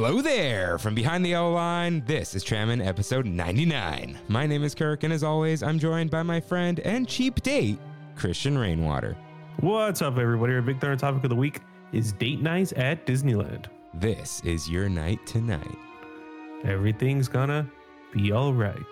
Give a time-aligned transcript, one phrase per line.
[0.00, 0.78] Hello there!
[0.78, 4.16] From behind the yellow line, this is Trammin episode 99.
[4.28, 7.80] My name is Kirk, and as always, I'm joined by my friend and cheap date,
[8.14, 9.16] Christian Rainwater.
[9.58, 10.52] What's up, everybody?
[10.52, 13.66] Our big third topic of the week is date nights at Disneyland.
[13.92, 15.76] This is your night tonight.
[16.62, 17.68] Everything's gonna
[18.12, 18.86] be all right.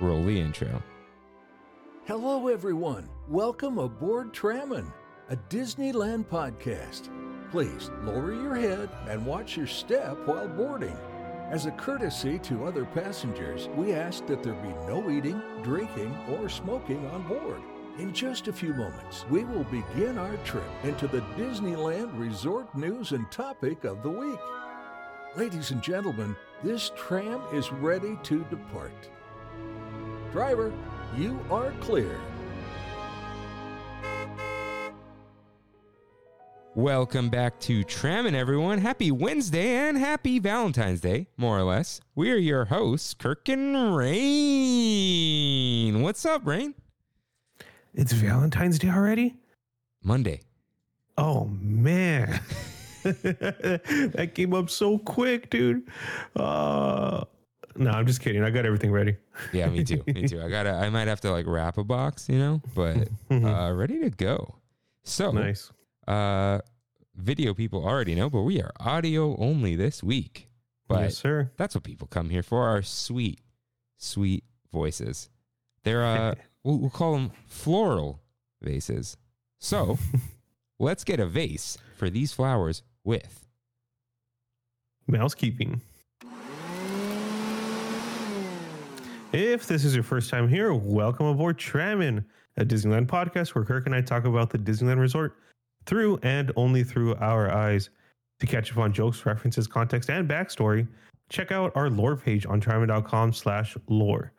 [0.00, 0.82] Roll the intro.
[2.06, 3.10] Hello, everyone.
[3.28, 4.90] Welcome aboard Trammin,
[5.28, 7.10] a Disneyland podcast.
[7.50, 10.96] Please lower your head and watch your step while boarding.
[11.50, 16.48] As a courtesy to other passengers, we ask that there be no eating, drinking, or
[16.48, 17.60] smoking on board.
[17.98, 23.10] In just a few moments, we will begin our trip into the Disneyland Resort news
[23.10, 24.38] and topic of the week.
[25.36, 29.10] Ladies and gentlemen, this tram is ready to depart.
[30.30, 30.72] Driver,
[31.16, 32.20] you are clear.
[36.76, 38.78] Welcome back to Trammin, everyone.
[38.78, 42.00] Happy Wednesday and happy Valentine's Day, more or less.
[42.14, 44.10] We are your hosts, Kirk and Rain.
[46.02, 46.74] What's up, Rain?
[47.92, 49.34] It's Valentine's Day already?
[50.04, 50.42] Monday.
[51.18, 52.40] Oh, man.
[53.02, 55.90] that came up so quick, dude.
[56.36, 57.24] Uh,
[57.74, 58.44] no, I'm just kidding.
[58.44, 59.16] I got everything ready.
[59.52, 60.04] Yeah, me too.
[60.06, 60.40] me too.
[60.44, 60.70] I gotta.
[60.70, 64.54] I might have to like wrap a box, you know, but uh, ready to go.
[65.02, 65.72] So Nice.
[66.10, 66.60] Uh,
[67.14, 70.48] video people already know, but we are audio only this week.
[70.88, 71.52] But yes, sir.
[71.56, 73.40] that's what people come here for: our sweet,
[73.96, 75.30] sweet voices.
[75.84, 78.20] They're uh, we'll, we'll call them floral
[78.60, 79.16] vases.
[79.60, 79.98] So
[80.80, 83.46] let's get a vase for these flowers with.
[85.08, 85.80] Mousekeeping.
[89.32, 92.24] If this is your first time here, welcome aboard Trammin,
[92.56, 95.36] a Disneyland podcast where Kirk and I talk about the Disneyland Resort
[95.90, 97.90] through and only through our eyes.
[98.38, 100.86] To catch up on jokes, references, context, and backstory,
[101.28, 104.32] check out our lore page on trammin.com slash lore.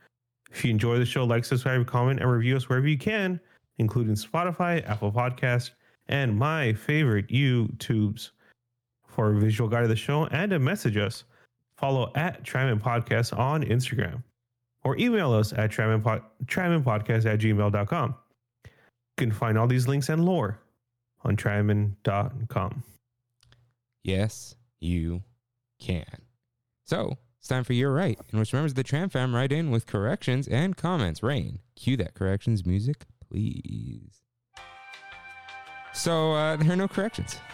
[0.49, 3.39] If you enjoy the show, like, subscribe, comment, and review us wherever you can,
[3.77, 5.71] including Spotify, Apple Podcast,
[6.07, 8.31] and my favorite YouTubes.
[9.05, 11.25] For a visual guide of the show and to message us,
[11.75, 14.23] follow at Trammin Podcast on Instagram
[14.85, 18.15] or email us at tramminpodcast at gmail.com.
[18.63, 18.71] You
[19.17, 20.61] can find all these links and lore
[21.23, 22.83] on trammin.com.
[24.03, 25.23] Yes, you
[25.79, 26.05] can.
[26.85, 29.71] So it's time for your right, in which members of the Tram Fam write in
[29.71, 31.23] with corrections and comments.
[31.23, 34.21] Rain, cue that corrections music, please.
[35.93, 37.37] So uh, there are no corrections.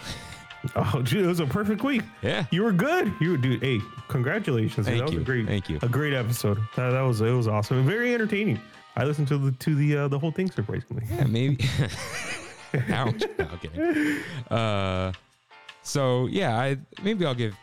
[0.75, 2.01] Oh, gee, it was a perfect week.
[2.21, 2.45] Yeah.
[2.51, 3.13] You were good.
[3.21, 3.61] You were, dude.
[3.61, 3.79] Hey,
[4.09, 4.87] congratulations.
[4.87, 5.21] Thank that was you.
[5.21, 5.79] a great, Thank you.
[5.81, 6.57] a great episode.
[6.75, 8.59] That, that was it was awesome and very entertaining.
[8.97, 11.03] I listened to the to the uh, the whole thing surprisingly.
[11.09, 11.57] Yeah, maybe.
[12.89, 13.23] Ouch.
[13.39, 14.19] No, I'm kidding.
[14.49, 15.11] Uh,
[15.83, 17.55] so yeah, I maybe I'll give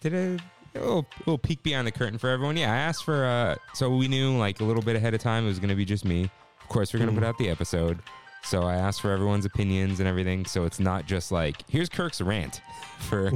[0.00, 0.36] did a,
[0.76, 2.56] a little, little peek behind the curtain for everyone.
[2.56, 5.44] Yeah, I asked for uh, so we knew like a little bit ahead of time
[5.44, 6.24] it was going to be just me.
[6.60, 7.20] Of course, we're going to Mhm.
[7.20, 7.98] put out the episode.
[8.42, 10.44] So I asked for everyone's opinions and everything.
[10.44, 12.60] So it's not just like here's Kirk's rant
[12.98, 13.32] for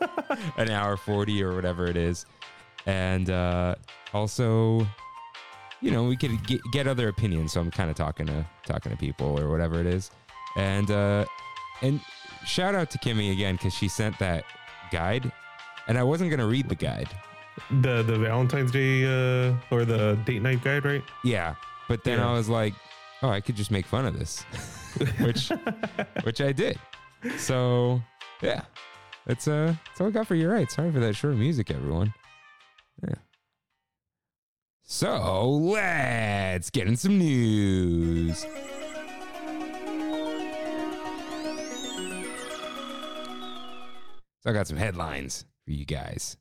[0.56, 2.24] an hour 40 or whatever it is.
[2.86, 3.74] And uh,
[4.14, 4.86] also,
[5.82, 7.52] you know, we could get, get other opinions.
[7.52, 10.10] So I'm kind of talking to talking to people or whatever it is.
[10.56, 11.26] And uh,
[11.82, 12.00] and
[12.46, 14.44] shout out to Kimmy again because she sent that
[14.90, 15.30] guide,
[15.86, 17.08] and I wasn't gonna read the guide.
[17.82, 21.02] The the Valentine's Day uh, or the date night guide, right?
[21.24, 21.54] Yeah,
[21.88, 22.28] but then Yeah.
[22.30, 22.74] I was like,
[23.22, 24.42] oh, I could just make fun of this,
[25.20, 25.50] which
[26.22, 26.78] which I did.
[27.38, 28.02] So
[28.42, 28.62] yeah,
[29.26, 30.48] that's uh that's all I got for you.
[30.50, 32.14] Right, sorry for that short music, everyone.
[33.06, 33.14] Yeah.
[34.82, 38.46] So let's get in some news.
[44.46, 46.36] So I got some headlines for you guys.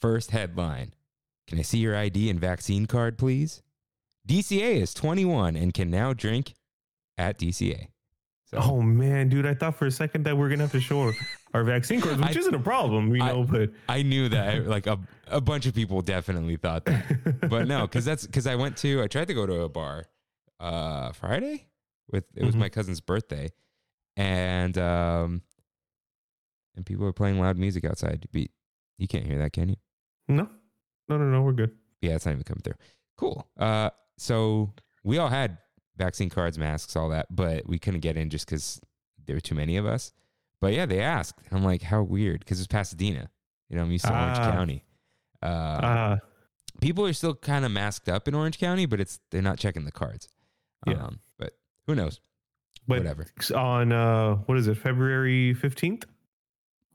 [0.00, 0.94] First headline
[1.46, 3.62] Can I see your ID and vaccine card, please?
[4.28, 6.54] DCA is 21 and can now drink
[7.16, 7.86] at DCA.
[8.50, 9.46] So, Oh man, dude!
[9.46, 11.12] I thought for a second that we're gonna have to show
[11.54, 13.44] our, vaccine cards, which I- isn't a problem, you I- know.
[13.44, 17.48] but I knew that like a, a bunch of people definitely thought that.
[17.48, 20.06] But no, because that's because I went to, I tried to go to a bar
[20.58, 21.66] uh, Friday
[22.10, 22.58] with, it was Mhm.
[22.58, 23.50] my cousin's birthday.
[24.16, 25.42] And, um,
[26.76, 28.26] and people are playing loud music outside.
[28.32, 28.42] But
[28.98, 29.76] you can't hear that, can you?
[30.28, 30.48] no,
[31.08, 31.72] no, no, no, we're good.
[32.02, 32.74] Yeah, it's not even coming through.
[33.16, 33.46] Cool.
[33.58, 34.72] Uh, so
[35.04, 35.58] we all had
[35.96, 38.80] vaccine cards, masks, all that, but we couldn't get in just because
[39.26, 40.12] there were too many of us.
[40.60, 41.38] But yeah, they asked.
[41.52, 42.40] I'm like, how weird?
[42.40, 43.30] Because it's Pasadena.
[43.68, 44.50] You know, I'm used to Orange Ah.
[44.52, 44.84] County.
[45.42, 45.46] Uh,
[45.82, 46.18] Ah,
[46.80, 49.84] people are still kind of masked up in Orange County, but it's they're not checking
[49.84, 50.28] the cards.
[50.86, 50.94] Yeah.
[51.04, 51.52] Um, but
[51.86, 52.20] who knows?
[52.88, 53.26] but Whatever.
[53.54, 56.04] on uh, what is it, February fifteenth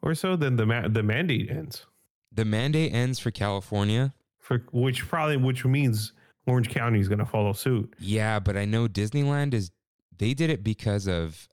[0.01, 0.35] or so?
[0.35, 1.85] Then the ma- the mandate ends.
[2.31, 4.13] the mandate ends for California.
[4.39, 6.13] For which probably which means
[6.47, 7.93] Orange County is going to follow suit.
[7.99, 9.71] Yeah, but I know Disneyland is
[10.17, 11.47] they did it because of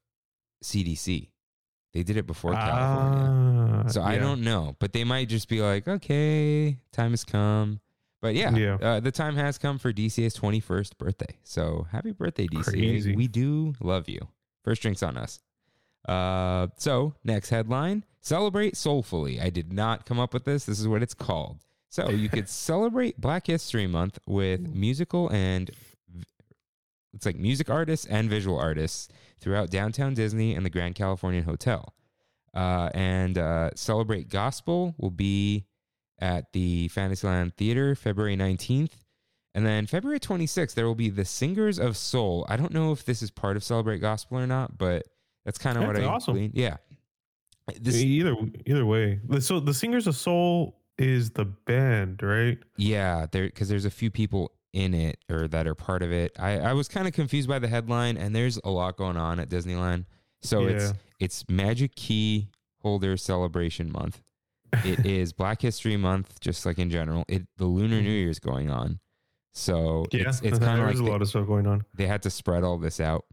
[0.65, 1.29] CDC.
[1.95, 3.83] They did it before California.
[3.85, 4.21] Ah, So I yeah.
[4.21, 7.81] don't know, but they might just be like, okay, time has come.
[8.21, 8.75] But yeah, Yeah.
[8.81, 11.37] Uh, the time has come for DCA's 21st birthday.
[11.44, 12.65] So happy birthday, DCA.
[12.65, 13.17] Crazy.
[13.17, 14.21] We do love you.
[14.65, 15.41] First drinks on us.
[16.08, 19.40] Uh, so next headline celebrate soulfully.
[19.40, 20.64] I did not come up with this.
[20.64, 21.58] This is what it's called.
[21.90, 25.70] So you could celebrate Black History Month with musical and
[27.14, 29.08] it's like music artists and visual artists
[29.40, 31.94] throughout downtown Disney and the Grand Californian Hotel.
[32.55, 35.64] Uh, and uh, Celebrate Gospel will be
[36.20, 38.93] at the Fantasyland Theater February 19th.
[39.55, 42.46] And then February 26th, there will be the Singers of Soul.
[42.49, 45.06] I don't know if this is part of Celebrate Gospel or not, but
[45.49, 46.35] that's kind of what I awesome.
[46.35, 46.55] gleaned.
[46.55, 46.77] Yeah.
[47.81, 48.35] This, either
[48.67, 49.19] either way.
[49.41, 52.59] So the Singers of Soul is the band, right?
[52.77, 56.33] Yeah, there because there's a few people in it or that are part of it.
[56.39, 59.41] I, I was kind of confused by the headline, and there's a lot going on
[59.41, 60.05] at Disneyland.
[60.43, 60.93] So it's Yeah.
[61.21, 62.49] it's Magic Key
[62.83, 64.23] Holder Celebration Month.
[64.85, 67.25] It is Black History Month, just like in general.
[67.29, 68.23] It the Lunar New Mhm.
[68.23, 68.99] Year's going on,
[69.55, 71.85] so Yeah, it's it's kind of like a lot of stuff going on.
[71.94, 73.25] they had to spread all this out.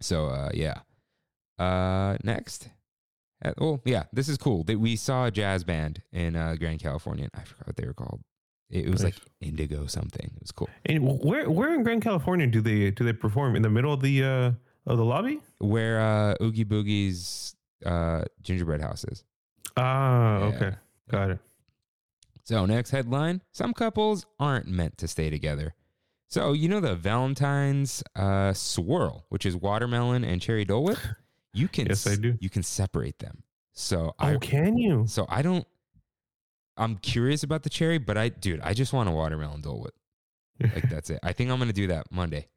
[0.00, 0.80] So uh, yeah.
[1.58, 2.68] Uh, next.
[3.44, 4.64] Uh, well, yeah, this is cool.
[4.64, 7.28] That we saw a jazz band in uh, Grand California.
[7.34, 8.20] I forgot what they were called.
[8.70, 10.26] It, it was like Indigo something.
[10.34, 10.68] It was cool.
[10.86, 14.00] And where where in Grand California do they do they perform in the middle of
[14.00, 14.52] the uh
[14.86, 15.40] of the lobby?
[15.58, 17.54] Where uh, Oogie Boogie's
[17.84, 19.22] uh, gingerbread house is.
[19.76, 20.44] Ah, Yeah.
[20.46, 20.76] okay,
[21.10, 21.38] got it.
[22.44, 25.74] So next headline: Some couples aren't meant to stay together.
[26.28, 30.98] So you know the Valentine's uh, swirl, which is watermelon and cherry Dole Whip.
[31.56, 32.36] You can Yes, I do.
[32.40, 33.42] You can separate them.
[33.72, 35.04] So I Oh, I can you?
[35.06, 35.66] So I don't.
[36.76, 39.94] I'm curious about the cherry, but I, dude, I just want a watermelon Dole Whip.
[40.74, 41.20] Like that's it.
[41.22, 42.48] I think I'm gonna do that Monday.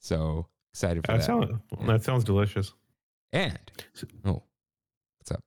[0.00, 1.24] So excited for that that.
[1.24, 1.50] sounds
[1.86, 2.72] that sounds delicious.
[3.32, 3.58] and
[4.24, 4.42] oh,
[5.18, 5.44] what's up?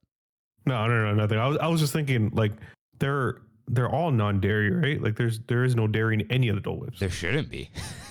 [0.66, 1.38] No, no, no, nothing.
[1.40, 2.54] I was I was just thinking like
[3.00, 5.02] they're they're all non-dairy, right?
[5.02, 7.00] Like there's there is no dairy in any of the Dole Whips.
[7.00, 7.70] There shouldn't be.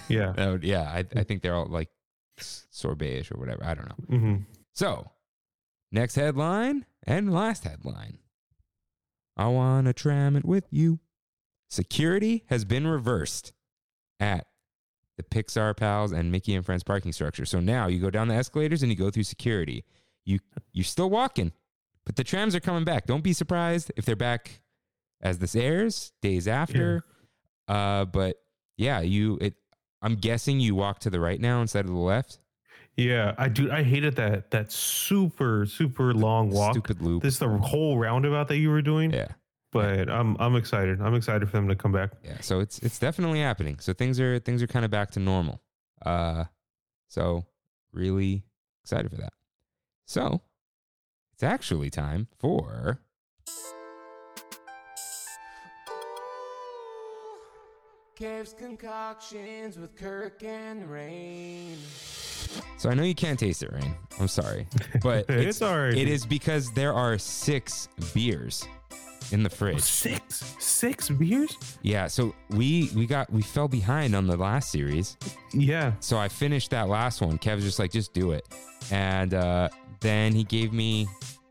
[0.09, 0.33] Yeah.
[0.53, 1.89] Would- yeah, I, I think they're all like
[2.39, 3.65] sorbet-ish or whatever.
[3.65, 4.19] I don't know.
[4.19, 4.37] hmm
[4.75, 5.11] So,
[5.93, 8.19] next headline and last headline.
[9.37, 11.01] I want to tram it with you.
[11.69, 13.53] Security has been reversed
[14.19, 14.47] at
[15.17, 17.45] the Pixar Pals and Mickey and Friends parking structure.
[17.45, 19.85] So now you go down the escalators and you go through security.
[20.25, 20.41] You
[20.73, 21.53] you're still walking,
[22.05, 23.07] but the trams are coming back.
[23.07, 24.61] Don't be surprised if they're back
[25.23, 27.05] as this airs days after.
[27.69, 28.37] Uh, but
[28.77, 29.55] yeah, you it.
[30.03, 32.40] I'm guessing you walk to the right now instead of the left.
[33.01, 33.71] Yeah, I do.
[33.73, 36.73] I hated that that super super long walk.
[36.75, 37.23] Stupid loop.
[37.23, 39.11] This is the whole roundabout that you were doing.
[39.13, 39.29] yeah.
[39.73, 41.01] But I'm I'm excited.
[41.01, 42.11] I'm excited for them to come back.
[42.25, 43.79] Yeah, so it's it's definitely happening.
[43.79, 45.63] So things are things are kind of back to normal.
[46.05, 46.45] Uh
[47.09, 47.47] so
[47.93, 48.43] really
[48.83, 49.33] excited for that.
[50.07, 50.41] So
[51.35, 53.01] it's actually time for
[58.21, 61.79] Kev's concoctions with Kirk and Rain.
[62.77, 63.95] So I know you can't taste it, Rain.
[64.19, 64.67] I'm sorry.
[65.03, 65.95] But It's it's, all right.
[65.97, 68.67] It is because there are 6 beers
[69.33, 69.81] in the fridge.
[69.81, 71.57] Six six beers.
[71.83, 75.17] Yeah, so we we got we fell behind on the last series.
[75.55, 75.93] Yeah.
[76.01, 77.39] So I finished that last one.
[77.39, 78.45] Kev was just like, just do it.
[78.91, 79.69] And uh,
[80.01, 81.07] then he gave me,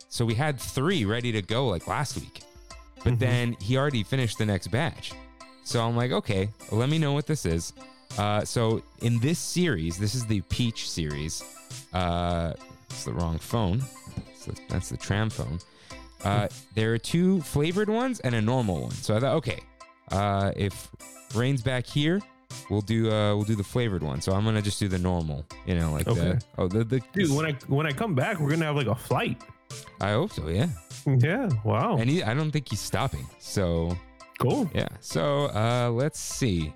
[0.10, 2.41] so we had three ready to go like last week.
[3.03, 3.20] But Mhm.
[3.20, 5.13] then he already finished the next batch.
[5.69, 7.73] So I'm like, okay, let me know what this is.
[8.17, 11.43] Uh, so in this series, this is the Peach series.
[11.93, 12.53] Uh,
[12.89, 13.83] it's the wrong phone.
[14.35, 15.59] So that's the tram phone.
[16.23, 18.91] Uh, there are two flavored ones and a normal one.
[18.91, 19.59] So I thought, okay,
[20.11, 20.89] uh, if
[21.35, 22.19] Rain's back here,
[22.71, 24.21] we'll do uh, we'll do the flavored one.
[24.21, 25.45] So I'm gonna just do the normal.
[25.67, 26.19] You know, like Okay.
[26.19, 28.88] the oh the, the Dude, when I when I come back, we're gonna have like
[28.88, 29.39] a flight.
[30.01, 30.47] I hope so.
[30.49, 30.69] Yeah,
[31.05, 31.47] Yeah.
[31.63, 31.97] Wow.
[31.97, 33.27] and he, I don't think he's stopping.
[33.39, 33.95] So
[34.39, 34.69] cool.
[34.74, 34.88] Yeah.
[35.00, 36.74] So uh, let's see.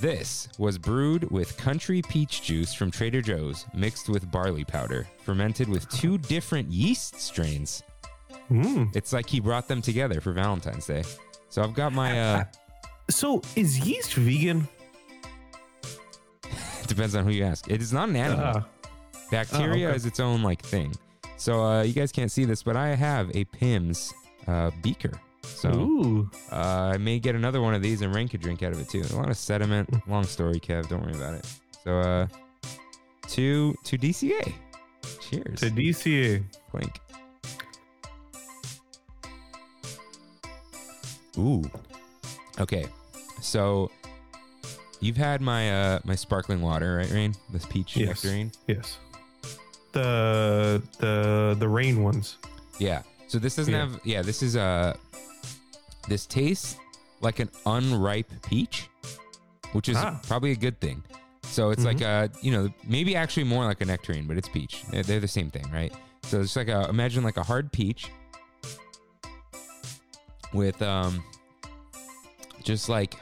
[0.00, 5.68] This was brewed with country peach juice from Trader Joe's, mixed with barley powder, fermented
[5.68, 7.82] with two different yeast strains.
[8.50, 8.94] Mm.
[8.96, 11.04] It's like he brought them together for Valentine's Day.
[11.48, 12.20] So I've got my.
[12.20, 12.44] Uh,
[13.10, 14.66] So is yeast vegan?
[16.44, 17.70] it depends on who you ask.
[17.70, 18.44] It is not an animal.
[18.44, 18.66] Ah,
[19.30, 19.96] Bacteria oh, okay.
[19.96, 20.94] is its own like thing.
[21.36, 24.12] So uh, you guys can't see this, but I have a Pims
[24.46, 25.12] uh, beaker.
[25.44, 26.30] So Ooh.
[26.50, 28.88] Uh, I may get another one of these and Rain could drink out of it
[28.88, 29.02] too.
[29.10, 29.88] A lot of sediment.
[30.08, 30.88] Long story, Kev.
[30.88, 31.46] Don't worry about it.
[31.84, 32.26] So, uh,
[33.28, 34.52] to to DCA.
[35.30, 35.60] Cheers.
[35.60, 36.42] To DCA.
[36.70, 37.00] Clink.
[41.38, 41.62] Ooh.
[42.60, 42.86] Okay.
[43.40, 43.90] So
[45.00, 47.34] you've had my uh my sparkling water, right, Rain?
[47.50, 48.08] This peach Yes.
[48.24, 48.52] nectarine.
[48.66, 48.98] Yes.
[49.92, 52.38] The the the rain ones.
[52.78, 53.02] Yeah.
[53.28, 53.80] So this doesn't Yeah.
[53.88, 54.94] have yeah, this is uh
[56.08, 56.76] this tastes
[57.20, 58.88] like an unripe peach,
[59.72, 60.18] which is Ah.
[60.26, 61.02] probably a good thing.
[61.44, 64.84] So it's like a, you know, maybe actually more like a nectarine, but it's peach.
[64.90, 65.92] They're, they're the same thing, right?
[66.24, 68.08] So it's like a imagine like a hard peach
[70.52, 71.22] with um
[72.62, 73.14] just like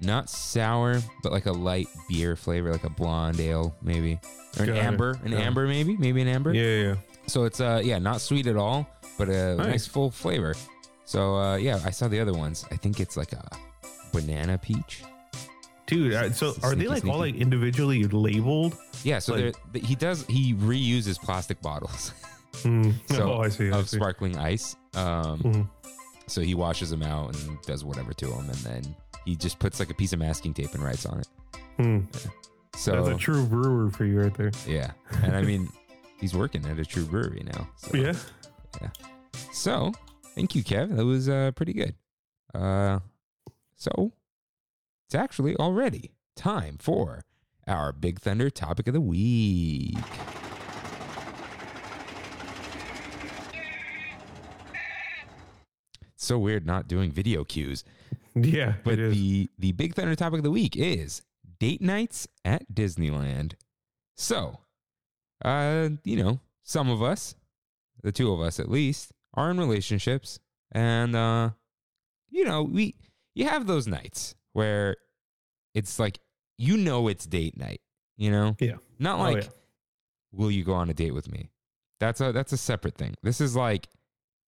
[0.00, 4.18] not sour, but like a light beer flavor, like a blonde ale maybe.
[4.58, 4.84] Or an Got it.
[4.84, 5.42] amber, an Got it.
[5.44, 6.52] amber maybe, maybe an amber.
[6.52, 6.82] Yeah, yeah.
[6.88, 6.94] yeah.
[7.26, 8.86] So it's uh yeah, not sweet at all,
[9.18, 9.86] but a nice, Nice.
[9.86, 10.54] full flavor.
[11.04, 12.64] So uh yeah, I saw the other ones.
[12.70, 13.44] I think it's like a
[14.12, 15.02] banana peach.
[15.86, 18.76] Dude, uh, so are they Sneaky, like all like individually labeled?
[19.04, 22.12] Yeah, so Like- th- he does he reuses plastic bottles
[22.62, 22.90] Hmm.
[23.08, 23.70] So, oh, I see.
[23.72, 23.96] I of see.
[23.96, 24.76] sparkling ice.
[24.94, 25.68] Um Mhm.
[26.26, 29.78] so he washes them out and does whatever to them and then he just puts
[29.80, 31.28] like a piece of masking tape and writes on it.
[31.78, 31.98] Hmm.
[32.76, 34.52] So That's a true brewer for you right there.
[34.66, 34.92] yeah.
[35.22, 35.68] And I mean
[36.20, 37.68] he's working at a true brewery now.
[37.76, 37.96] So.
[37.96, 38.14] Yeah.
[39.52, 39.92] So,
[40.34, 40.96] thank you, Kev.
[40.96, 41.94] That was uh, pretty good.
[42.54, 43.00] Uh,
[43.76, 44.12] so,
[45.06, 47.24] it's actually already time for
[47.66, 49.96] our Big Thunder topic of the week.
[56.14, 57.84] It's so weird not doing video cues.
[58.34, 58.74] Yeah.
[58.84, 61.22] But the the Big Thunder topic of the week is
[61.58, 63.54] date nights at Disneyland.
[64.16, 64.60] So,
[65.44, 67.34] uh, you know, some of us,
[68.02, 70.38] the two of us at least, are in relationships,
[70.72, 71.50] and uh,
[72.30, 72.94] you know, we
[73.34, 74.96] you have those nights where
[75.74, 76.18] it's like
[76.58, 77.80] you know it's date night.
[78.16, 78.76] You know, Yeah.
[78.98, 79.50] not Oh, like yeah.
[80.32, 81.50] will you go on a date with me?
[82.00, 83.14] That's a that's a separate thing.
[83.22, 83.88] This is like,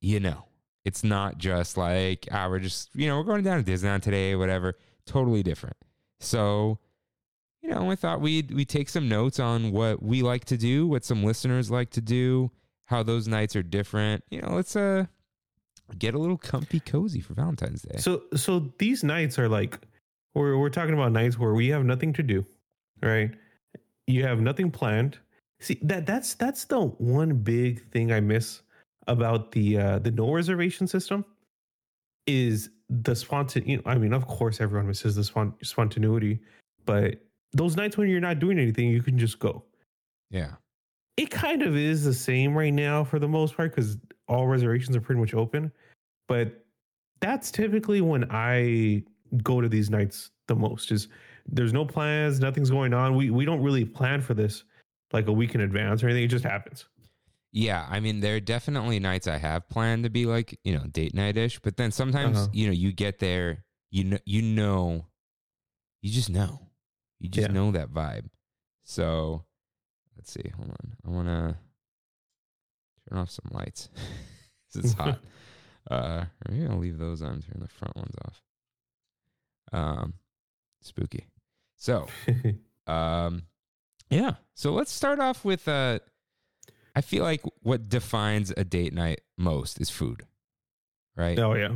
[0.00, 0.44] you know,
[0.84, 4.34] it's not just like ah, we're just you know we're going down to Disneyland today,
[4.36, 4.74] whatever.
[5.06, 5.76] Totally different.
[6.20, 6.78] So,
[7.62, 10.86] you know, I thought we'd we take some notes on what we like to do,
[10.86, 12.50] what some listeners like to do,
[12.86, 14.24] how those nights are different.
[14.30, 15.06] You know, let's uh
[15.98, 17.98] get a little comfy cozy for Valentine's Day.
[17.98, 19.78] So so these nights are like
[20.34, 22.44] we're we're talking about nights where we have nothing to do,
[23.02, 23.30] right?
[24.06, 25.18] You have nothing planned.
[25.60, 28.62] See that that's that's the one big thing I miss
[29.06, 31.24] about the uh the no reservation system
[32.26, 36.40] is the spontan you know, I mean of course everyone misses the spont- spontaneity,
[36.84, 37.20] but
[37.52, 39.62] those nights when you're not doing anything you can just go.
[40.30, 40.52] yeah.
[41.16, 44.96] It kind of is the same right now for the most part because all reservations
[44.96, 45.70] are pretty much open.
[46.26, 46.64] But
[47.20, 49.04] that's typically when I
[49.42, 50.90] go to these nights the most.
[50.90, 51.08] Is
[51.46, 53.14] there's no plans, nothing's going on.
[53.14, 54.64] We we don't really plan for this
[55.12, 56.24] like a week in advance or anything.
[56.24, 56.86] It just happens.
[57.52, 60.84] Yeah, I mean, there are definitely nights I have planned to be like, you know,
[60.88, 62.48] date night ish, but then sometimes, Uh-huh.
[62.52, 65.06] you know, you get there, you know, you know,
[66.02, 66.70] you just know,
[67.20, 67.54] you just Yeah.
[67.54, 68.28] know that vibe.
[68.82, 69.44] So,
[70.24, 71.56] let's see, hold on, I want to
[73.10, 73.90] turn off some lights
[74.72, 75.20] 'Cause it's hot.
[75.90, 78.42] uh, maybe I'll leave those on, turn the front ones off.
[79.72, 80.14] Um,
[80.80, 81.26] spooky.
[81.76, 82.06] So,
[82.86, 83.42] um,
[84.08, 84.36] yeah.
[84.54, 85.98] So let's start off with uh,
[86.96, 90.22] I feel like what defines a date night most is food,
[91.16, 91.38] right?
[91.38, 91.72] oh yeah.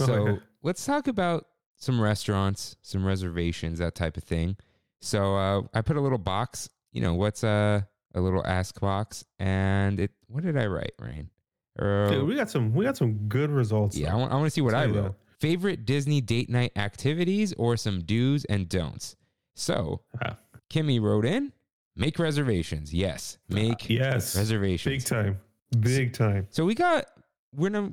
[0.00, 0.36] Oh, So yeah.
[0.62, 4.56] let's talk about some restaurants, some reservations, that type of thing.
[5.00, 6.68] So uh, I put a little box.
[6.92, 10.10] You know, what's a a little ask box, and it.
[10.28, 11.30] What did I write, Rain?
[11.78, 13.96] Dude, we got some we got some good results.
[13.96, 14.18] yeah, I though.
[14.18, 15.14] want, I want to see what I Tell you wrote.
[15.40, 19.16] Favorite Disney date night activities or some do's and don'ts.
[19.56, 20.36] So Ah,
[20.70, 21.52] Kimmy wrote in,
[21.96, 22.92] make reservations.
[22.92, 24.36] Yes, make yes.
[24.36, 25.02] reservations.
[25.02, 25.40] Big time.
[25.80, 26.46] Big time.
[26.50, 27.06] So we got
[27.54, 27.90] we're not.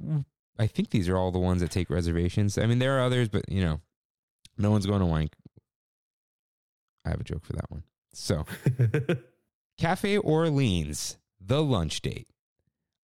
[0.57, 2.57] I think these are all the ones that take reservations.
[2.57, 3.79] I mean, there are others, but you know,
[4.57, 5.33] no one's going to wank.
[7.05, 7.83] I have a joke for that one.
[8.13, 8.45] So
[9.79, 12.27] Cafe Orleans, the lunch date.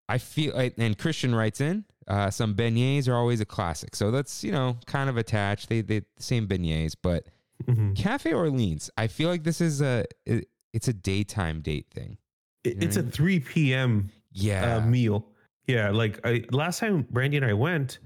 [0.10, 3.96] I feel, I- and Christian writes in, uh, some beignets are always a classic.
[3.96, 5.70] So that's you know kind of attached.
[5.70, 7.26] They they the same beignets, but
[7.66, 7.96] Mhm.
[7.96, 8.92] Cafe Orleans.
[8.98, 12.18] I feel like this is a it, it's a daytime date thing.
[12.66, 13.12] It- it's a Mhm.
[13.14, 14.12] 3 p.m.
[14.34, 15.26] Yeah, uh, meal.
[15.68, 18.00] Yeah, like I, last time Brandy and I went,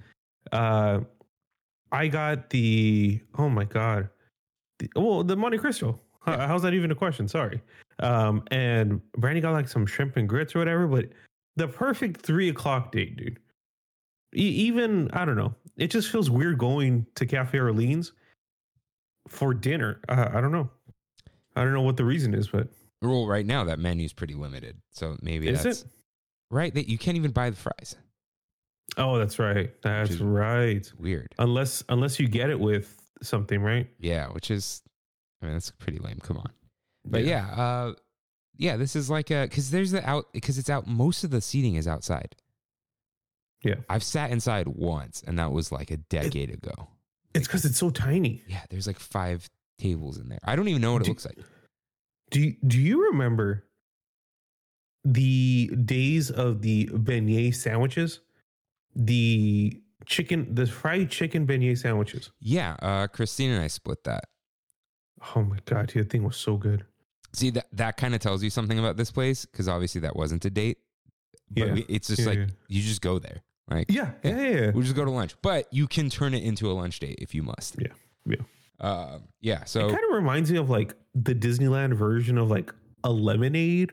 [0.52, 1.00] uh,
[1.92, 4.10] I got the oh my god,
[4.78, 6.00] the, well the Monte Cristo.
[6.22, 6.48] How- Yeah.
[6.48, 7.28] How's that even a question?
[7.28, 7.60] Sorry.
[8.00, 11.10] Um, and Brandy got like some shrimp and grits or whatever, but
[11.58, 13.40] the perfect three o'clock date, dude.
[14.36, 15.54] E- even I don't know.
[15.78, 18.12] It just feels weird going to Cafe Orleans
[19.28, 20.00] for dinner.
[20.08, 20.70] Uh, I don't know.
[21.56, 22.68] I don't know what the reason is, but
[23.02, 25.88] Well, right now that menu's pretty limited, so maybe is that's it?
[26.52, 26.74] right.
[26.74, 27.96] That you can't even buy the fries.
[28.98, 29.72] Oh, that's right.
[29.84, 30.90] That's right.
[30.98, 31.28] Weird.
[31.38, 33.88] Unless unless you get it with something, right?
[34.00, 34.82] Yeah, which is,
[35.42, 36.20] I mean, that's pretty lame.
[36.24, 36.50] Come on.
[37.06, 37.94] But yeah, uh,
[38.58, 40.88] yeah, this is like a because there's the out because it's out.
[40.88, 42.36] Most of the seating is outside.
[43.64, 43.76] Yeah.
[43.90, 46.90] I've sat inside once, and that was like a decade ago.
[47.34, 48.42] It's because it's so tiny.
[48.48, 50.40] Yeah, there's like five tables in there.
[50.44, 51.38] I don't even know what it looks like.
[52.32, 53.66] Do you, do you remember
[55.04, 58.22] the days of the beignet sandwiches?
[58.96, 62.32] The chicken, the fried chicken beignet sandwiches.
[62.40, 64.26] Yeah, uh, Christine and I split that.
[65.36, 66.86] Oh my god, dude, that thing was so good.
[67.34, 70.44] See that that kind of tells you something about this place because obviously that wasn't
[70.46, 70.78] a date.
[71.52, 71.74] But Yeah.
[71.74, 72.46] we- it's just Yeah, like yeah.
[72.68, 73.42] you just go there.
[73.70, 74.50] Like Yeah, yeah, yeah.
[74.50, 74.72] yeah.
[74.72, 77.36] we'll just go to lunch, but you can turn it into a lunch date if
[77.36, 77.76] you must.
[77.80, 77.88] Yeah,
[78.26, 78.36] yeah.
[78.80, 79.64] Uh, yeah.
[79.66, 82.74] So it kind of reminds me of like the Disneyland version of like
[83.04, 83.92] a lemonade.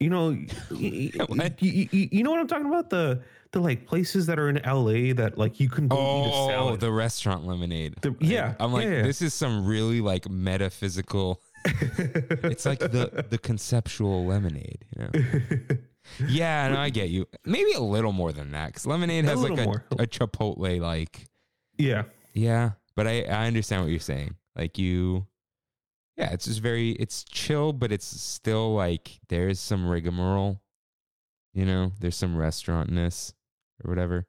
[0.00, 1.38] You know, y- y- What?
[1.40, 2.88] y- y- y- you know what I'm talking about?
[2.90, 6.56] The the like places that are in LA that like you can go eat a
[6.58, 7.96] oh, the restaurant lemonade.
[8.00, 9.02] The- yeah, I'm like yeah, yeah.
[9.02, 11.42] this is some really like metaphysical.
[12.44, 14.84] It's like the the conceptual lemonade.
[14.96, 15.10] You know?
[16.28, 17.26] Yeah, no, I get you.
[17.44, 19.70] Maybe a little more than that because lemonade A has like a,
[20.02, 21.26] a chipotle like.
[21.78, 24.34] yeah, Yeah, but I I understand what you're saying.
[24.56, 25.26] Like you,
[26.20, 30.60] yeah, it's just very it's chill, but it's still like there's some rigmarole.
[31.54, 33.32] You know, there's some restaurantness
[33.82, 34.26] or whatever.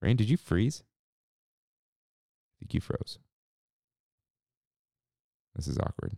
[0.00, 0.82] Rain, did you freeze?
[0.82, 3.18] I think you froze.
[5.54, 6.16] This is awkward.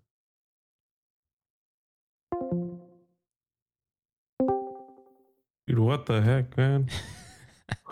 [5.67, 6.89] dude, what the heck, man?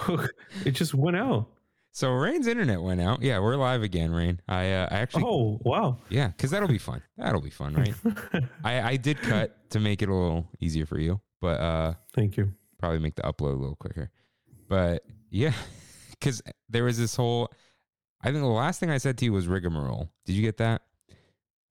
[0.64, 1.48] it just went out.
[1.94, 3.20] So Rain's internet went out.
[3.22, 4.40] Yeah, we're live again, Rain.
[4.48, 5.98] I uh, I actually Oh wow!
[6.08, 7.02] yeah, because that'll be fun.
[7.18, 7.94] That'll be fun, right?
[8.64, 11.94] I I did cut to make it a little easier for you, but uh.
[12.14, 12.52] Thank you.
[12.78, 14.10] probably make the upload a little quicker.
[14.68, 15.52] But yeah,
[16.10, 17.50] because there was this whole.
[18.22, 20.08] I think the last thing I said to you was rigmarole.
[20.24, 20.82] Did you get that?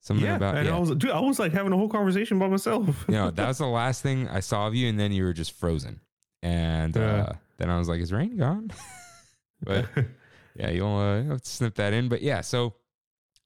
[0.02, 0.76] Something Yeah, about and yeah.
[0.76, 3.06] I was, dude, I was like having a whole conversation by myself.
[3.08, 5.34] you know, that was the last thing I saw of you, and then you were
[5.34, 6.02] just frozen.
[6.44, 8.72] And uh, then I was like, "Is rain gone?"
[9.64, 9.86] but
[10.56, 12.10] yeah, you'll, uh, you'll have to snip that in.
[12.10, 12.76] But yeah, so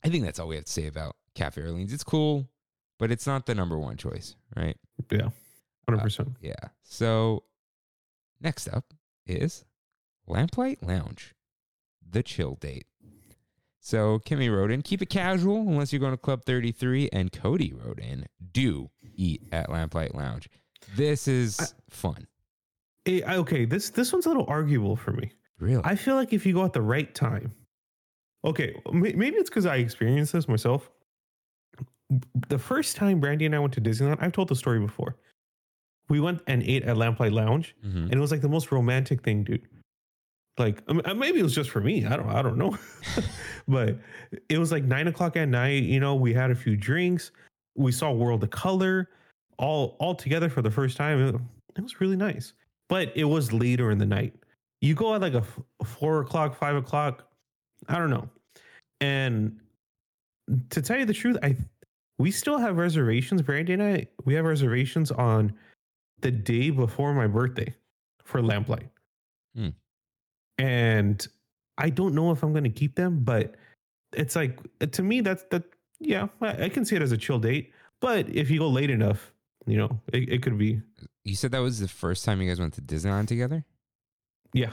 [0.03, 1.93] I think that's all we have to say about Cafe Orleans.
[1.93, 2.49] It's cool,
[2.99, 4.77] but it's not the number one choice, right?
[5.11, 5.29] yeah,
[5.87, 6.29] hundred percent.
[6.41, 6.53] Yeah.
[6.83, 7.43] So
[8.41, 8.93] next up
[9.25, 9.65] is
[10.27, 11.33] Lamplight Lounge,
[12.07, 12.85] the chill date.
[13.79, 17.09] So Kimmy wrote in, keep it casual unless you're going to Club 33.
[17.13, 20.49] And Cody wrote in, do eat at Lamplight Lounge.
[20.95, 22.27] This is I- fun.
[23.05, 25.31] Eh, okay, this this one's a little arguable for me.
[25.59, 25.81] Really?
[25.85, 27.51] I feel like if you go at the right time,
[28.43, 30.89] okay, maybe it's because I experienced this myself.
[32.49, 35.15] The first time Brandy and I went to Disneyland, I've told the story before.
[36.07, 38.03] We went and ate at Lamplight Lounge, Mhm.
[38.03, 39.67] and it was like the most romantic thing, dude.
[40.57, 42.05] Like I mean, maybe it was just for me.
[42.05, 42.29] I don't.
[42.29, 42.77] I don't know.
[43.67, 43.97] but
[44.47, 45.83] it was like nine o'clock at night.
[45.83, 47.31] You know, we had a few drinks.
[47.75, 49.09] We saw World of Color,
[49.57, 51.19] all all together for the first time.
[51.75, 52.53] It was really nice.
[52.87, 54.33] But it was later in the night.
[54.85, 57.27] You go at like a f- four o'clock, five o'clock.
[57.87, 58.29] I don't know.
[59.01, 59.59] And
[60.69, 61.55] to tell you the truth, I
[62.19, 63.41] we still have reservations.
[63.41, 65.53] Brandy and I, we have reservations on
[66.21, 67.73] the day before my birthday
[68.23, 68.87] for Lamplight.
[69.55, 69.69] Hmm.
[70.59, 71.27] And
[71.79, 73.55] I don't know if I'm going to keep them, but
[74.13, 74.59] it's like
[74.91, 75.63] to me that's that.
[75.99, 77.73] Yeah, I, I can see it as a chill date.
[78.01, 79.31] But if you go late enough,
[79.65, 80.79] you know, it, it could be.
[81.23, 83.65] You said that was the first time you guys went to Disneyland together?
[84.55, 84.71] Yeah,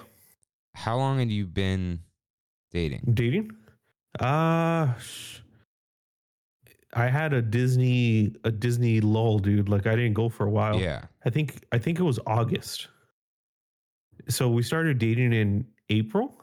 [0.75, 1.99] How long had you been
[2.71, 3.03] dating?
[3.15, 3.51] dating.
[4.21, 4.95] Uh
[6.95, 9.69] I had a Disney a Disney lull, dude.
[9.69, 10.79] Like I didn't go for a while.
[10.79, 11.07] Yeah.
[11.25, 12.89] I think I think it was August.
[14.29, 16.41] So we started dating in April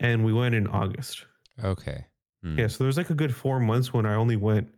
[0.00, 1.24] and we went in August.
[1.64, 2.04] Okay.
[2.42, 2.58] Hmm.
[2.58, 4.68] Yeah, so there was like a good 4 months when I only went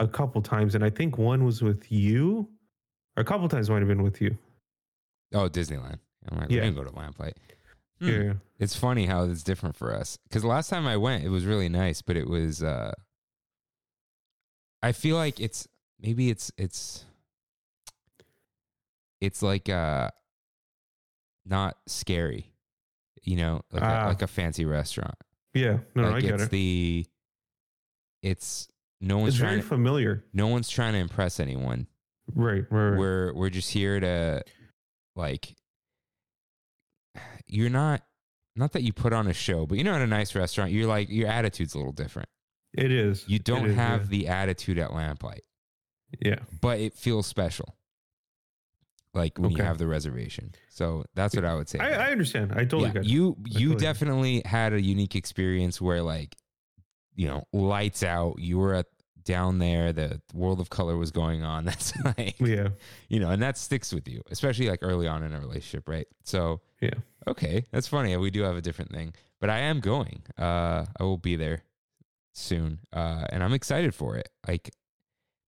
[0.00, 2.48] a couple times and I think one was with you
[3.16, 4.36] or a couple times might have been with you.
[5.32, 5.98] Oh, Disneyland.
[6.30, 6.56] I'm like, Yeah.
[6.62, 7.34] we didn't go to Lamplight.
[8.00, 8.08] Hmm.
[8.08, 8.32] Yeah.
[8.58, 10.18] It's funny how it's different for us.
[10.28, 12.62] Because last time I went, it was really nice, but it was.
[12.62, 12.92] uh
[14.82, 15.66] I feel like it's
[16.00, 17.04] maybe it's it's
[19.20, 20.10] it's like uh
[21.46, 22.52] not scary,
[23.22, 24.06] you know, like Ah.
[24.06, 25.14] a, like a fancy restaurant.
[25.54, 26.50] Yeah, no, no I get it's it.
[26.50, 27.06] the
[28.22, 28.68] it's
[29.00, 30.24] no one's it's trying very to, familiar.
[30.32, 31.86] no one's trying to impress anyone.
[32.34, 32.98] Right, right, right.
[32.98, 34.42] We're we're just here to
[35.14, 35.54] like
[37.54, 38.02] you're not
[38.56, 40.86] not that you put on a show, but you know at a nice restaurant, you're
[40.86, 42.28] like your attitude's a little different.
[42.72, 43.24] it is.
[43.28, 45.40] You don't is, have the attitude at Lamplight,
[46.20, 46.40] yeah.
[46.60, 47.76] but it feels special.
[49.14, 50.54] like when you have the reservation.
[50.68, 51.78] So that's what I would say.
[51.78, 52.52] I, I understand.
[52.52, 56.36] I totally yeah, you I you totally definitely had a unique experience where like
[57.14, 58.86] you know lights out you were at
[59.24, 62.68] down there the world of color was going on that's like Yeah.
[63.08, 66.06] you know and that sticks with you especially like early on in a relationship right
[66.24, 66.94] so Yeah.
[67.26, 71.02] okay that's funny we do have a different thing but i am going uh i
[71.02, 71.62] will be there
[72.32, 74.70] soon uh and i'm excited for it like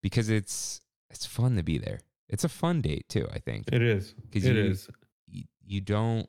[0.03, 3.83] because it's it's fun to be there it's a fun date too i think It
[3.83, 4.15] is.
[4.33, 4.89] 'Cause It you- is.
[5.27, 6.29] you, you don't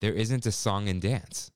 [0.00, 1.50] there isn't a song and dance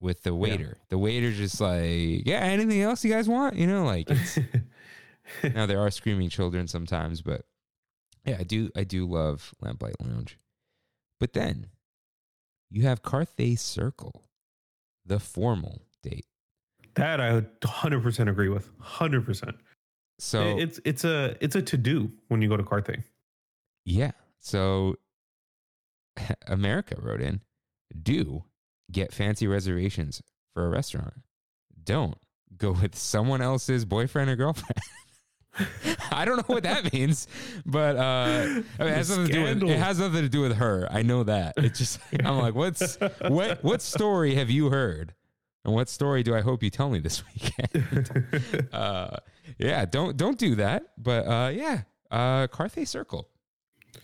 [0.00, 3.84] with the waiter the waiter's just like yeah anything else you guys want you know
[3.84, 4.38] like it's,
[5.54, 7.44] now there are screaming children sometimes but
[8.24, 10.38] yeah i do i do love lamplight lounge
[11.18, 11.66] but then
[12.70, 14.24] you have carthay circle
[15.04, 16.26] the formal date
[16.94, 18.70] that I 100% agree with.
[18.80, 19.54] 100%.
[20.18, 23.02] so it's it's a it's a to do when you go to Carthay.
[23.84, 24.12] Yeah.
[24.38, 24.96] So
[26.46, 27.40] America wrote in
[28.02, 28.44] do
[28.90, 30.22] get fancy reservations
[30.54, 31.14] for a restaurant.
[31.82, 32.18] Don't
[32.56, 34.76] go with someone else's boyfriend or girlfriend.
[36.12, 37.26] I don't know what that means,
[37.66, 40.42] but uh, I mean, it, has nothing to do with, it has nothing to do
[40.42, 40.86] with her.
[40.90, 41.54] I know that.
[41.56, 45.12] It's just I'm like, what's what what story have you heard,
[45.64, 48.68] and what story do I hope you tell me this weekend?
[48.72, 49.16] uh,
[49.58, 50.84] yeah, don't don't do that.
[50.96, 53.28] But uh, yeah, uh, Carthay Circle.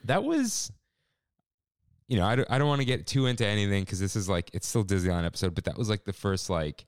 [0.05, 0.71] That was,
[2.09, 4.29] you know, I don't, I don't want to get too into anything because this is
[4.29, 6.87] like it's still Disneyland episode, but that was like the first like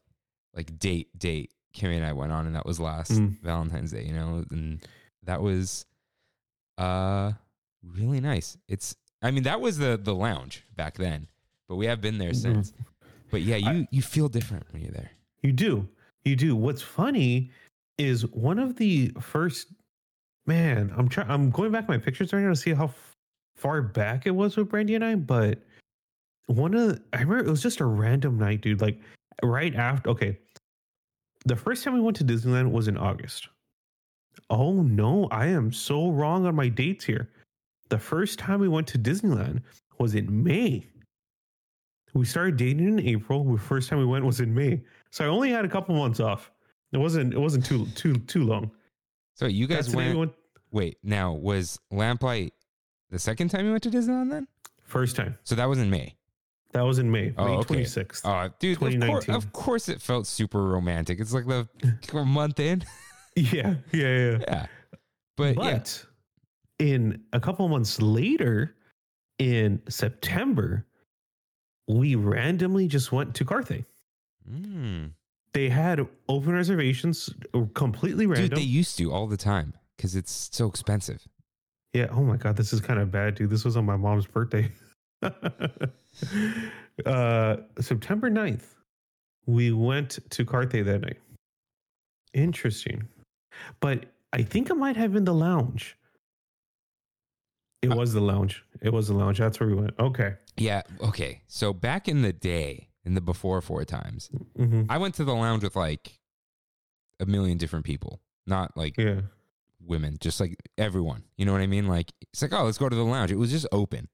[0.55, 3.41] like date date Kimmy and I went on, and that was last Mm.
[3.43, 4.05] Valentine's Day.
[4.05, 4.81] You know, and
[5.25, 5.85] that was
[6.77, 7.33] uh
[7.83, 8.57] really nice.
[8.69, 11.27] It's I mean that was the the lounge back then,
[11.69, 12.37] but we have been there Mhm.
[12.43, 12.73] since.
[13.31, 15.11] But yeah, you I- you feel different when you're there.
[15.43, 15.89] You do.
[16.25, 16.57] You do.
[16.57, 17.51] What's funny
[17.99, 19.69] is one of the first
[20.47, 22.87] man, I'm trying I'm going back my pictures right now to see how
[23.59, 25.63] far back it was with Brandy and I, but
[26.47, 28.81] one of the, I remember it was just a random night, dude.
[28.81, 28.99] Like
[29.43, 30.39] right after okay.
[31.45, 33.49] The first time we went to Disneyland was in August.
[34.51, 37.31] Oh no, I am so wrong on my dates here.
[37.91, 39.63] The first time we went to Disneyland
[39.99, 40.87] was in May.
[42.15, 43.45] We started dating in April.
[43.45, 44.83] The first time we went was in May.
[45.11, 46.51] So I only had a couple months off.
[46.93, 48.71] It wasn't it wasn't too too too long.
[49.35, 50.33] So you guys That's the day went, we went
[50.71, 52.51] Wait, now was Lamplight
[53.11, 54.49] the second time you went to Disneyland then?
[54.85, 55.37] first time.
[55.45, 56.15] So that was in May.
[56.73, 57.83] That was in May, Oh, May okay.
[57.83, 58.23] 26th.
[58.25, 61.21] Oh, dude, of, course, of course it felt super romantic.
[61.21, 61.69] It's like the
[62.25, 62.85] month in.
[63.37, 64.39] yeah, yeah, yeah.
[64.41, 64.67] Yeah.
[65.37, 65.83] But, yeah.
[66.79, 68.77] In a couple months later,
[69.39, 70.87] in September,
[71.87, 73.85] we randomly just went to Carthay.
[74.51, 75.13] Mm.
[75.53, 78.51] They had open reservations, uh, completely random.
[78.51, 81.27] Dude, they used to all the time because it's so expensive.
[81.95, 82.07] Yeah.
[82.11, 83.51] Oh my god, this is kind of bad, dude.
[83.51, 84.71] This was on my mom's birthday.
[87.07, 88.65] uh September 9th.
[89.47, 91.19] We went to Carthay that night.
[92.35, 93.09] Interesting.
[93.81, 95.97] But I think it might have been the lounge.
[97.83, 98.65] It Uh, was the lounge.
[98.83, 99.39] It was the lounge.
[99.39, 99.95] That's where we went.
[99.99, 100.35] Okay.
[100.57, 100.83] Yeah.
[101.01, 101.43] Okay.
[101.47, 105.35] So back in the day, in the before four times, hmm I went to the
[105.35, 106.19] lounge with like
[107.21, 109.23] a million different people, not like Yeah.
[109.85, 111.25] Women, just like everyone.
[111.37, 111.87] You know what I mean?
[111.89, 113.31] Like it's like, oh, let's go to the lounge.
[113.31, 114.09] It was just open.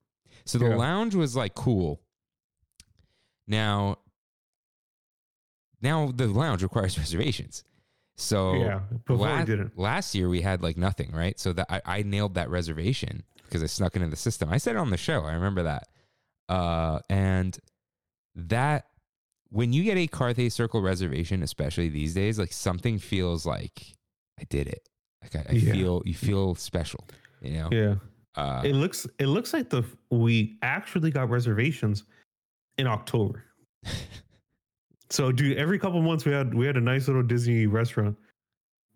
[0.45, 0.77] So the Yeah.
[0.77, 2.01] lounge was like cool.
[3.47, 3.99] Now,
[5.81, 7.65] now the lounge requires reservations.
[8.17, 8.81] So yeah.
[9.07, 9.79] Before last, didn't.
[9.79, 11.39] last year we had like nothing, right?
[11.39, 14.51] So that I, I nailed that reservation because I snuck into the system.
[14.51, 15.23] I said it on the show.
[15.25, 15.89] I remember that.
[16.49, 17.59] Uh, and
[18.37, 18.87] that
[19.51, 23.95] when you get a Carthay Circle reservation, especially these days, like something feels like
[24.39, 24.89] I did it.
[25.25, 25.73] Like I, I Yeah.
[25.73, 27.05] feel you feel special.
[27.41, 27.69] You know.
[27.73, 27.95] Yeah.
[28.37, 32.05] Uh, It looks it looks like the we actually got reservations
[32.79, 33.45] in October.
[35.11, 38.17] So, dude, every couple months we had we had a nice little Disney restaurant,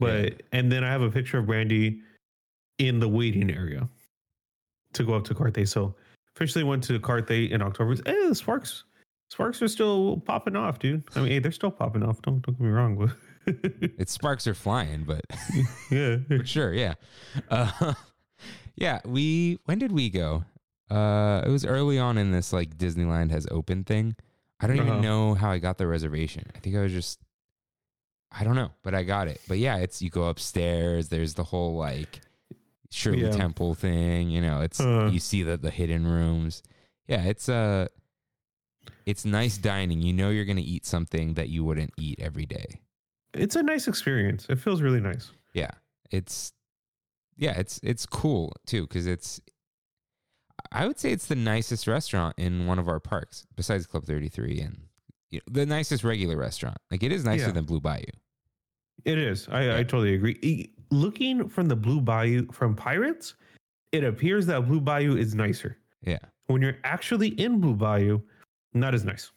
[0.00, 0.30] but Yeah.
[0.52, 2.00] and then I have a picture of Brandy
[2.78, 3.88] in the waiting area
[4.94, 5.68] to go up to Carthay.
[5.68, 5.94] So,
[6.34, 7.92] officially went to Carthay in October.
[8.06, 8.84] Eh, the sparks,
[9.30, 11.04] sparks are still popping off, dude.
[11.14, 12.20] I mean, hey, they're still popping off.
[12.22, 12.96] Don't don't get me wrong,
[13.98, 15.22] its sparks are flying, but
[15.90, 16.94] yeah, for sure, yeah.
[17.50, 17.94] Uh,
[18.76, 20.44] yeah, we when did we go?
[20.90, 24.16] Uh it was early on in this like Disneyland has open thing.
[24.60, 24.88] I don't Uh-huh.
[24.88, 26.44] even know how I got the reservation.
[26.54, 27.20] I think I was just
[28.30, 29.40] I don't know, but I got it.
[29.48, 32.20] But yeah, it's you go upstairs, there's the whole like
[32.90, 33.30] Shirley Yeah.
[33.30, 35.10] Temple thing, you know, it's Uh.
[35.12, 36.62] you see the the hidden rooms.
[37.06, 37.88] Yeah, it's uh
[39.04, 40.00] it's nice dining.
[40.02, 42.80] You know you're going to eat something that you wouldn't eat every day.
[43.34, 44.46] It's a nice experience.
[44.48, 45.30] It feels really nice.
[45.54, 45.70] yeah
[46.10, 46.52] it's
[47.36, 49.40] yeah it's it's cool too because it's
[50.72, 54.60] I would say it's the nicest restaurant in one of our parks, besides Club 33
[54.60, 54.78] and
[55.30, 56.76] you know, the nicest regular restaurant.
[56.90, 57.52] Like it is nicer Yeah.
[57.52, 58.04] than Blue Bayou.
[59.04, 59.48] It is.
[59.48, 59.76] I, Yeah.
[59.76, 60.72] I totally agree.
[60.90, 63.34] Looking from the Blue Bayou from Pirates,
[63.92, 65.76] it appears that Blue Bayou is nicer.
[66.02, 66.18] Yeah.
[66.46, 68.20] When you're actually in Blue Bayou,
[68.74, 69.30] not as nice.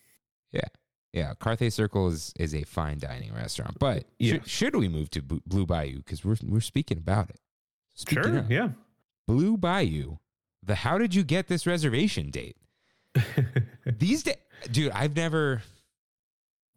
[0.51, 0.67] Yeah,
[1.13, 4.33] Carthay Circle is is a fine dining restaurant, but Yeah.
[4.33, 7.39] should, should we move to Bu- Blue Bayou because we're we're speaking about it.
[7.95, 8.37] Speaking sure.
[8.39, 8.69] of, Yeah.
[9.27, 10.17] Blue Bayou,
[10.63, 12.57] the how did you get this reservation date?
[13.85, 14.35] These days,
[14.71, 15.61] dude, I've never.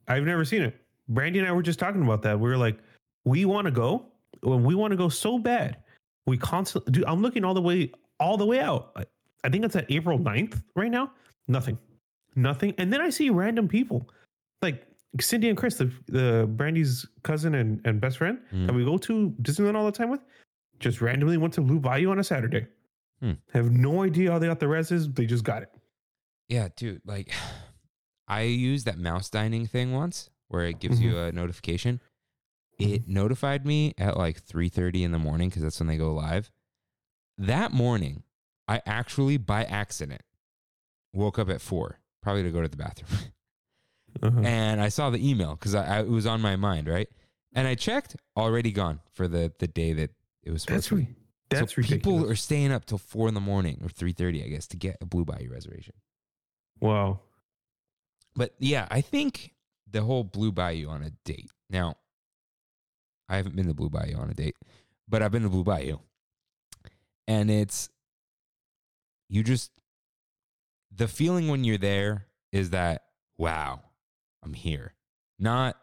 [0.09, 0.77] I've never seen it.
[1.09, 2.39] Brandy and I were just talking about that.
[2.39, 2.79] We were like,
[3.25, 4.07] we want to go.
[4.43, 5.77] We want to go so bad,
[6.27, 6.93] we constantly.
[6.93, 8.91] Dude, I'm looking all the way, all the way out.
[8.97, 9.05] I,
[9.45, 11.13] I think it's at April 9th right now.
[11.49, 11.79] Nothing,
[12.37, 12.75] nothing.
[12.77, 14.09] And then I see random people,
[14.65, 14.87] like
[15.21, 18.67] Cindy and Chris, the, the Brandy's cousin and, and best friend Mm.
[18.67, 20.21] that we go to Disneyland all the time with,
[20.81, 22.67] just randomly went to Blue Bayou on a Saturday.
[23.21, 23.33] Hmm.
[23.53, 25.15] Have no idea how they got the reses.
[25.15, 25.71] They just got it.
[26.49, 27.31] Yeah, dude, like
[28.29, 32.01] I used that mouse dining thing once where it gives you a notification.
[32.79, 36.51] It notified me at like 3:30 in the morning cuz that's when they go live.
[37.39, 38.25] That morning,
[38.67, 40.23] I actually by accident
[41.13, 43.21] woke up at 4, probably to go to the bathroom.
[44.23, 44.41] Uh-huh.
[44.41, 47.09] and I saw the email cuz I, I it was on my mind, right?
[47.53, 50.11] And I checked, already gone for the the day that
[50.43, 51.03] it was supposed That's to be.
[51.03, 51.15] re-
[51.51, 52.03] that's so ridiculous.
[52.03, 54.97] People are staying up till 4 in the morning or 3:30, I guess, to get
[55.01, 55.95] a Blue Bayou reservation.
[56.81, 57.21] wow.
[58.37, 59.55] But yeah, I think
[59.89, 61.51] the whole Blue Bayou on a date.
[61.71, 61.97] Now,
[63.29, 64.57] I haven't been to Blue Bayou on a date,
[65.09, 65.99] but I've been to Blue Bayou.
[67.29, 67.89] And it's,
[69.29, 69.71] you just,
[70.91, 73.05] the feeling when you're there is that,
[73.39, 73.83] wow,
[74.45, 74.95] I'm here.
[75.39, 75.77] Not,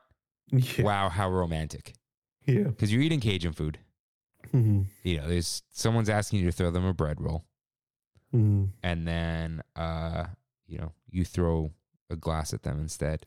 [0.52, 0.84] Yeah.
[0.84, 1.93] wow, how romantic.
[2.45, 2.63] Yeah.
[2.63, 3.80] Because you're eating Cajun food.
[4.52, 7.45] hmm You know, there's someone's asking you to throw them a bread roll.
[8.32, 10.26] hmm And then, uh,
[10.67, 11.71] you know, you throw
[12.10, 13.24] a glass at them instead.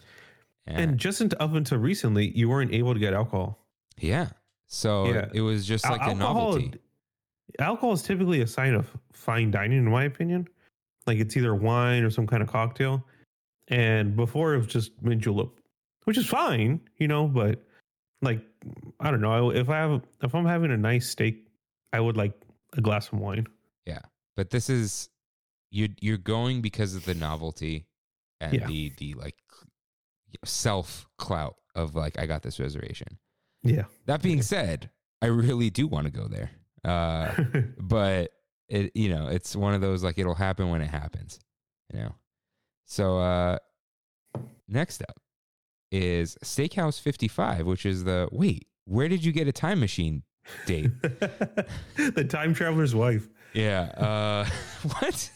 [0.67, 3.59] And just into, up until recently, you weren't able to get alcohol.
[3.99, 4.31] Yeah.
[4.67, 5.29] So Yeah.
[5.35, 6.73] it was just Al- like a novelty.
[7.59, 10.49] Alcohol is typically a sign of fine dining, in my opinion.
[11.07, 13.07] Like it's either wine or some kind of cocktail.
[13.69, 15.51] And before it was just mint julep,
[16.05, 17.27] which is fine, you know.
[17.27, 17.63] But
[18.23, 18.41] like,
[19.01, 19.51] I don't know.
[19.51, 21.47] If I have, if I'm having a nice steak,
[21.93, 22.33] I would like
[22.77, 23.47] a glass of wine.
[23.87, 24.01] Yeah,
[24.37, 25.09] but this is
[25.71, 27.87] you you're going because of the novelty
[28.41, 28.67] and Yeah.
[28.67, 29.37] the the like
[30.45, 33.19] self clout of like I got this reservation.
[33.63, 33.85] Yeah.
[34.07, 34.91] That being said,
[35.23, 36.51] I really do want to go there.
[36.85, 37.35] Uh
[37.81, 38.31] but
[38.69, 41.41] it you know, it's one of those like it'll happen when it happens,
[41.93, 42.15] you know.
[42.87, 43.59] So uh
[44.69, 45.21] next up
[45.91, 50.23] is Steakhouse 55, which is the wait, where did you get a time machine
[50.67, 50.91] date?
[51.97, 53.29] the time traveler's wife.
[53.53, 53.83] Yeah.
[53.97, 54.47] Uh,
[54.99, 55.31] what?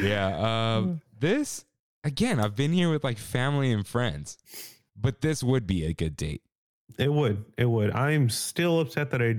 [0.00, 0.76] yeah.
[0.76, 1.64] Um, this
[2.04, 2.40] again.
[2.40, 4.36] I've been here with like family and friends,
[4.96, 6.42] but this would be a good date.
[6.98, 7.44] It would.
[7.56, 7.92] It would.
[7.92, 9.36] I'm still upset that I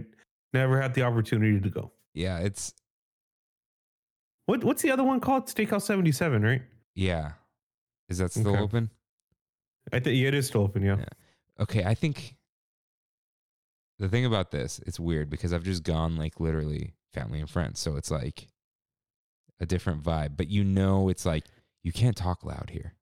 [0.54, 1.92] never had the opportunity to go.
[2.14, 2.40] Yeah.
[2.40, 2.74] It's
[4.50, 5.46] What What's the other one called?
[5.46, 6.64] Steakhouse 77, right?
[6.96, 7.34] yeah.
[8.10, 8.60] Is that still Okay.
[8.64, 8.90] open?
[9.94, 10.82] I think yeah, it is still open.
[10.82, 10.96] Yeah.
[10.98, 11.06] Yeah.
[11.60, 11.84] Okay.
[11.84, 12.36] I think
[14.00, 17.80] the thing about this, it's weird because I've just gone like literally family and friends,
[17.80, 18.48] so it's like
[19.60, 20.36] a different vibe.
[20.38, 21.46] But you know, it's like
[21.84, 22.96] you can't talk loud here.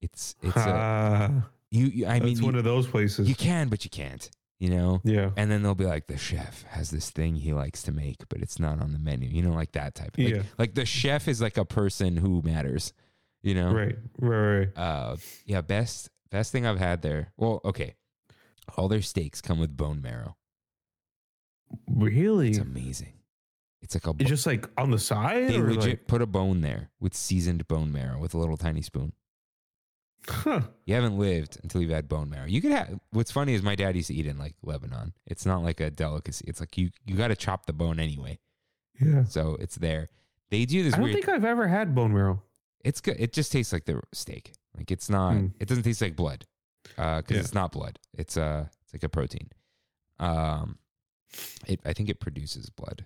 [0.00, 2.06] It's it's a, Ah, you, you.
[2.06, 3.28] I mean, one you, of those places.
[3.28, 4.30] you can, but you can't.
[4.58, 5.00] You know.
[5.04, 5.32] yeah.
[5.36, 8.40] And then they'll be like, the chef has this thing he likes to make, but
[8.40, 9.28] it's not on the menu.
[9.28, 10.16] You know, like that type.
[10.16, 10.42] Like, Yeah.
[10.58, 12.92] like the chef is like a person who matters.
[13.42, 13.72] You know.
[13.72, 13.96] Right.
[14.18, 14.58] Right.
[14.58, 14.68] Right.
[14.78, 15.60] Uh, yeah.
[15.60, 17.32] Best best thing I've had there.
[17.36, 17.94] Well, okay.
[18.76, 20.36] All their steaks come with bone marrow.
[21.88, 22.48] Really?
[22.50, 23.12] It's amazing.
[23.82, 24.14] It's like a.
[24.18, 25.48] It's just like on the side.
[25.48, 28.56] they or legit like- put a bone there with seasoned bone marrow with a little
[28.56, 29.12] tiny spoon.
[30.28, 30.60] Huh.
[30.84, 32.46] You haven't lived until you've had bone marrow.
[32.46, 32.98] You could have.
[33.10, 35.12] What's funny is my dad used to eat in like Lebanon.
[35.26, 36.44] It's not like a delicacy.
[36.48, 38.38] It's like you you got to chop the bone anyway.
[39.00, 39.24] Yeah.
[39.24, 40.08] So it's there.
[40.50, 41.14] They do this I don't weird.
[41.16, 42.42] think I've ever had bone marrow.
[42.84, 43.16] it's good.
[43.18, 44.52] It just tastes like the steak.
[44.76, 45.34] Like it's not.
[45.34, 45.46] Hmm.
[45.60, 46.44] It doesn't taste like blood.
[46.96, 47.40] Uh, because Yeah.
[47.40, 47.98] it's not blood.
[48.14, 49.50] It's uh, it's like a protein.
[50.18, 50.78] Um,
[51.66, 51.80] it.
[51.84, 53.04] I think it produces blood.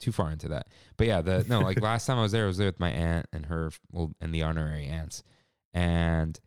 [0.00, 1.22] Too far into that, but yeah.
[1.22, 3.46] The no, like last time I was there, I was there with my aunt and
[3.46, 5.24] her, well, and the honorary aunts,
[5.74, 6.38] and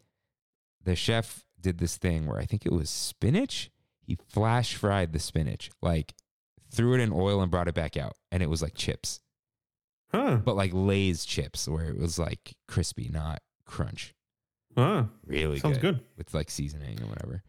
[0.84, 3.70] the chef did this thing where I think it was spinach.
[4.02, 6.14] He flash fried the spinach, like
[6.72, 9.20] threw it in oil and brought it back out, and it was like chips
[10.12, 10.38] Huh.
[10.44, 14.14] but like Lay's chips where it was like crispy, not crunch.
[14.76, 15.06] Huh.
[15.26, 15.96] Really Sounds good.
[15.98, 16.06] good.
[16.18, 17.44] with like seasoning or whatever.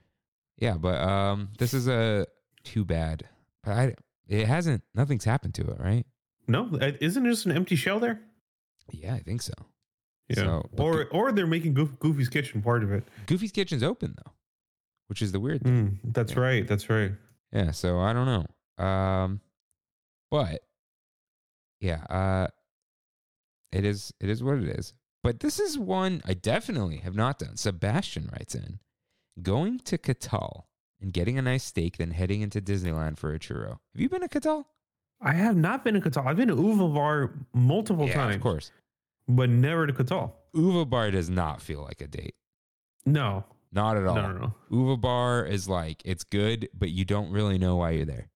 [0.59, 2.27] Yeah, but um, this is a
[2.63, 3.25] too bad.
[3.65, 3.95] But I
[4.29, 4.83] It hasn't.
[4.95, 6.05] Nothing's happened to it, right?
[6.47, 8.21] No, uh, isn't there just an empty shell there?
[8.93, 9.55] Yeah, I think so.
[10.37, 10.45] Yeah.
[10.45, 13.05] So, or or they're making Goof, Goofy's Kitchen part of it.
[13.27, 14.33] Goofy's Kitchen's open though,
[15.09, 15.99] which is the weird thing.
[16.05, 16.41] Mm, that's Yeah.
[16.41, 16.67] right.
[16.69, 17.13] That's right.
[17.53, 18.27] Yeah, so I don't
[18.79, 18.85] know.
[18.85, 19.41] Um
[20.31, 20.63] but
[21.81, 22.47] yeah, uh
[23.73, 24.95] it is it is what it is.
[25.23, 27.57] But this is one I definitely have not done.
[27.57, 28.81] Sebastian writes in
[29.41, 30.69] going to Catal
[31.01, 33.71] and getting a nice steak, then heading into Disneyland for a churro.
[33.95, 34.67] Have you been to Catal?
[35.21, 36.27] I have not been to Catal.
[36.27, 38.73] I've been to Uva Bar multiple yeah, times, of course.
[39.37, 40.37] But never to Catal.
[40.55, 42.35] Uva Bar does not feel like a date.
[43.07, 44.15] No, Not at all.
[44.15, 44.55] no, no, no.
[44.71, 48.29] Uva Bar is like it's good, but you don't really know why you're there.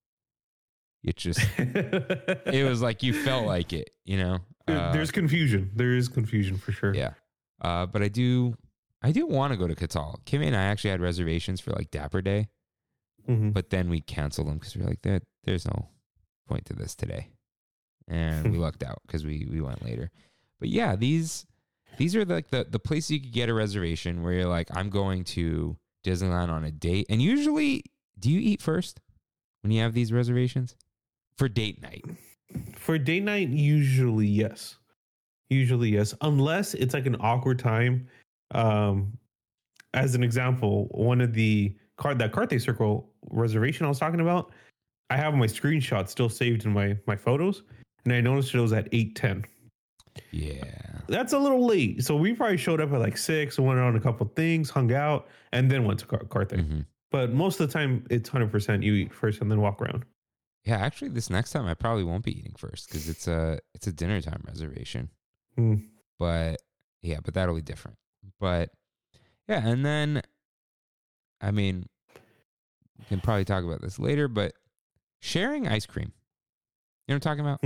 [1.04, 4.38] It just it was like you felt like it, you know.
[4.66, 5.70] Uh, There's confusion.
[5.76, 6.94] There is confusion for sure.
[6.94, 7.12] yeah,
[7.60, 8.56] uh, but I do,
[9.02, 10.18] I do want to go to Catal.
[10.26, 12.48] Kimmy and I actually had reservations for like Dapper Day,
[13.28, 13.52] Mhm.
[13.52, 15.90] but then we canceled them because we are like, there, there's no
[16.48, 17.28] point to this today,
[18.08, 20.10] and we lucked out because we we went later.
[20.58, 21.46] But yeah, these
[21.98, 24.90] these are like the the places you could get a reservation where you're like, I'm
[24.90, 27.84] going to Disneyland on a date, and usually,
[28.18, 29.00] do you eat first
[29.62, 30.76] when you have these reservations
[31.36, 32.04] for date night?
[32.76, 34.76] For date night, usually yes.
[35.48, 38.08] Usually yes, unless it's like an awkward time.
[38.52, 39.16] Um,
[39.94, 44.52] as an example, one of the card that Carthay Circle reservation I was talking about,
[45.10, 47.62] I have my screenshot still saved in my my photos,
[48.04, 49.44] and I noticed it was at eight ten.
[50.30, 50.64] Yeah,
[51.08, 54.00] That's a little late, so we probably showed up at like six, went on a
[54.00, 56.58] couple things, hung out, and then went to Car- Carthay.
[56.66, 56.86] Mhm.
[57.10, 60.04] But most of the time, it's hundred percent you eat first and then walk around.
[60.64, 60.76] yeah.
[60.78, 63.92] Actually, this next time I probably won't be eating first because it's a it's a
[63.92, 65.10] dinner time reservation.
[65.54, 65.76] Hmm.
[66.18, 66.60] but
[67.02, 67.96] yeah, but that'll be different.
[68.40, 68.70] But
[69.48, 70.22] yeah, and then
[71.40, 71.86] I mean,
[72.98, 74.54] we can probably talk about this later, but
[75.20, 76.12] sharing ice cream.
[77.06, 77.62] You know what I'm talking about?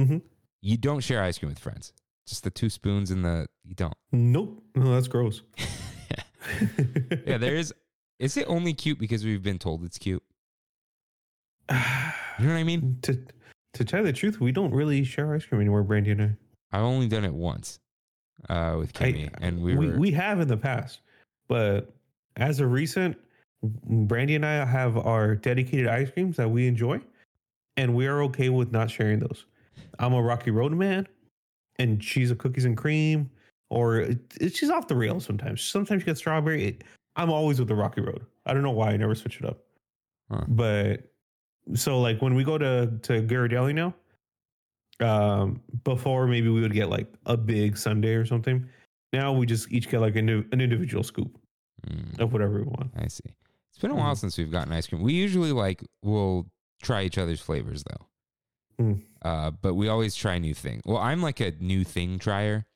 [0.00, 0.16] Mm-hmm.
[0.62, 1.92] You don't share ice cream with friends.
[2.26, 3.96] Just the two spoons and the you don't.
[4.12, 5.42] Nope, no, that's gross.
[7.26, 7.74] yeah, there is.
[8.20, 10.22] Is it only cute because we've been told it's cute?
[11.68, 11.76] You
[12.46, 12.98] know what I mean?
[13.02, 13.18] to
[13.74, 16.30] to tell you the truth, we don't really share ice cream anymore, Brandy and I.
[16.72, 17.80] I've only done it once
[18.48, 19.98] uh, with Kimmy, and we we, were.
[19.98, 21.00] we have in the past,
[21.48, 21.92] but
[22.36, 23.16] as of recent,
[23.62, 27.00] Brandy and I have our dedicated ice creams that we enjoy,
[27.76, 29.44] and we are okay with not sharing those.
[29.98, 31.06] I'm a Rocky Road man,
[31.78, 33.30] and she's a cookies and cream,
[33.70, 35.62] or it, it- she's off the rails sometimes.
[35.62, 36.64] Sometimes she gets strawberry.
[36.66, 36.84] It-
[37.16, 38.24] I'm always with the Rocky Road.
[38.46, 39.58] I don't know why I never switch it up,
[40.30, 40.44] Huh.
[40.48, 41.12] but
[41.74, 43.94] so like when we go to to Ghirardelli now,
[45.00, 48.66] um, before maybe we would get like a big sundae or something.
[49.12, 51.38] Now we just each get like an, an individual scoop
[51.86, 52.20] Mm.
[52.20, 52.92] of whatever we want.
[52.96, 53.24] I see.
[53.70, 54.18] It's been a while Mhm.
[54.18, 55.02] since we've gotten ice cream.
[55.02, 56.46] We usually like will
[56.80, 58.06] try each other's flavors though.
[58.84, 59.02] Mm.
[59.24, 60.82] Uh, but we always try new things.
[60.84, 62.66] Well, I'm like a new thing trier.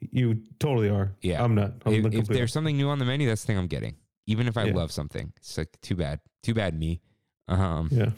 [0.00, 1.12] You totally are.
[1.22, 1.42] Yeah.
[1.42, 1.72] I'm not.
[1.86, 3.96] I'm If, if there's something new on the menu, that's the thing I'm getting.
[4.26, 4.74] Even if I Yeah.
[4.74, 7.00] love something, it's like too bad, too bad me.
[7.48, 8.10] Um, yeah.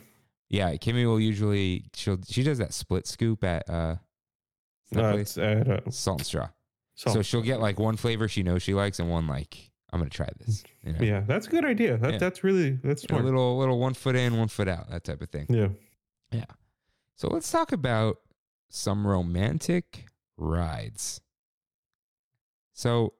[0.49, 3.95] yeah, Kimmy will usually she'll she does that split scoop at uh,
[4.95, 5.37] uh, place?
[5.37, 6.49] it's at, uh, Salt and Straw.
[6.95, 7.15] Salt.
[7.15, 10.09] So she'll get like one flavor she knows she likes and one like I'm gonna
[10.09, 10.63] try this.
[10.83, 10.99] You know?
[11.01, 11.97] yeah, that's a good idea.
[11.97, 12.17] That, Yeah.
[12.19, 15.29] That's really that's A little little one foot in, one foot out, that type of
[15.29, 15.47] thing.
[15.49, 15.69] Yeah,
[16.31, 16.45] yeah.
[17.15, 18.17] So let's talk about
[18.69, 20.05] some romantic
[20.37, 21.21] rides.
[22.73, 23.13] So,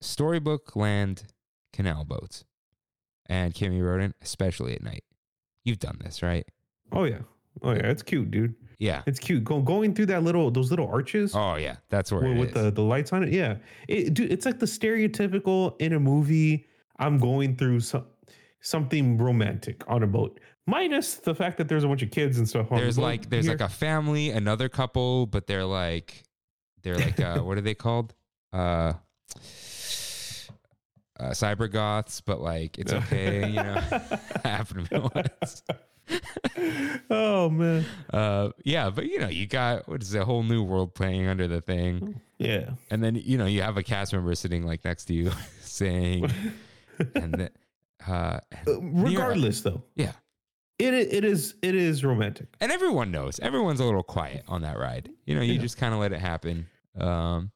[0.00, 1.24] Storybook Land
[1.72, 2.44] canal boats.
[3.26, 5.04] And Kimmy wrote in, especially at night.
[5.64, 6.46] You've done this, right?
[6.92, 7.18] Oh yeah.
[7.62, 7.90] Oh yeah.
[7.90, 8.54] It's cute, dude.
[8.78, 9.02] Yeah.
[9.06, 9.44] It's cute.
[9.44, 11.34] Go, going through that little those little arches.
[11.34, 11.76] Oh, yeah.
[11.90, 12.54] That's where with, it with is.
[12.54, 13.32] the, the lights on it.
[13.32, 13.56] Yeah.
[13.86, 16.66] It, dude, it's like the stereotypical in a movie.
[16.98, 18.06] I'm going through some
[18.60, 22.48] something romantic on a boat, minus the fact that there's a bunch of kids and
[22.48, 22.68] stuff.
[22.70, 23.54] There's the like there's here.
[23.54, 26.22] like a family, another couple, but they're like
[26.82, 28.14] they're like uh what are they called?
[28.52, 28.92] Uh
[31.20, 33.74] uh, cyber goths, but like it's okay, you know.
[34.44, 35.62] happened to me once.
[37.10, 37.84] oh man.
[38.12, 41.48] Uh, yeah, but you know, you got what is a whole new world playing under
[41.48, 42.70] the thing, Yeah.
[42.90, 46.30] and then you know you have a cast member sitting like next to you saying,
[47.14, 47.50] and then,
[48.06, 50.12] uh, Uh, Regardless, though, yeah,
[50.78, 52.48] it it is it is romantic.
[52.60, 53.38] and everyone knows.
[53.40, 55.10] Everyone's a little quiet on that ride.
[55.26, 55.60] You know, you Yeah.
[55.60, 56.66] just kind of let it happen.
[56.96, 57.50] Um,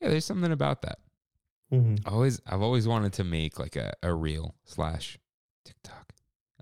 [0.00, 0.98] yeah, there's something about that.
[1.72, 2.00] Mhm.
[2.06, 5.18] Always, I've always wanted to make like a a reel slash
[5.64, 6.12] TikTok.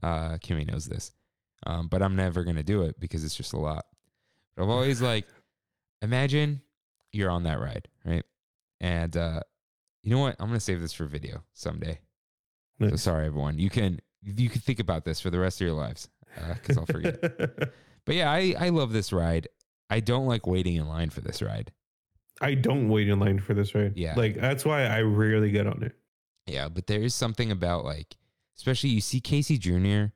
[0.03, 1.13] Uh, Kimmy knows this,
[1.67, 3.87] um, but I'm never gonna do it because it's just a lot.
[4.55, 5.27] But I've always like,
[6.03, 6.61] imagine
[7.13, 8.25] you're on that ride, right?
[8.81, 9.41] And uh,
[10.03, 10.37] you know what?
[10.39, 12.01] I'm gonna save this for video someday.
[12.81, 13.59] So sorry, everyone.
[13.59, 14.01] You can
[14.37, 16.09] you can think about this for the rest of your lives.
[16.55, 17.21] because I'll forget.
[18.05, 19.49] but yeah, I I love this ride.
[19.89, 21.73] I don't like waiting in line for this ride.
[22.41, 23.93] I don't wait in line for this ride.
[23.97, 24.15] Yeah.
[24.17, 25.95] Like that's why I rarely get on it.
[26.47, 28.17] Yeah, but there is something about like,
[28.57, 30.13] especially you see Casey Jr.,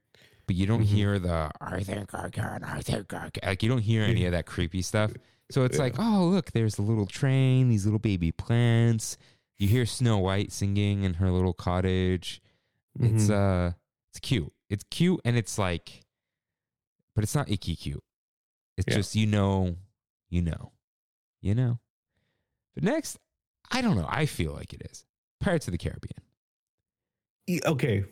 [0.47, 0.87] but you don't Mhm.
[0.87, 3.47] hear the Arthur Gargan, Arthur Gargan.
[3.47, 5.13] Like you don't hear any of that creepy stuff.
[5.51, 9.17] So it's like, oh look, there's a little train, these little baby plants.
[9.59, 12.41] You hear Snow White singing in her little cottage.
[12.99, 13.69] It's Mhm.
[13.71, 13.73] uh,
[14.11, 14.53] it's cute.
[14.69, 16.03] It's cute, and it's like,
[17.15, 18.03] but it's not icky cute.
[18.77, 18.95] It's Yeah.
[18.97, 19.77] just you know,
[20.29, 20.73] you know,
[21.41, 21.79] you know.
[22.75, 23.19] But next,
[23.71, 24.07] I don't know.
[24.09, 25.05] I feel like it is
[25.41, 26.23] Pirates of the Caribbean.
[27.67, 28.05] Okay.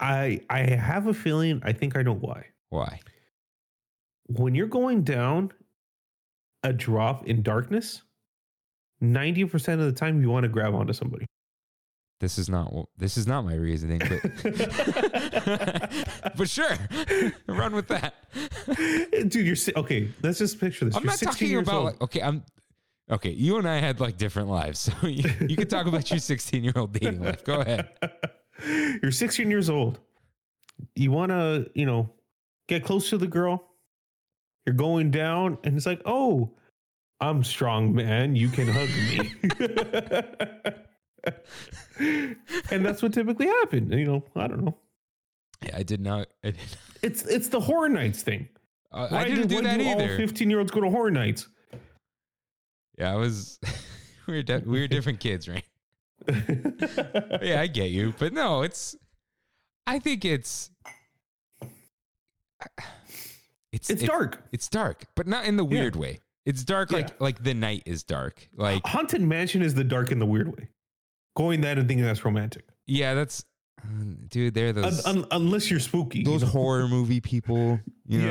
[0.00, 1.60] I I have a feeling.
[1.64, 2.46] I think I know why.
[2.70, 3.00] Why?
[4.26, 5.52] When you're going down
[6.64, 8.02] a drop in darkness,
[9.00, 11.26] ninety percent of the time you want to grab onto somebody.
[12.20, 14.20] This is not this is not my reasoning, but
[16.36, 16.76] but sure,
[17.46, 18.14] run with that.
[18.68, 18.74] Uh,
[19.28, 20.10] dude, you're okay.
[20.20, 20.96] Let's just picture this.
[20.96, 22.42] I'm you're not talking about like okay, I'm
[23.08, 23.30] okay.
[23.30, 26.64] You and I had like different lives, so you, you can talk about your 16
[26.64, 27.44] year old dating life.
[27.44, 27.88] Go ahead.
[29.00, 30.00] You're 16 years old.
[30.96, 32.10] You want to, you know,
[32.66, 33.64] get close to the girl.
[34.66, 36.50] You're going down, and it's like, oh,
[37.20, 38.34] I'm strong, man.
[38.34, 40.74] You can hug me.
[41.98, 43.92] and that's what typically happened.
[43.92, 44.76] You know, I don't know.
[45.64, 46.28] Yeah, I did not.
[46.44, 46.58] I, did,
[47.02, 48.48] It's it's the horror nights thing.
[48.92, 50.16] uh, I didn't do why that all either.
[50.16, 51.48] 15 year olds go to horror nights.
[52.98, 53.58] Yeah, I was.
[54.26, 55.64] we were de- we were different kids, right?
[57.42, 58.96] yeah, I get you, but no, it's.
[59.86, 60.70] I think it's.
[63.72, 64.42] It's it's dark.
[64.52, 65.80] It's dark, but not in the Yeah.
[65.80, 66.20] weird way.
[66.46, 67.14] It's dark like Yeah.
[67.20, 68.48] like the night is dark.
[68.56, 70.68] Like Haunted Mansion is the dark in the weird way.
[71.38, 72.64] Going that and thinking that's romantic.
[72.86, 73.44] yeah, that's
[74.28, 74.54] dude.
[74.54, 76.24] They're those un- unless you're spooky.
[76.24, 77.78] those horror movie people.
[78.06, 78.26] You know?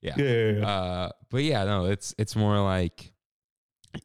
[0.00, 0.14] yeah.
[0.16, 0.24] Yeah.
[0.24, 0.50] Yeah.
[0.60, 0.66] yeah.
[0.68, 3.12] Uh, but yeah, no, it's it's more like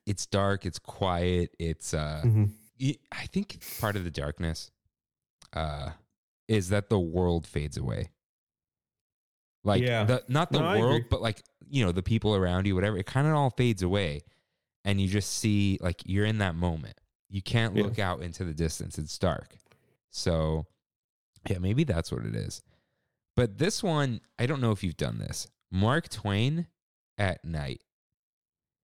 [0.08, 0.66] it's dark.
[0.66, 1.52] It's quiet.
[1.60, 2.50] It's uh, Mhm.
[2.82, 4.72] y- I think part of the darkness,
[5.54, 5.92] uh,
[6.48, 8.10] is that the world fades away.
[9.64, 10.04] Like Yeah.
[10.06, 12.98] the not the No, world, but like you know the people around you, whatever.
[12.98, 14.22] It kind of all fades away,
[14.84, 17.00] and you just see like you're in that moment.
[17.30, 17.84] You can't Yeah.
[17.84, 18.98] look out into the distance.
[18.98, 19.56] It's dark.
[20.12, 20.66] So,
[21.50, 22.62] yeah, maybe that's what it is.
[23.36, 25.48] But this one, I don't know if you've done this.
[25.72, 26.68] Mark Twain
[27.18, 27.82] at night.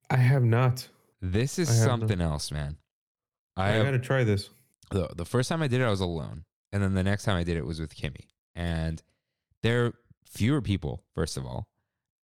[0.10, 0.88] I have not.
[1.22, 1.84] This is have not.
[2.00, 2.78] something else, man.
[3.56, 4.50] I, I, gotta try this.
[4.90, 6.44] the, the first time I did it, I was alone.
[6.74, 8.28] And then the next time I did it was with Kimmy.
[8.56, 9.02] And
[9.62, 9.94] there are
[10.26, 11.68] fewer people, first of all.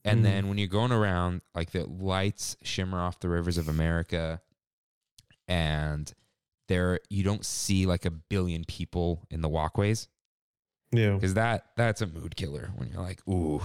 [0.03, 0.24] And Mhm.
[0.24, 4.41] then when you're going around, like the lights shimmer off the rivers of America,
[5.48, 6.12] and
[6.68, 10.08] there you don't see like a billion people in the walkways.
[10.91, 11.16] Yeah.
[11.16, 13.62] because that that's a mood killer when you're like ooh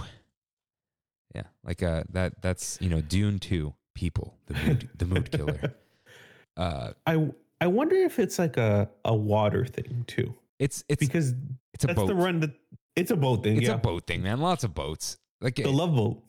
[1.33, 5.73] yeah like uh that that's you know dune 2 people the mood the mood killer
[6.57, 7.29] uh I
[7.61, 10.33] I wonder if it's like a, a water thing too.
[10.59, 11.33] it's it's Because
[11.73, 12.51] it's a that's boat the run that
[12.97, 13.55] it's a boat thing.
[13.57, 13.75] it's yeah.
[13.75, 16.21] a boat thing man lots of boats like The it- love boat.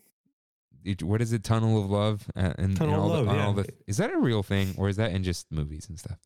[1.03, 3.41] What is it tunnel of love uh, and, Tunnel and all, of the, Love, on
[3.47, 3.62] all yeah.
[3.62, 6.18] the is that a real thing or is that in just movies and stuff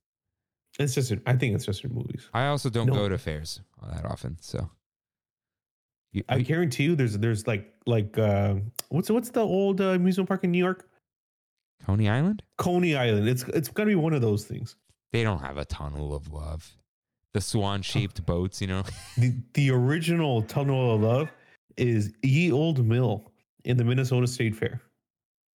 [0.79, 2.29] It's just I think it's just in movies.
[2.35, 2.95] i also don't No.
[2.95, 3.61] go to fairs
[3.93, 4.71] that often so
[6.13, 8.57] you, I guarantee you there's there's like like uh
[8.89, 10.89] what's what's the old uh, amusement park in New York?
[11.87, 13.29] coney island Coney Island.
[13.29, 14.77] It's it's gotta be one of those things.
[15.13, 16.77] they don't have a tunnel of love
[17.35, 18.83] the swan shaped boats you know
[19.17, 21.31] The the original Tunnel of Love
[21.77, 23.31] is Ye Old Mill
[23.65, 24.81] in the Minnesota State Fair.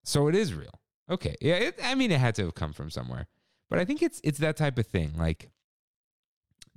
[0.04, 0.74] So it is real.
[1.10, 1.36] Okay.
[1.42, 1.56] Yeah.
[1.56, 3.28] It, I mean, it had to have come from somewhere,
[3.70, 5.14] but I think it's it's that type of thing.
[5.18, 5.50] Like,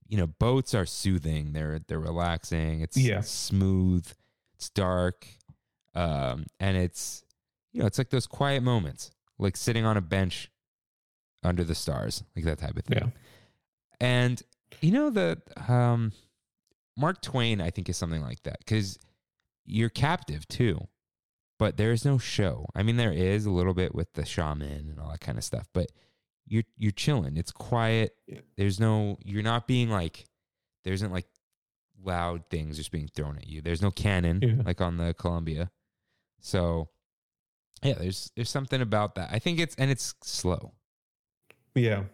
[0.09, 1.53] you know, boats are soothing.
[1.53, 2.81] They're they're relaxing.
[2.81, 3.21] It's Yeah.
[3.21, 4.11] smooth.
[4.55, 5.27] It's dark,
[5.95, 7.23] um, and it's
[7.73, 10.51] you know, it's like those quiet moments, like sitting on a bench
[11.43, 12.99] under the stars, like that type of thing.
[13.03, 13.11] Yeah.
[14.01, 14.43] And
[14.81, 16.13] you know the um,
[16.97, 18.99] Mark Twain, I think, is something like that because
[19.67, 20.87] you're captive too,
[21.59, 22.67] but there is no show.
[22.75, 25.45] I mean, there is a little bit with the shaman and all that kind of
[25.45, 25.91] stuff, but
[26.47, 27.37] you're you're chilling.
[27.37, 28.15] It's quiet.
[28.27, 28.41] Yeah.
[28.57, 29.19] There's no.
[29.25, 30.27] You're not being like.
[30.85, 31.27] There isn't like
[32.05, 33.61] loud things just being thrown at you.
[33.63, 34.63] There's no cannon Yeah.
[34.65, 35.71] like on the Columbia.
[36.41, 36.89] So
[37.83, 39.31] yeah, there's there's something about that.
[39.33, 40.75] I think it's and it's slow.
[41.75, 42.05] Yeah.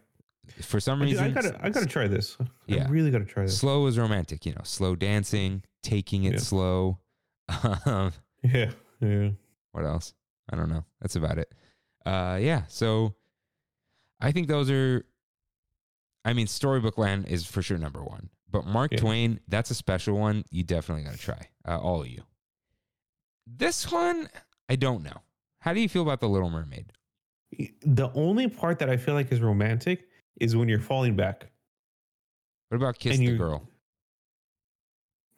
[0.62, 2.36] For some reason I gotta I gotta try this.
[2.66, 2.86] Yeah.
[2.86, 3.58] I really gotta try this.
[3.58, 6.38] slow is romantic, you know, slow dancing, taking it Yeah.
[6.38, 6.98] slow.
[7.84, 8.12] Um,
[8.42, 8.70] Yeah.
[9.02, 9.30] Yeah.
[9.72, 10.14] what else?
[10.50, 10.84] I don't know.
[11.00, 11.52] That's about it.
[12.06, 12.62] Uh, yeah.
[12.68, 13.14] So
[14.20, 15.04] I think those are.
[16.24, 18.98] I mean, Storybook Land is for sure number one, But Mark Yeah.
[18.98, 20.44] Twain, that's a special one.
[20.50, 21.48] You definitely got to try.
[21.66, 22.22] Uh, all of you.
[23.44, 24.28] This one,
[24.68, 25.16] I don't know.
[25.58, 26.92] How do you feel about The Little Mermaid?
[27.84, 30.06] The only part that I feel like is romantic
[30.40, 31.50] is when you're falling back.
[32.68, 33.68] What about Kiss the Girl?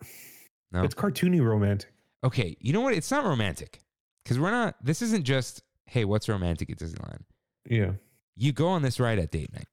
[0.70, 0.82] No.
[0.82, 1.93] It's cartoony romantic.
[2.24, 2.94] Okay, you know what?
[2.94, 3.80] It's not romantic
[4.24, 4.76] because we're not.
[4.82, 7.20] This isn't just hey, what's romantic at Disneyland?
[7.68, 7.92] Yeah.
[8.36, 9.68] You go on this ride at date night.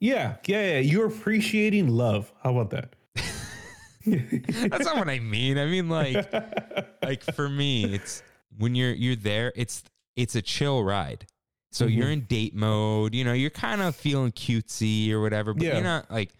[0.00, 0.78] Yeah, yeah, yeah.
[0.78, 2.32] You're appreciating love.
[2.42, 2.94] How about that?
[4.06, 5.58] That's not what I mean.
[5.58, 6.32] I mean like
[7.02, 8.22] like for me, it's
[8.56, 9.52] when you're you're there.
[9.56, 9.82] It's
[10.16, 11.26] it's a chill ride.
[11.72, 11.96] So Mhm.
[11.96, 13.14] you're in date mode.
[13.14, 15.74] You know, you're kind of feeling cutesy or whatever, but Yeah.
[15.74, 16.30] you're not like.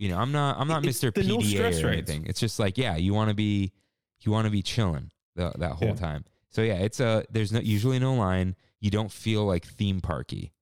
[0.00, 0.56] You know, I'm not.
[0.60, 1.26] I'm not It's Mr.
[1.26, 2.24] no PDA stress or anything.
[2.26, 3.72] It's just like, yeah, you want to be,
[4.20, 5.94] you want to be chilling the, that whole Yeah.
[5.94, 6.24] time.
[6.50, 7.24] So yeah, it's a.
[7.30, 8.56] There's no usually no line.
[8.80, 10.52] You don't feel like theme parky.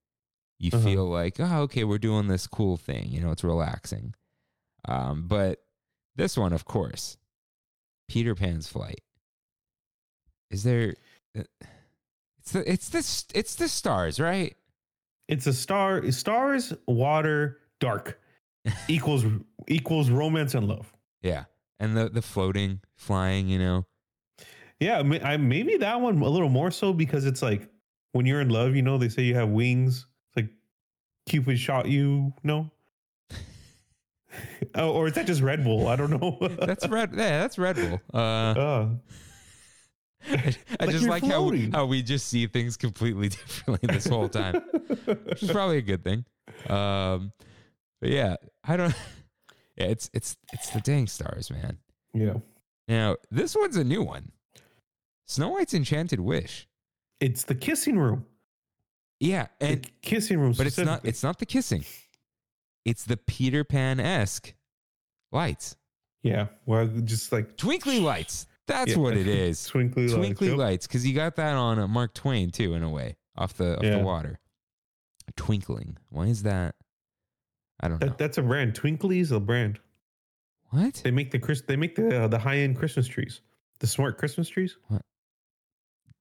[0.58, 0.82] You Uh-huh.
[0.84, 3.08] feel like, oh, okay, we're doing this cool thing.
[3.10, 4.14] You know, it's relaxing.
[4.88, 5.62] Um, but
[6.16, 7.16] this one, of course,
[8.08, 9.00] Peter Pan's flight.
[10.50, 10.94] Is there?
[11.38, 11.42] uh,
[12.38, 14.56] It's the it's this it's the stars, right?
[15.28, 16.08] it's a star.
[16.12, 18.20] Stars, water, dark
[18.88, 19.24] equals
[19.68, 20.92] equals romance and love.
[21.22, 21.44] Yeah,
[21.78, 23.48] and the the floating, flying.
[23.48, 23.86] You know,
[24.80, 27.68] Yeah, I, maybe that one a little more so because it's like
[28.12, 30.06] when you're in love, you know, they say you have wings.
[30.28, 30.50] It's like
[31.28, 32.32] Cupid shot you.
[32.42, 32.70] No.
[34.74, 35.88] oh, or is that just Red Bull?
[35.88, 36.38] I don't know.
[36.60, 37.10] that's red.
[37.12, 38.00] Yeah, that's Red Bull.
[38.12, 38.88] Uh, Uh,
[40.28, 44.06] I, I Like just like how we, how we just see things completely differently this
[44.06, 44.54] whole time,
[45.04, 46.24] which is probably a good thing.
[46.68, 47.32] Um,
[48.00, 48.94] but yeah, I don't.
[49.76, 51.78] Yeah, it's it's it's the dang stars, man.
[52.14, 52.34] yeah,
[52.88, 54.32] Now this one's a new one.
[55.26, 56.66] Snow White's Enchanted Wish.
[57.20, 58.24] it's the kissing room.
[59.20, 61.84] Yeah, and the kissing room, but it's not it's not the kissing.
[62.84, 64.54] It's the Peter Pan esque
[65.32, 65.76] lights,
[66.22, 66.46] yeah.
[66.66, 68.46] Well, just like twinkly lights.
[68.68, 68.98] That's Yeah.
[68.98, 69.64] what it is.
[69.64, 70.58] twinkly, Twinkly lights.
[70.58, 73.76] lights, because you got that on uh, Mark Twain too, in a way, off the
[73.78, 73.98] off Yeah.
[73.98, 74.38] the water.
[75.36, 75.96] Twinkling.
[76.10, 76.76] Why is that?
[77.80, 78.14] I don't know.
[78.16, 78.74] That's a brand.
[78.74, 79.78] Twinkly's a brand.
[80.70, 81.00] what?
[81.04, 81.62] They make the Chris.
[81.62, 83.40] They make the uh, the high end Christmas trees,
[83.80, 84.76] the smart Christmas trees.
[84.88, 85.02] What?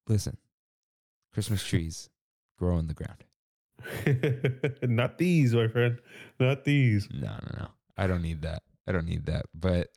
[0.07, 0.37] Listen,
[1.33, 2.09] Christmas trees
[2.57, 3.23] grow in the ground.
[4.83, 5.99] not these, my friend.
[6.39, 7.07] Not these.
[7.11, 7.67] No, no, no.
[7.97, 8.63] I don't need that.
[8.87, 9.45] I don't need that.
[9.53, 9.89] But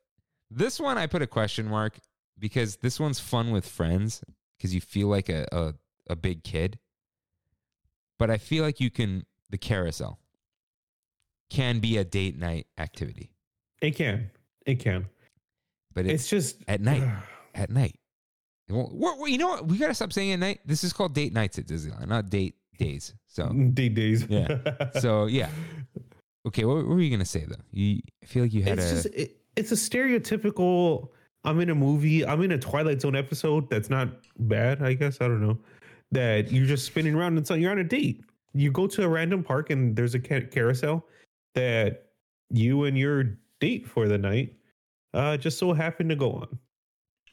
[0.51, 1.99] this one, I put a question mark
[2.39, 4.23] because this one's fun with friends
[4.57, 5.75] because you feel like a, a,
[6.09, 6.79] a big kid.
[8.19, 10.19] But I feel like you can, the carousel
[11.51, 13.31] can be a date night activity,
[13.81, 14.31] It can.
[14.67, 15.07] It can.
[15.95, 17.03] but It's, it's, just at night.
[17.55, 17.99] at night.
[18.69, 19.67] Well, we're- we're- you know what?
[19.67, 20.61] We got to stop saying at night.
[20.67, 23.15] This is called date nights at Disneyland, not date days.
[23.29, 24.27] So, mm, Day days.
[24.29, 24.59] Yeah.
[25.01, 25.49] so yeah.
[26.47, 27.57] Okay, what, what were you gonna say though?
[27.73, 31.09] You I feel like you had it's a just it, it's a stereotypical.
[31.45, 32.27] I'm in a movie.
[32.27, 33.71] I'm in a Twilight Zone episode.
[33.71, 35.21] That's not bad, I guess.
[35.21, 35.59] I don't know.
[36.13, 38.25] That you're just spinning around and so you're on a date.
[38.55, 41.07] You go to a random park and there's a carousel
[41.55, 42.11] that
[42.51, 43.25] you and your
[43.61, 44.55] date for the night
[45.15, 46.59] uh, just so happen to go on.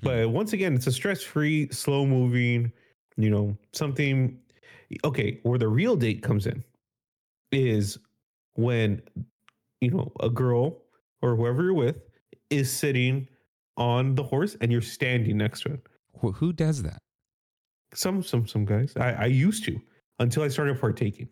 [0.01, 2.72] But once again, it's a stress-free, slow-moving.
[3.18, 4.39] You know, something.
[5.03, 6.63] Okay, where the real date comes in
[7.51, 7.97] is
[8.55, 9.01] when
[9.82, 10.84] you know a girl
[11.22, 11.97] or whoever you're with
[12.49, 13.28] is sitting
[13.78, 15.88] on the horse and you're standing next to it.
[16.22, 17.01] Wh- who does that?
[17.93, 18.93] Some some some guys.
[18.97, 19.80] I, I used to
[20.20, 21.30] until I started partaking.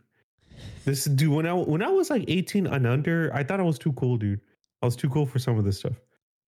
[0.85, 3.79] This dude when I when I was like 18 and under, I thought I was
[3.79, 4.41] too cool, dude.
[4.81, 5.93] I was too cool for some of this stuff.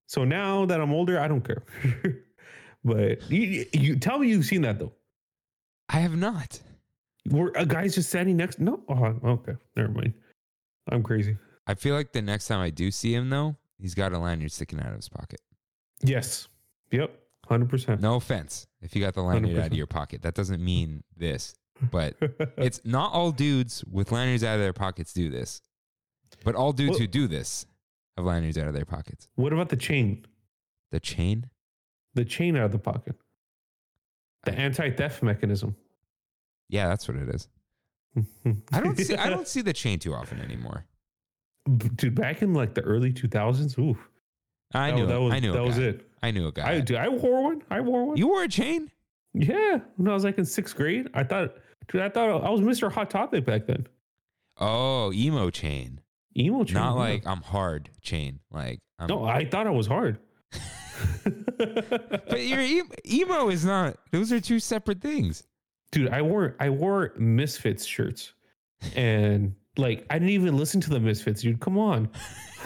[0.07, 1.63] So now that I'm older, I don't care.
[2.83, 4.93] but you, you tell me you've seen that though.
[5.89, 6.59] I have not.
[7.29, 8.59] Where a guy's just standing next.
[8.59, 10.13] No, oh, okay, never mind.
[10.91, 11.37] I'm crazy.
[11.65, 14.51] I feel like the next time I do see him though, he's got a lanyard
[14.51, 15.41] sticking out of his pocket.
[16.03, 16.47] Yes.
[16.91, 17.17] Yep.
[17.47, 18.01] Hundred percent.
[18.01, 20.21] No offense if you got the lanyard out of your pocket.
[20.23, 21.55] That doesn't mean this.
[21.91, 22.15] But
[22.57, 25.61] it's not all dudes with lanyards out of their pockets do this.
[26.43, 27.65] But all dudes Well- who do this
[28.17, 29.27] have lanyards out of their pockets.
[29.35, 30.25] what about the chain?
[30.91, 31.49] The chain?
[32.13, 33.15] The chain out of the pocket.
[34.45, 35.75] The anti-theft mechanism.
[36.69, 37.47] Yeah, that's what it is.
[38.71, 40.85] I don't see I don't see the chain too often anymore.
[41.95, 42.15] dude.
[42.15, 43.97] Back in like the early 2000s, ooh,
[44.73, 46.07] I that, knew that was I knew that was it.
[46.23, 46.71] I knew a guy.
[46.75, 47.61] I dude, I wore one.
[47.69, 48.17] I wore one.
[48.17, 48.89] you wore a chain?
[49.33, 51.55] yeah, when I was like in sixth grade, I thought,
[51.89, 52.91] dude, I thought I was Mr.
[52.91, 53.87] Hot Topic back then.
[54.57, 56.01] Oh, emo chain.
[56.37, 58.39] Emo chain, Not like I'm hard chain.
[58.51, 60.19] Like I'm, no, I thought I was hard.
[61.23, 63.97] but your e- emo is not.
[64.11, 65.43] Those are two separate things.
[65.91, 68.33] dude, I wore I wore Misfits shirts,
[68.95, 71.59] and like I didn't even listen to the Misfits, dude.
[71.59, 72.09] Come on.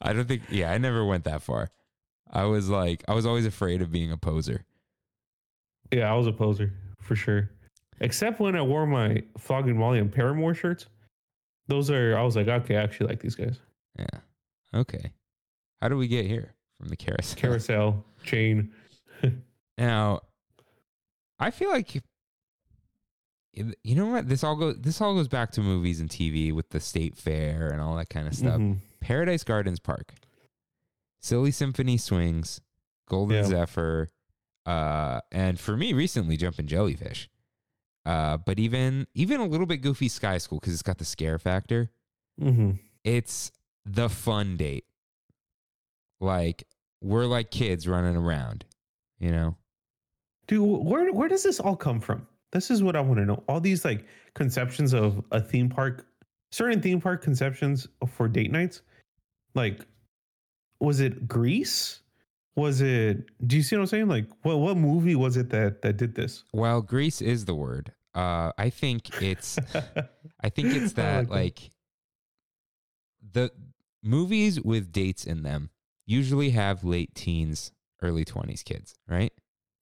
[0.00, 0.42] I don't think.
[0.50, 1.70] Yeah, I never went that far.
[2.30, 4.64] I was like, I was always afraid of being a poser.
[5.92, 7.50] yeah, I was a poser for sure.
[8.00, 10.86] Except when I wore my Flogging Molly and Paramore shirts.
[11.66, 13.58] Those are I was like, okay, I actually like these guys.
[13.98, 14.06] Yeah.
[14.74, 15.12] Okay.
[15.82, 17.36] How do we get here from the carousel?
[17.36, 18.72] Carousel, chain.
[19.78, 20.22] Now,
[21.38, 22.02] I feel like
[23.54, 24.76] you know what this all goes.
[24.80, 28.08] This all goes back to movies and TV with the state fair and all that
[28.10, 28.58] kind of stuff.
[28.60, 28.78] Mhm.
[29.00, 30.14] Paradise Gardens Park,
[31.20, 32.60] Silly Symphony Swings,
[33.08, 33.44] Golden Yeah.
[33.44, 34.08] Zephyr,
[34.66, 37.28] uh, and for me recently, Jumping Jellyfish.
[38.08, 41.38] Uh, but even even a little bit goofy Sky School because it's got the scare
[41.38, 41.90] factor.
[42.40, 42.78] Mhm.
[43.04, 43.52] It's
[43.84, 44.86] the fun date.
[46.18, 46.64] Like
[47.02, 48.64] we're like kids running around,
[49.18, 49.56] you know.
[50.46, 52.26] Dude, where where does this all come from?
[52.52, 53.44] This is what I want to know.
[53.46, 56.06] All these like conceptions of a theme park,
[56.50, 58.80] certain theme park conceptions for date nights.
[59.54, 59.84] Like,
[60.80, 62.00] was it Grease?
[62.56, 63.26] Was it?
[63.46, 64.08] Do you see what I'm saying?
[64.08, 66.44] Like, what what movie was it that that did this?
[66.54, 67.92] Well, Grease is the word.
[68.14, 69.58] Uh, I think it's
[70.40, 71.70] I think it's that like
[73.32, 73.50] the
[74.02, 75.70] movies with dates in them
[76.06, 79.32] usually have late teens, early 20s kids, right?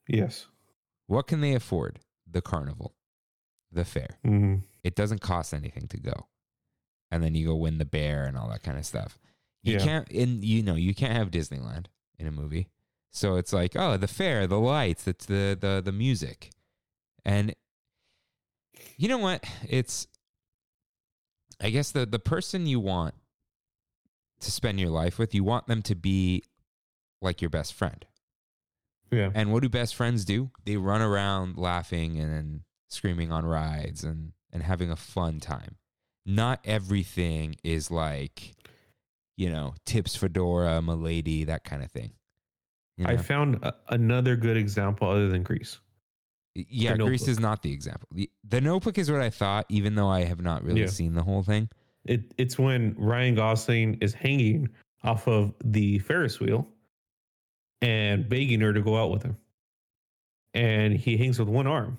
[0.08, 0.46] yes.
[1.08, 2.00] What can they afford?
[2.28, 2.96] The carnival,
[3.70, 4.18] the fair.
[4.24, 4.62] Mhm.
[4.82, 6.26] It doesn't cost anything to go.
[7.12, 9.18] And then you go win the bear and all that kind of stuff.
[9.62, 9.84] You Yeah.
[9.84, 11.86] can't and you know, you can't have Disneyland
[12.18, 12.68] in a movie.
[13.12, 16.50] So it's like, oh, the fair, the lights, it's the the the music.
[17.24, 17.54] And
[18.96, 19.44] you know what?
[19.68, 20.06] It's
[21.60, 23.14] I guess the the person you want
[24.40, 26.44] to spend your life with, you want them to be
[27.22, 28.04] like your best friend.
[29.10, 29.30] Yeah.
[29.34, 30.50] And what do best friends do?
[30.64, 35.76] They run around laughing and screaming on rides and and having a fun time.
[36.24, 38.54] Not everything is like,
[39.36, 42.12] you know, tips fedora, milady, that kind of thing.
[42.96, 45.78] You I found a, another good example other than Grease.
[46.68, 48.08] Yeah, The Grease is not the example.
[48.12, 50.86] The, the Notebook is what I thought, even though I have not really Yeah.
[50.86, 51.68] seen the whole thing.
[52.04, 54.68] It it's when Ryan Gosling is hanging
[55.02, 56.66] off of the Ferris wheel
[57.82, 59.36] and begging her to go out with him.
[60.54, 61.98] And he hangs with one arm.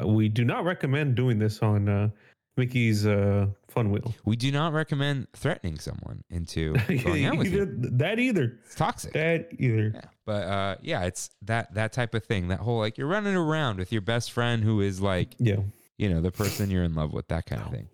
[0.00, 2.08] Uh, we do not recommend doing this on uh,
[2.56, 4.14] Mickey's uh, fun wheel.
[4.24, 7.90] We do not recommend threatening someone into going out with either, you.
[7.98, 8.58] that either.
[8.64, 9.12] It's toxic.
[9.12, 9.90] That either.
[9.94, 10.00] Yeah.
[10.24, 12.48] But uh, yeah, it's that that type of thing.
[12.48, 15.56] That whole like you're running around with your best friend who is like Yeah.
[15.98, 17.88] you know the person you're in love with, that kind of thing.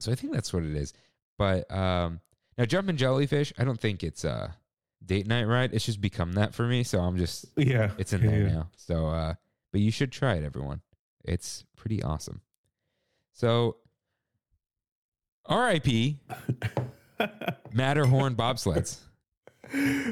[0.00, 0.92] So I think that's what it is.
[1.38, 2.20] But um,
[2.58, 4.54] now jumping jellyfish, I don't think it's a
[5.04, 5.72] date night ride.
[5.72, 6.82] It's just become that for me.
[6.84, 7.92] So I'm just Yeah.
[7.98, 8.52] it's in there yeah.
[8.52, 8.68] now.
[8.76, 9.34] So uh,
[9.72, 10.82] but you should try it, everyone.
[11.24, 12.42] It's pretty awesome.
[13.32, 13.76] So
[15.46, 16.18] R.I.P.
[17.72, 18.98] Matterhorn bobsleds.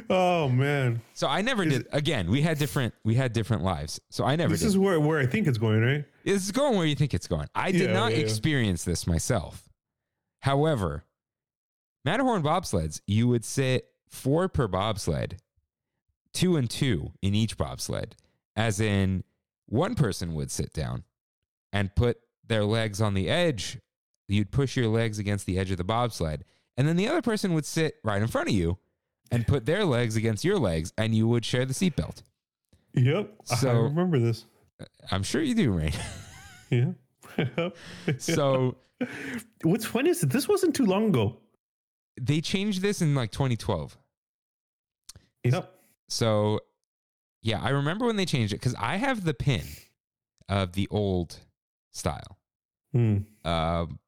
[0.08, 1.02] oh man.
[1.14, 1.86] So I never Is did.
[1.92, 4.00] Again, we had different we had different lives.
[4.10, 4.68] So I never This did.
[4.68, 6.04] is where, where I think it's going, right?
[6.24, 7.48] It's going where you think it's going.
[7.54, 8.24] I did Yeah, not yeah, yeah.
[8.24, 9.68] experience this myself.
[10.40, 11.04] However,
[12.04, 15.36] Matterhorn bobsleds, you would sit four per bobsled,
[16.32, 18.16] two and two in each bobsled,
[18.56, 19.24] as in
[19.66, 21.04] one person would sit down
[21.72, 22.18] and put
[22.50, 23.78] their legs on the edge.
[24.28, 26.44] You'd push your legs against the edge of the bobsled,
[26.76, 28.76] and then the other person would sit right in front of you
[29.32, 32.22] and put their legs against your legs, and you would share the seatbelt.
[32.94, 33.32] Yep.
[33.50, 34.44] I So- remember this.
[34.80, 35.92] Uh, I'm sure you do, Rain.
[36.70, 36.92] Yeah.
[38.18, 38.76] so
[39.62, 41.38] What's funny is that this wasn't too long ago.
[42.20, 43.96] they changed this in like 2012.
[45.44, 45.72] Yep.
[46.08, 46.60] So,
[47.42, 49.64] yeah, I remember when they changed it because I have the pin
[50.48, 51.38] of the old
[51.92, 52.36] style.
[52.92, 53.18] Hmm.
[53.44, 53.98] Um,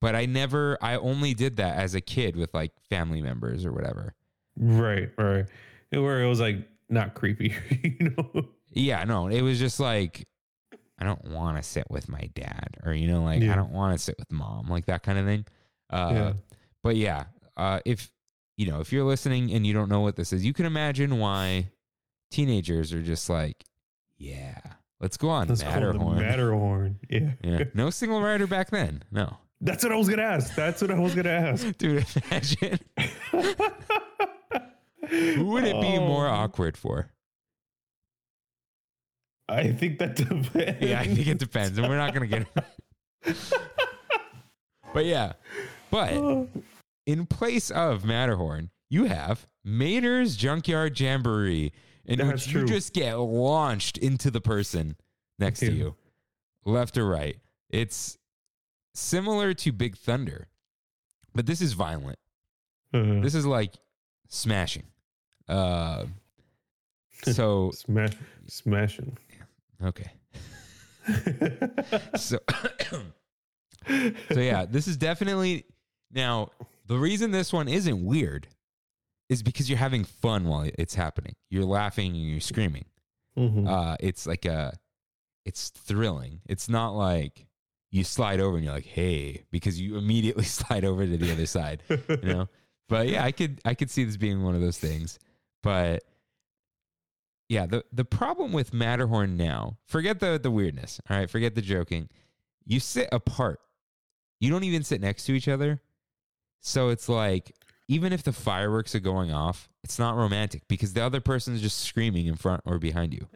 [0.00, 3.72] but I never, I only did that as a kid with like family members or
[3.72, 4.14] whatever.
[4.58, 5.46] Right, right.
[5.90, 8.48] Where it was like not creepy, you know.
[8.72, 10.26] Yeah, no, it was just like,
[10.98, 13.96] I don't want to sit with my dad or, you know, like, I don't want
[13.98, 15.46] to sit with mom, like that kind of thing.
[15.90, 16.32] Uh, Yeah.
[16.82, 17.24] But yeah,
[17.56, 18.10] uh, if,
[18.56, 21.18] you know, if you're listening and you don't know what this is, you can imagine
[21.18, 21.70] why
[22.30, 23.64] teenagers are just like,
[24.18, 24.60] yeah,
[25.00, 26.18] let's go on Let's call it the Matterhorn.
[26.18, 26.98] Matterhorn.
[27.08, 27.32] Yeah.
[27.42, 27.64] yeah.
[27.74, 29.02] No single rider back then.
[29.10, 29.36] No.
[29.60, 30.54] That's what I was gonna ask.
[30.54, 31.76] That's what I was gonna ask.
[31.78, 32.78] Dude, imagine.
[35.08, 37.10] Who would it be um, more Oh, awkward for?
[39.48, 40.50] I think that depends.
[40.80, 42.46] Yeah, I think it depends, and we're not gonna get.
[44.92, 45.34] but yeah,
[45.90, 46.12] but
[47.06, 51.72] in place of Matterhorn, you have Mater's Junkyard Jamboree,
[52.06, 52.60] in That's which true.
[52.62, 54.96] you just get launched into the person
[55.38, 55.94] next to you,
[56.64, 57.36] left or right.
[57.68, 58.16] It's
[58.94, 60.48] similar to Big Thunder,
[61.34, 62.18] but this is violent.
[62.94, 63.74] Uh, This is like
[64.28, 64.84] smashing.
[65.48, 66.06] Uh,
[67.24, 68.12] so smash,
[68.46, 69.16] smashing.
[69.84, 70.10] okay.
[72.16, 72.38] So
[73.88, 75.64] so yeah, this is definitely
[76.12, 76.50] now
[76.86, 78.48] the reason this one isn't weird
[79.28, 81.34] is because you're having fun while it's happening.
[81.50, 82.84] You're laughing and you're screaming.
[83.38, 83.68] Mhm.
[83.68, 84.72] Uh, it's like a,
[85.44, 86.40] it's thrilling.
[86.46, 87.46] It's not like
[87.90, 91.46] you slide over and you're like, hey, because you immediately slide over to the other
[91.46, 92.48] side, you know.
[92.88, 95.18] But yeah, I could I could see this being one of those things.
[95.60, 96.04] But
[97.48, 101.00] yeah, the the problem with Matterhorn now, forget the the weirdness.
[101.10, 102.08] All right, forget the joking.
[102.64, 103.58] You sit apart.
[104.38, 105.80] You don't even sit next to each other.
[106.60, 107.52] So it's like
[107.88, 111.60] even if the fireworks are going off, it's not romantic because the other person is
[111.60, 113.26] just screaming in front or behind you.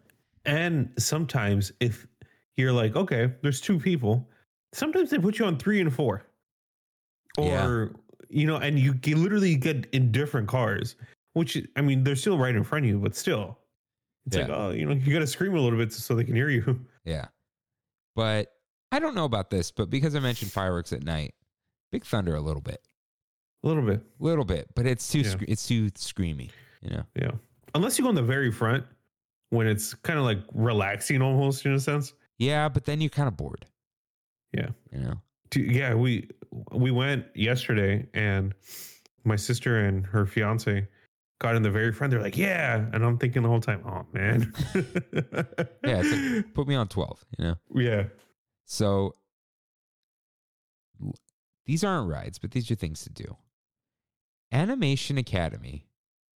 [0.45, 2.07] And sometimes if
[2.57, 4.29] you're like, okay, there's two people,
[4.73, 6.27] sometimes they put you on three and four.
[7.39, 7.87] Or, Yeah.
[8.29, 10.97] you know, and you literally get in different cars,
[11.35, 13.59] which, I mean, they're still right in front of you, but still.
[14.27, 16.35] It's like, oh, you know, you got to scream a little bit so they can
[16.35, 16.81] hear you.
[17.05, 17.27] Yeah.
[18.15, 18.49] But
[18.93, 21.35] I don't know about this, but because I mentioned fireworks at night,
[21.91, 22.83] Big Thunder a little bit.
[23.63, 24.01] A little bit.
[24.21, 25.31] A little bit, but it's too Yeah.
[25.31, 26.51] scre- it's too screamy,
[26.83, 27.05] you know.
[27.15, 27.33] Yeah.
[27.75, 28.85] Unless you go in the very front
[29.51, 32.15] when it's kind of like relaxing almost in a sense.
[32.39, 33.67] Yeah, but then you're kind of bored.
[34.53, 34.71] Yeah.
[34.93, 35.15] You know.
[35.51, 36.29] Dude, yeah, we
[36.73, 38.55] we went yesterday, and
[39.25, 40.89] my sister and her fiance
[41.41, 42.11] got in the very front.
[42.13, 44.53] They're like, "Yeah," and I'm thinking the whole time, "Oh man."
[45.85, 47.55] Yeah, like put me on 12, you know.
[47.75, 48.05] yeah.
[48.67, 49.15] So
[51.67, 53.37] these aren't rides, but these are things to do.
[54.53, 55.87] Animation Academy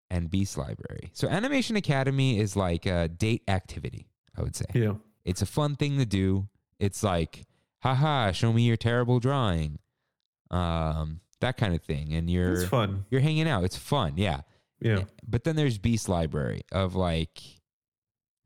[0.09, 1.09] and Beast Library.
[1.13, 4.07] So Animation Academy is like a date activity,
[4.37, 4.65] I would say.
[4.73, 4.93] Yeah.
[5.25, 6.47] It's a fun thing to do.
[6.79, 7.45] It's like,
[7.81, 9.79] haha, show me your terrible drawing.
[10.51, 12.13] Um, that kind of thing.
[12.13, 13.05] And you're It's fun.
[13.09, 13.63] you're hanging out.
[13.63, 14.41] It's fun, yeah.
[14.79, 15.03] Yeah.
[15.27, 17.41] But then there's Beast Library of like,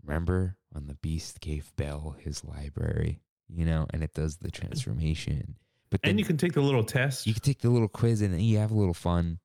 [0.06, 5.56] remember when the Beast gave Belle his library, you know, and it does the transformation.
[5.90, 7.26] But then And you can take the little test.
[7.28, 9.40] you can take the little quiz and then you have a little fun.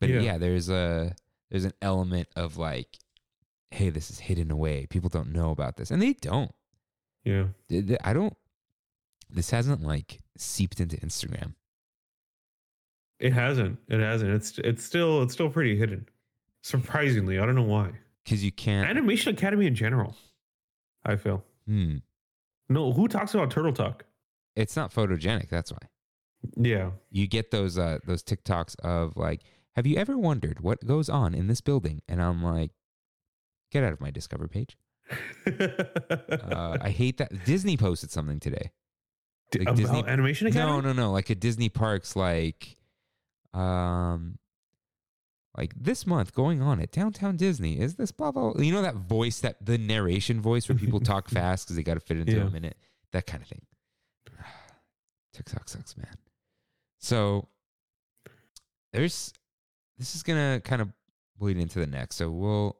[0.00, 0.20] But yeah.
[0.20, 0.38] Yeah.
[0.38, 1.14] there's a
[1.50, 2.98] there's an element of like,
[3.70, 4.86] hey, this is hidden away.
[4.86, 6.52] People don't know about this, and they don't.
[7.24, 7.46] yeah.
[8.04, 8.36] I don't.
[9.30, 11.54] This hasn't like seeped into Instagram.
[13.18, 13.78] It hasn't.
[13.88, 14.30] It hasn't.
[14.32, 16.08] It's it's still it's still pretty hidden.
[16.62, 17.92] Surprisingly, I don't know why.
[18.24, 18.88] because you can't.
[18.90, 20.16] Animation Academy in general,
[21.04, 21.44] I feel.
[21.66, 21.96] Hmm,
[22.68, 24.04] No, who talks about Turtle Talk?
[24.56, 25.48] it's not photogenic.
[25.48, 25.78] That's why
[26.56, 26.90] Yeah.
[27.10, 29.42] you get those uh those TikToks of like,
[29.76, 32.02] have you ever wondered what goes on in this building?
[32.08, 32.72] And I'm like,
[33.70, 34.76] get out of my Discover page.
[35.46, 38.70] Uh, I hate that Disney posted something today.
[39.54, 40.72] Like about Disney- Animation Academy?
[40.72, 41.12] No, no, no.
[41.12, 42.76] Like a Disney parks, like,
[43.54, 44.38] um,
[45.56, 48.52] like this month going on at Downtown Disney is this blah blah.
[48.52, 48.62] blah.
[48.62, 51.94] You know that voice, that the narration voice where people talk fast because they got
[51.94, 52.46] to fit into Yeah.
[52.46, 52.76] a minute.
[53.12, 53.62] That kind of thing.
[55.32, 56.16] TikTok sucks, man.
[56.98, 57.48] So
[58.92, 59.32] there's
[59.98, 60.92] this is gonna kind of
[61.38, 62.16] bleed into the next.
[62.16, 62.76] So we'll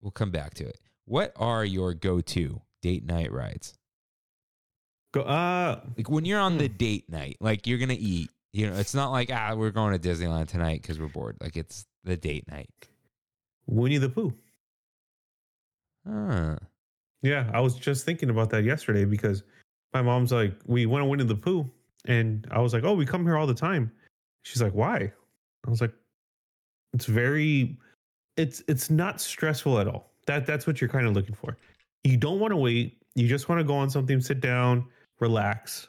[0.00, 0.78] we'll come back to it.
[1.06, 3.74] What are your go-to date night rides?
[5.12, 6.76] Go, uh, Like when you're on the Hmm.
[6.76, 8.30] date night, like you're gonna eat.
[8.52, 11.36] You know, it's not like ah, we're going to Disneyland tonight because we're bored.
[11.40, 12.70] Like it's the date night.
[13.66, 14.32] Winnie the Pooh.
[16.06, 16.56] Ah,
[17.22, 19.42] Yeah, I was just thinking about that yesterday because
[19.92, 21.70] my mom's like, we went to Winnie the Pooh,
[22.04, 23.90] and I was like, oh, we come here all the time.
[24.42, 25.12] She's like, why?
[25.66, 25.92] I was like,
[26.92, 27.76] it's very,
[28.36, 30.12] it's it's not stressful at all.
[30.26, 31.56] That that's what you're kind of looking for.
[32.04, 32.98] You don't want to wait.
[33.14, 34.86] You just want to go on something, sit down,
[35.20, 35.88] relax,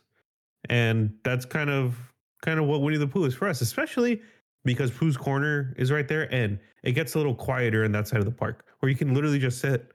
[0.70, 1.96] and that's kind of
[2.44, 4.22] kind of what Winnie the Pooh is for us, especially
[4.64, 8.20] because Pooh's Corner is right there, and it gets a little quieter in that side
[8.20, 9.92] of the park where you can literally just sit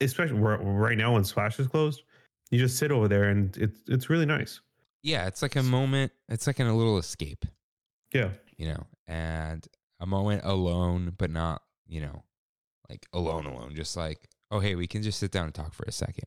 [0.00, 2.02] especially right now when Splash is closed,
[2.50, 4.60] you just sit over there and it's it's really nice.
[5.02, 6.12] yeah, it's like a moment.
[6.28, 7.44] It's like in a little escape.
[8.12, 9.66] Yeah, you know, and
[10.00, 12.22] a moment alone, but not, you know,
[12.88, 13.74] like alone, alone.
[13.74, 16.24] Just like, oh, hey, we can just sit down and talk for a second.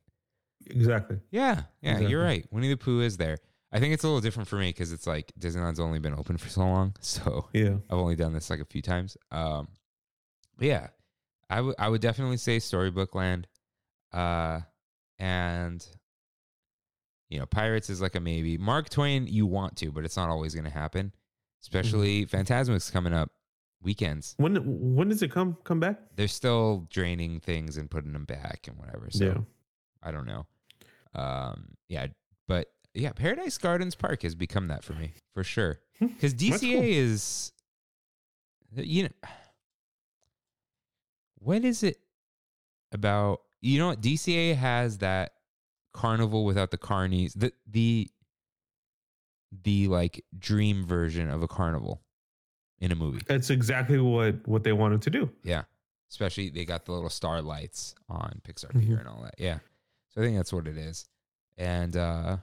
[0.66, 1.18] exactly.
[1.30, 2.10] Yeah, yeah, Exactly.
[2.10, 2.46] you're right.
[2.50, 3.38] Winnie the Pooh is there.
[3.70, 6.38] I think it's a little different for me because it's like Disneyland's only been open
[6.38, 9.16] for so long, so Yeah, I've only done this like a few times.
[9.30, 9.68] Um,
[10.56, 10.86] but yeah,
[11.50, 13.46] I would I would definitely say Storybook Land,
[14.12, 14.60] uh,
[15.18, 15.86] and
[17.28, 18.56] you know, Pirates is like a maybe.
[18.56, 21.12] Mark Twain, you want to, but it's not always going to happen.
[21.62, 23.30] Especially Fantasmic's coming up
[23.82, 24.34] weekends.
[24.38, 24.56] when
[24.94, 25.98] when does it come come back?
[26.16, 29.08] They're still draining things and putting them back and whatever.
[29.10, 29.38] So yeah,
[30.02, 30.46] I don't know.
[31.14, 32.06] Um, yeah,
[32.46, 35.80] but yeah, Paradise Gardens Park has become that for me for sure.
[36.00, 36.82] Because DCA cool.
[36.84, 37.52] is,
[38.74, 39.28] you know,
[41.40, 41.98] what is it
[42.92, 43.40] about?
[43.60, 44.00] You know what?
[44.00, 45.32] DCA has that
[45.92, 47.32] carnival without the carnies.
[47.34, 48.10] The the
[49.62, 52.02] the like dream version of a carnival
[52.80, 53.22] in a movie.
[53.26, 55.30] That's exactly what what they wanted to do.
[55.42, 55.62] Yeah.
[56.10, 58.70] Especially they got the little star lights on Pixar.
[58.80, 59.34] Pier and all that.
[59.38, 59.58] Yeah.
[60.10, 61.06] So I think that's what it is.
[61.56, 62.38] And uh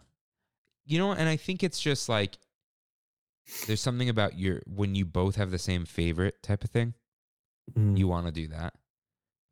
[0.85, 2.37] you know, and I think it's just like
[3.67, 6.93] there's something about your when you both have the same favorite type of thing.
[7.73, 7.97] Mm.
[7.97, 8.73] You want to do that.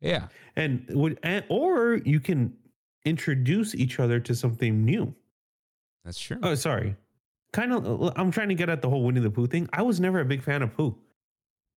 [0.00, 0.28] Yeah.
[0.56, 2.54] and would and, or you can
[3.04, 5.14] introduce each other to something new.
[6.04, 6.38] That's true.
[6.42, 6.96] Oh, sorry.
[7.54, 8.12] Kind of.
[8.16, 9.68] I'm trying to get at the whole Winnie the Pooh thing.
[9.72, 10.96] I was never a big fan of Pooh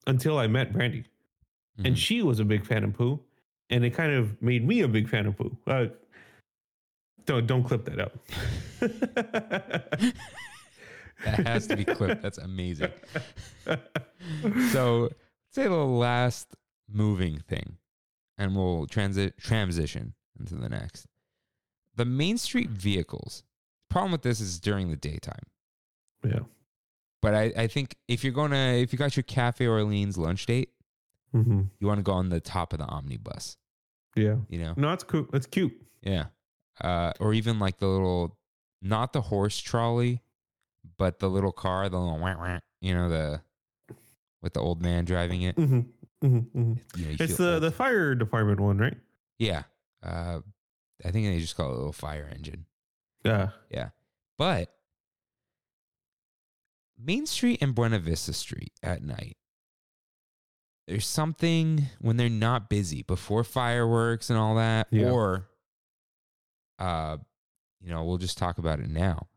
[0.08, 1.06] until I met Brandy,
[1.78, 1.98] and Mhm.
[1.98, 3.20] she was a big fan of Pooh,
[3.70, 5.56] and it kind of made me a big fan of Pooh.
[5.68, 5.86] Uh,
[7.26, 8.14] don't don't clip that out.
[11.26, 12.22] that has to be clipped.
[12.22, 12.92] That's amazing.
[14.72, 15.10] So
[15.52, 16.56] say the last
[16.92, 17.78] moving thing,
[18.38, 21.06] and we'll transit transition into the next.
[21.96, 23.44] The Main Street vehicles.
[23.90, 25.44] Problem with this is during the daytime.
[26.24, 26.40] Yeah.
[27.22, 30.70] But I, I think if you're gonna if you got your Cafe Orleans lunch date,
[31.32, 33.58] hmm you want to go on the top of the omnibus.
[34.16, 34.36] Yeah.
[34.50, 34.74] You know?
[34.78, 35.28] No, it's cool.
[35.34, 35.74] It's cute.
[36.02, 36.26] Yeah.
[36.82, 38.38] Uh, or even like the little
[38.82, 40.22] not the horse trolley,
[40.98, 43.42] but the little car, the little wah, wah, you know, the
[44.42, 45.56] with the old man driving it.
[45.56, 45.82] hmm
[46.22, 47.64] hmm hmm You know, you It's the old.
[47.64, 48.96] the fire department one, right?
[49.40, 49.64] Yeah.
[50.04, 50.40] Uh,
[51.04, 52.66] I think they just call it a little fire engine.
[53.24, 53.50] Yeah.
[53.70, 53.90] Yeah.
[54.38, 54.72] But
[57.00, 59.38] Main Street and Buena Vista Street at night.
[60.88, 65.12] There's something when they're not busy before fireworks and all that, Yeah.
[65.12, 65.50] or,
[66.80, 67.18] uh,
[67.82, 69.28] you know, we'll just talk about it now.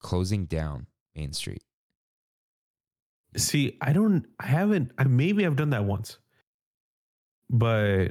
[0.00, 0.86] Closing down
[1.16, 1.62] Main Street.
[3.36, 4.26] See, I don't.
[4.38, 4.92] I haven't.
[4.98, 6.18] I maybe I've done that once,
[7.50, 8.08] but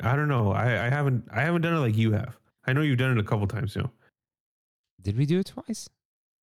[0.00, 0.52] I don't know.
[0.52, 1.24] I, I haven't.
[1.32, 2.36] I haven't done it like you have.
[2.64, 3.90] I know you've done it a couple times, you know.
[5.02, 5.88] Did we do it twice?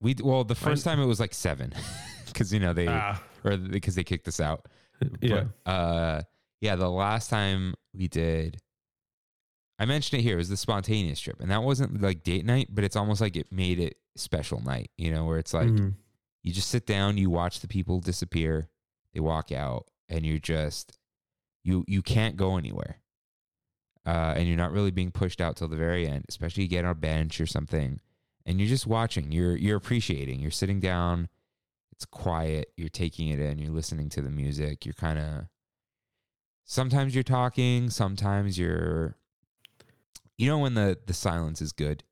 [0.02, 1.74] We well, the first time it was like seven,
[2.28, 4.68] because you know they Ah, or because they kicked us out.
[5.22, 5.46] yeah.
[5.66, 6.22] But, uh,
[6.62, 8.58] yeah, the last time we did,
[9.80, 10.36] I mentioned it here.
[10.36, 13.36] It was the spontaneous trip, and that wasn't like date night, but it's almost like
[13.36, 14.92] it made it special night.
[14.98, 15.96] You know, where it's like Mhm.
[16.44, 18.70] you just sit down, you watch the people disappear,
[19.14, 20.98] they walk out, and you're just
[21.64, 23.02] you you can't go anywhere,
[24.06, 26.26] uh, and you're not really being pushed out till the very end.
[26.30, 28.00] Especially you get on a bench or something,
[28.48, 29.32] and you're just watching.
[29.32, 30.40] You're you're appreciating.
[30.40, 31.28] You're sitting down.
[31.92, 32.72] It's quiet.
[32.78, 33.60] You're taking it in.
[33.60, 34.86] You're listening to the music.
[34.86, 35.46] You're kind of.
[36.64, 37.90] Sometimes you're talking.
[37.90, 39.18] Sometimes you're.
[40.38, 42.04] You know when the the silence is good.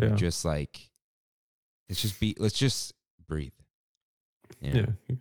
[0.00, 0.10] yeah.
[0.10, 0.90] Just like.
[1.88, 2.36] Let's just be.
[2.38, 2.94] Let's just
[3.28, 3.52] breathe.
[4.60, 4.86] You know?
[5.08, 5.16] yeah.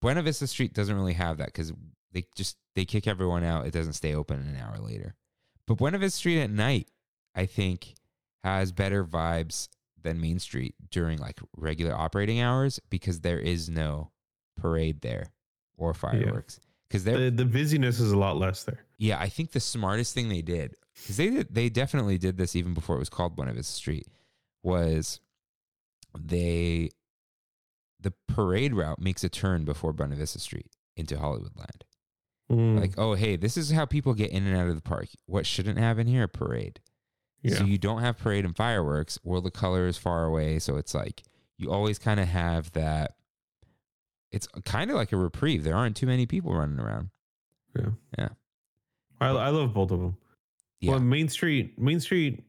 [0.00, 1.72] Buena Vista Street doesn't really have that because
[2.12, 3.66] they just they kick everyone out.
[3.66, 5.14] It doesn't stay open an hour later.
[5.66, 6.88] But Buena Vista Street at night,
[7.34, 7.94] I think,
[8.46, 9.68] has better vibes
[10.02, 14.12] than Main Street during like regular operating hours because there is no
[14.56, 15.32] parade there
[15.76, 16.60] or fireworks.
[16.88, 18.84] Because they're The, the busyness is a lot less there.
[18.98, 22.54] yeah, I think the smartest thing they did because they did they definitely did this
[22.56, 24.06] even before it was called Buena Vista Street
[24.62, 25.20] was
[26.18, 26.90] they
[28.00, 31.82] the parade route makes a turn before Buena Vista Street into Hollywoodland.
[32.50, 35.08] Mm, Like, oh hey, this is how people get in and out of the park.
[35.26, 36.80] What shouldn't have in here a parade.
[37.52, 37.58] Yeah.
[37.58, 39.18] So you don't have parade and fireworks.
[39.24, 41.22] World of Color is far away, so it's like
[41.58, 43.16] you always kind of have that.
[44.32, 45.64] It's kind of like a reprieve.
[45.64, 47.10] There aren't too many people running around.
[47.78, 48.28] Yeah, yeah.
[49.20, 50.16] I, I love both of them.
[50.80, 50.92] Yeah.
[50.92, 52.42] Well, Main Street, Main Street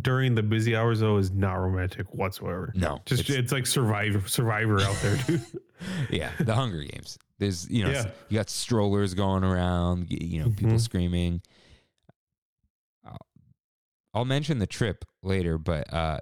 [0.00, 2.72] during the busy hours though is not romantic whatsoever.
[2.74, 5.42] No, Just it's- it's, like Survivor, Survivor out there, dude.
[6.10, 7.18] yeah, the Hunger Games.
[7.38, 8.10] There's you know Yeah.
[8.28, 10.06] you got strollers going around.
[10.10, 10.80] You know people Mhm.
[10.80, 11.42] screaming.
[14.14, 16.18] I'll, mention the trip later, but uh,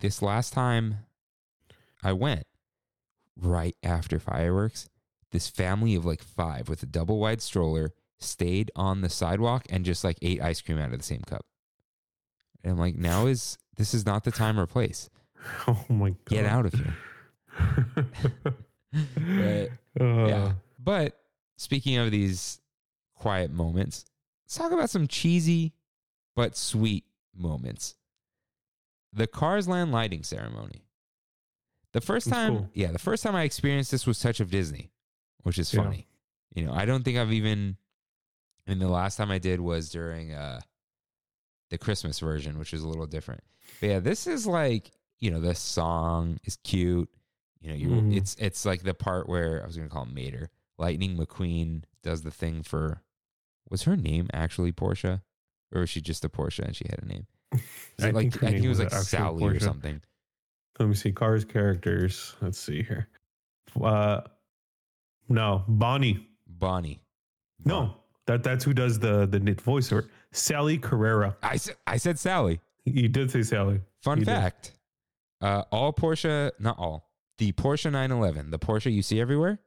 [0.00, 0.98] this last time
[2.02, 2.46] I went
[3.36, 4.88] right after fireworks,
[5.30, 9.84] this family of like five with a double wide stroller stayed on the sidewalk and
[9.84, 11.44] just like ate ice cream out of the same cup.
[12.62, 15.10] And I'm like, now is this is not the time or place.
[15.66, 16.96] oh my god, Get out of here.
[18.92, 20.52] But Uh, yeah.
[20.78, 21.18] But
[21.56, 22.60] speaking of these
[23.14, 24.04] quiet moments,
[24.44, 25.72] let's talk about some cheesy
[26.34, 27.04] but sweet
[27.34, 27.94] moments.
[29.12, 30.86] The Cars Land lighting ceremony.
[31.92, 32.70] The first That's time, cool.
[32.72, 34.90] yeah, the first time I experienced this was Touch of Disney,
[35.42, 35.82] which is Yeah.
[35.82, 36.08] funny.
[36.54, 37.76] You know, I don't think I've even.
[38.66, 40.60] And the last time I did was during uh
[41.70, 43.42] the Christmas version, which is a little different.
[43.80, 47.10] But yeah, this is like you know the song is cute.
[47.60, 48.16] You know, you Mhm.
[48.16, 50.50] it's it's like the part where I was gonna call him Mater.
[50.78, 53.02] Lightning McQueen does the thing for.
[53.70, 55.22] Was her name actually Porsche,
[55.72, 57.26] or was she just a Porsche and she had a name?
[58.00, 60.00] I like think I think it was was like Sally or something.
[60.78, 61.12] Let me see.
[61.12, 62.34] Cars characters.
[62.40, 63.08] Let's see here.
[63.80, 64.22] Uh,
[65.28, 66.28] no, Bonnie.
[66.46, 67.00] Bonnie.
[67.64, 67.94] No,
[68.26, 70.08] that that's who does the the knit voiceover.
[70.32, 71.36] Sally Carrera.
[71.42, 72.60] I said I said Sally.
[72.84, 73.80] You did say Sally.
[74.00, 74.72] Fun You fact:
[75.40, 79.60] uh, all Porsche, not all, the Porsche 911, the Porsche you see everywhere,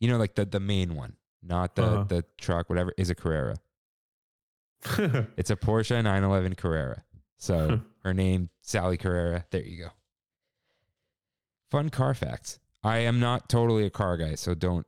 [0.00, 2.04] you know, like the the main one, not the Uh-huh.
[2.04, 3.56] the truck, whatever, is a Carrera.
[5.36, 7.02] It's a Porsche 911 Carrera.
[7.38, 9.44] So her name Sally Carrera.
[9.50, 9.88] There you go.
[11.70, 12.58] Fun car facts.
[12.84, 14.86] I am not totally a car guy, so don't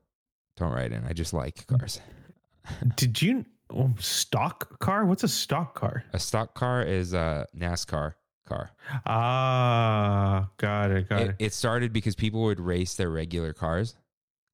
[0.56, 1.04] don't write in.
[1.04, 2.00] I just like cars.
[2.96, 5.04] Did you oh, stock car?
[5.04, 6.04] What's a stock car?
[6.12, 8.14] A stock car is a NASCAR
[8.46, 8.70] car.
[9.06, 11.36] Ah, got it, got It, it.
[11.38, 13.96] it started because people would race their regular cars,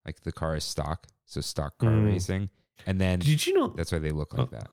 [0.07, 2.07] like the car is stock, so stock car Mm.
[2.07, 2.51] racing,
[2.87, 3.69] and then Did you know?
[3.69, 4.57] that's why they look like Oh.
[4.57, 4.69] that.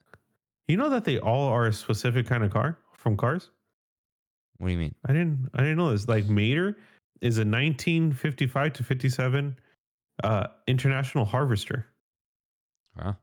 [0.68, 3.50] You know that they all are a specific kind of car from cars.
[4.58, 4.96] What do you mean?
[5.06, 5.50] I didn't.
[5.54, 6.08] I didn't know this.
[6.08, 6.78] Like Mater
[7.22, 9.60] is a 1955 to 57
[10.24, 11.88] uh, international harvester.
[12.98, 13.18] Wow,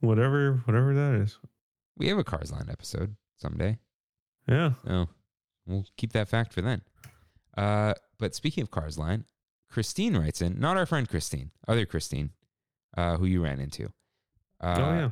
[0.00, 1.38] Whatever, whatever that is.
[1.96, 3.78] we have a Cars Land episode someday.
[4.48, 4.72] Yeah.
[4.88, 5.08] Oh,
[5.66, 6.82] we'll keep that fact for then.
[7.56, 9.24] Uh, but speaking of Cars Land,
[9.70, 12.30] Christine writes in, not our friend Christine, other Christine,
[12.96, 13.86] uh, who you ran into.
[14.60, 15.08] Uh, oh yeah.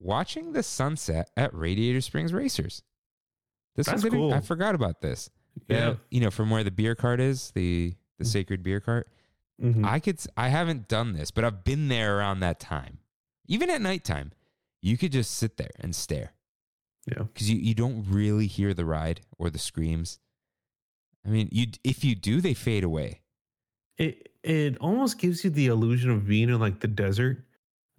[0.00, 2.82] Watching the sunset at Radiator Springs Racers.
[3.76, 4.32] This That's didn't- cool.
[4.34, 5.30] I forgot about this.
[5.68, 5.96] The- Yeah.
[6.10, 8.28] you know, from where the beer cart is, the the Mm.
[8.32, 9.08] sacred beer cart.
[9.62, 9.82] Mhm.
[9.86, 10.20] I could.
[10.36, 12.98] I haven't done this, but I've been there around that time.
[13.46, 14.32] Even at nighttime,
[14.82, 16.34] you could just sit there and stare
[17.06, 17.22] Yeah.
[17.24, 20.18] because you, you don't really hear the ride or the screams.
[21.24, 23.20] I mean, you if you do, they fade away.
[23.96, 27.46] It it almost gives you the illusion of being in like the desert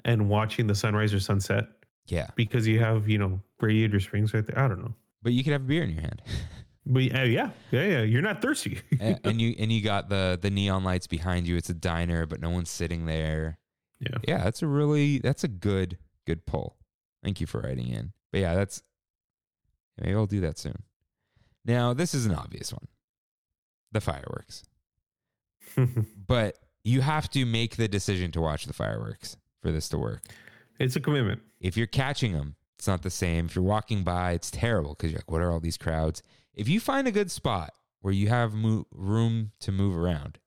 [0.06, 1.68] and watching the sunrise or sunset
[2.08, 4.58] Yeah, because you have you know Radiator Springs right there.
[4.58, 6.22] I don't know, but you could have a beer in your hand,
[6.86, 8.02] but uh, yeah, yeah, yeah.
[8.02, 8.80] You're not thirsty.
[8.99, 11.56] and, and you and you got the the neon lights behind you.
[11.58, 13.58] It's a diner, but no one's sitting there.
[13.99, 14.18] yeah.
[14.28, 16.78] Yeah, that's a really that's a good good pull.
[17.24, 18.14] Thank you for writing in.
[18.32, 18.82] But yeah, that's
[19.99, 20.84] maybe I'll do that soon.
[21.64, 22.88] Now this is an obvious one,
[23.91, 24.64] the fireworks.
[26.28, 30.24] But you have to make the decision to watch the fireworks for this to work.
[30.80, 31.41] it's a commitment.
[31.62, 33.45] If you're catching them, it's not the same.
[33.45, 36.22] If you're walking by, it's terrible because you're like, what are all these crowds?
[36.53, 40.39] If you find a good spot where you have mo- room to move around,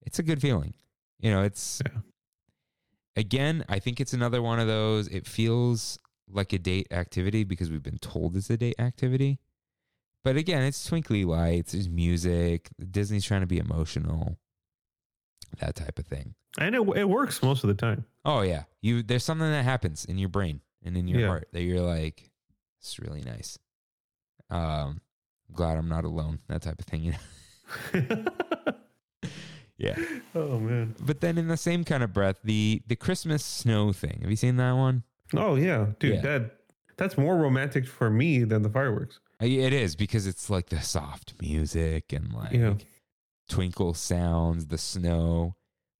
[0.00, 0.74] it's a good feeling.
[1.18, 2.00] You know, it's Yeah.
[3.16, 5.08] again, I think it's another one of those.
[5.08, 5.98] It feels
[6.30, 9.40] like a date activity because we've been told it's a date activity.
[10.24, 12.68] But again, it's twinkly lights, there's music.
[12.90, 14.38] Disney's trying to be emotional,
[15.58, 16.34] that type of thing.
[16.58, 18.04] And it, it works most of the time.
[18.24, 21.26] Oh yeah, you there's something that happens in your brain and in your Yeah.
[21.28, 22.30] heart that you're like,
[22.80, 23.58] it's really nice.
[24.50, 25.00] Um,
[25.48, 26.40] I'm glad I'm not alone.
[26.48, 28.26] That type of thing, you know.
[29.80, 29.96] Yeah.
[30.34, 30.96] oh man.
[30.98, 34.18] But then in the same kind of breath, the the Christmas snow thing.
[34.22, 35.04] Have you seen that one?
[35.36, 36.16] Oh yeah, dude.
[36.16, 36.20] Yeah.
[36.22, 36.50] That
[36.96, 39.20] that's more romantic for me than the fireworks.
[39.40, 42.74] Uh, It is because it's like the soft music and like Yeah.
[43.48, 45.54] twinkle sounds, the snow,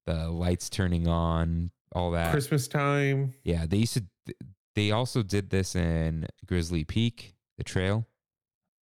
[0.08, 2.30] the lights turning on, all that.
[2.32, 3.34] Christmas time.
[3.44, 4.04] Yeah, they used to.
[4.74, 8.06] They also did this in Grizzly Peak, the trail.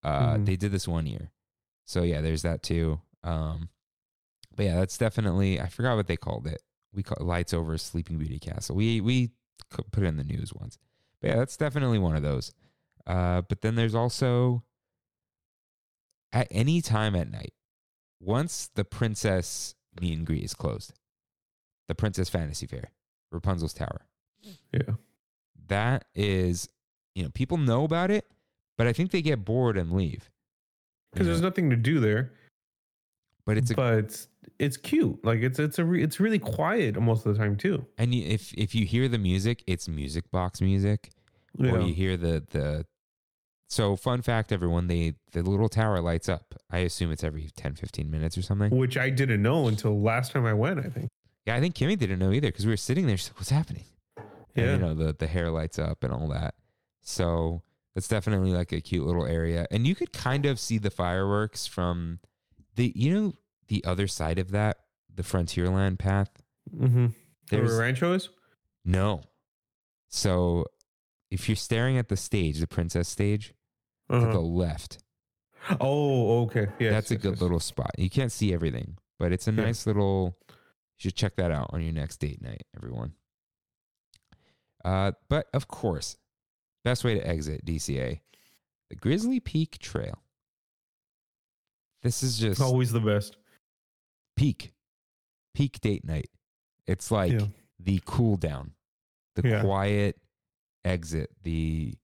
[0.02, 0.46] Uh, Mhm.
[0.46, 1.32] They did this one year,
[1.84, 3.00] so yeah, there's that too.
[3.24, 3.70] Um,
[4.54, 5.60] but yeah, that's definitely.
[5.60, 6.62] I forgot what they called it.
[6.92, 8.76] We call it lights over Sleeping Beauty Castle.
[8.76, 9.30] We we
[9.70, 10.78] put it in the news once.
[11.20, 12.52] But yeah, that's definitely one of those.
[13.06, 14.62] Uh, but then there's also
[16.32, 17.54] at any time at night,
[18.20, 20.92] once the princess meet and greet is closed,
[21.88, 22.90] the Princess Fantasy Faire,
[23.32, 24.02] Rapunzel's Tower
[24.72, 24.94] Yeah.
[25.68, 26.68] that is,
[27.14, 28.26] you know, people know about it,
[28.76, 30.30] but I think they get bored and leave.
[31.12, 32.32] Because there's nothing to do there.
[33.46, 34.28] but it's a, but it's
[34.58, 35.24] it's cute.
[35.24, 37.86] Like it's it's a re, it's really quiet most of the time too.
[37.96, 41.10] and you, if if you hear the music, it's music box music,
[41.58, 41.70] yeah.
[41.72, 42.84] or you hear the the.
[43.68, 46.54] So fun fact, everyone, they the little tower lights up.
[46.70, 48.70] I assume it's every 10, 15 minutes or something.
[48.76, 50.78] Which I didn't know until last time I went.
[50.78, 51.08] I think.
[51.46, 53.16] Yeah, I think Kimmy didn't know either because we were sitting there.
[53.16, 53.84] She's like, "What's happening?"
[54.16, 54.72] And, Yeah.
[54.72, 56.54] you know the the hair lights up and all that.
[57.02, 57.62] So
[57.94, 61.66] it's definitely like a cute little area, and you could kind of see the fireworks
[61.66, 62.18] from
[62.74, 63.32] the you know
[63.68, 64.78] the other side of that,
[65.14, 66.30] the Frontierland path.
[66.74, 67.06] Mm-hmm.
[67.50, 68.28] There's Where Rancho is.
[68.84, 69.22] no.
[70.08, 70.66] So
[71.30, 73.54] if you're staring at the stage, the princess stage,
[74.10, 74.40] to the Uh-huh.
[74.40, 74.98] left,
[75.80, 76.68] Oh, okay.
[76.78, 77.90] Yeah, that's a good little spot.
[77.98, 79.64] You can't see everything, but it's a Yeah.
[79.64, 80.38] nice little.
[80.98, 83.14] You should check that out on your next date night, everyone.
[84.84, 86.16] Uh, but of course,
[86.84, 88.20] best way to exit DCA,
[88.88, 90.22] the Grizzly Peak Trail.
[92.02, 93.36] This is just Always the best.
[94.36, 94.72] peak,
[95.54, 96.30] peak date night.
[96.86, 97.48] It's like Yeah.
[97.80, 98.74] the cool down,
[99.34, 99.60] the Yeah.
[99.62, 100.20] quiet
[100.84, 101.30] exit.
[101.42, 101.94] The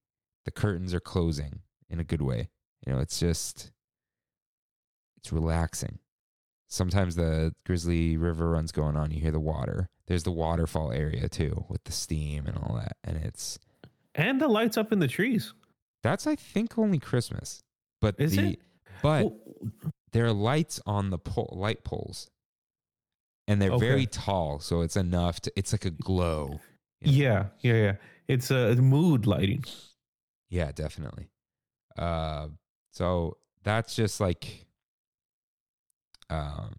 [0.44, 2.50] the curtains are closing in a good way.
[2.84, 3.70] You know, it's just
[5.18, 6.00] it's relaxing.
[6.72, 9.10] Sometimes the Grizzly River runs going on.
[9.10, 9.88] You hear the water.
[10.06, 12.96] There's the waterfall area too, with the steam and all that.
[13.04, 13.58] And it's
[14.14, 15.52] And the lights up in the trees.
[16.02, 17.60] that's I think only Christmas,
[18.00, 18.60] but Is the it?
[19.02, 19.38] but Well,
[20.12, 22.30] there are lights on the pole, light poles,
[23.46, 23.86] and they're Okay.
[23.86, 25.52] very tall, so it's enough to.
[25.56, 26.60] It's like a glow.
[27.02, 27.18] you know?
[27.18, 27.96] yeah, yeah, yeah.
[28.28, 29.64] It's a mood lighting.
[30.48, 31.28] Yeah, definitely.
[31.98, 32.48] Uh,
[32.92, 34.66] so that's just like,
[36.32, 36.74] um,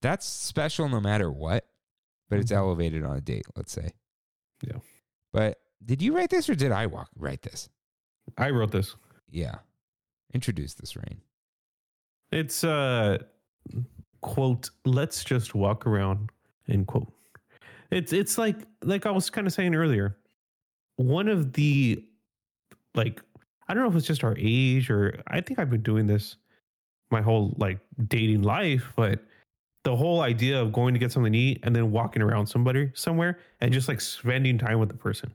[0.00, 1.66] that's special no matter what,
[2.28, 2.56] but it's Mhm.
[2.56, 3.46] elevated on a date.
[3.56, 3.92] Let's say.
[4.62, 4.78] Yeah.
[5.32, 7.68] But did you write this or did I walk write this?
[8.36, 8.94] I wrote this.
[9.28, 9.58] Yeah.
[10.34, 11.20] Introduce this rain.
[12.30, 13.18] It's uh
[14.20, 16.30] quote, let's just walk around,
[16.68, 17.12] end quote.
[17.90, 20.18] It's it's like like I was kind of saying earlier.
[20.96, 22.04] One of the
[22.94, 23.22] like
[23.68, 26.36] I don't know if it's just our age or I think I've been doing this
[27.12, 29.20] my whole like dating life, but
[29.84, 32.90] the whole idea of going to get something to eat and then walking around somebody
[32.94, 35.34] somewhere and just like spending time with the person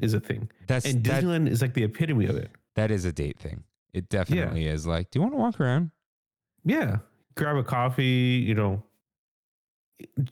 [0.00, 0.48] is a thing.
[0.66, 2.50] That's And that, Disneyland is like the epitome of it.
[2.76, 3.62] that is a date thing.
[3.92, 4.86] It definitely is.
[4.86, 5.90] Like, do you want to walk around?
[6.64, 6.98] Yeah.
[7.36, 8.82] Grab a coffee, you know.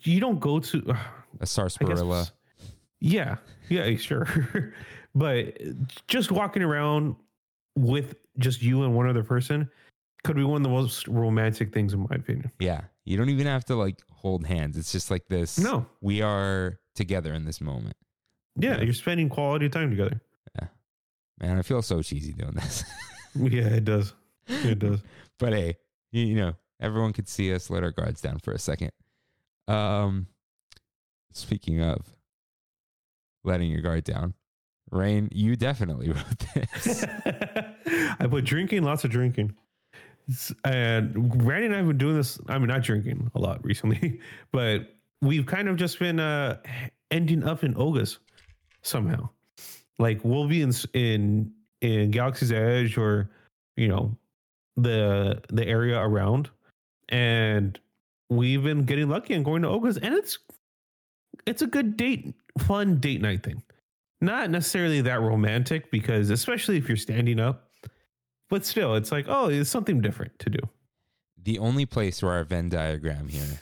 [0.03, 0.97] You don't go to A I
[1.41, 2.27] guess- sarsaparilla.
[3.01, 3.37] Yeah.
[3.69, 4.73] Yeah, sure.
[5.15, 5.59] but
[6.09, 7.17] just walking around
[7.77, 9.69] with just you and one other person
[10.25, 12.51] could be one of the most romantic things in my opinion.
[12.61, 12.83] Yeah.
[13.05, 14.77] You don't even have to like hold hands.
[14.77, 15.59] It's just like this.
[15.59, 15.87] No.
[16.01, 17.97] We are together in this moment.
[18.57, 18.83] Yeah, Yeah.
[18.83, 20.21] you're spending quality time together.
[20.61, 20.69] Yeah.
[21.41, 22.85] Man, I feel so cheesy doing this.
[23.35, 24.13] Yeah, it does.
[24.47, 25.01] It does.
[25.39, 25.79] but hey,
[26.11, 28.91] you, you know, everyone could see us let our guards down for a second.
[29.69, 30.27] Um
[31.33, 32.05] speaking of
[33.43, 34.35] letting your guard down,
[34.91, 37.05] Rain, you definitely wrote this.
[37.07, 39.55] I put drinking, lots of drinking.
[40.65, 42.39] And Brandy and I have been doing this.
[42.49, 44.21] I mean, not drinking a lot recently,
[44.53, 46.59] but we've kind of just been uh
[47.11, 48.19] ending up in Oga's
[48.83, 49.29] somehow.
[49.99, 53.31] Like we'll be in in in Galaxy's Edge or
[53.77, 54.17] you know
[54.77, 56.51] the the area around,
[57.09, 57.79] and
[58.31, 60.39] we've been getting lucky and going to Oga's, and it's
[61.47, 63.63] it's a good date, fun date night thing
[64.23, 67.69] not necessarily that romantic because especially if you're standing up
[68.53, 70.59] but still it's like oh it's something different to do
[71.43, 73.61] the only place where our Venn diagram here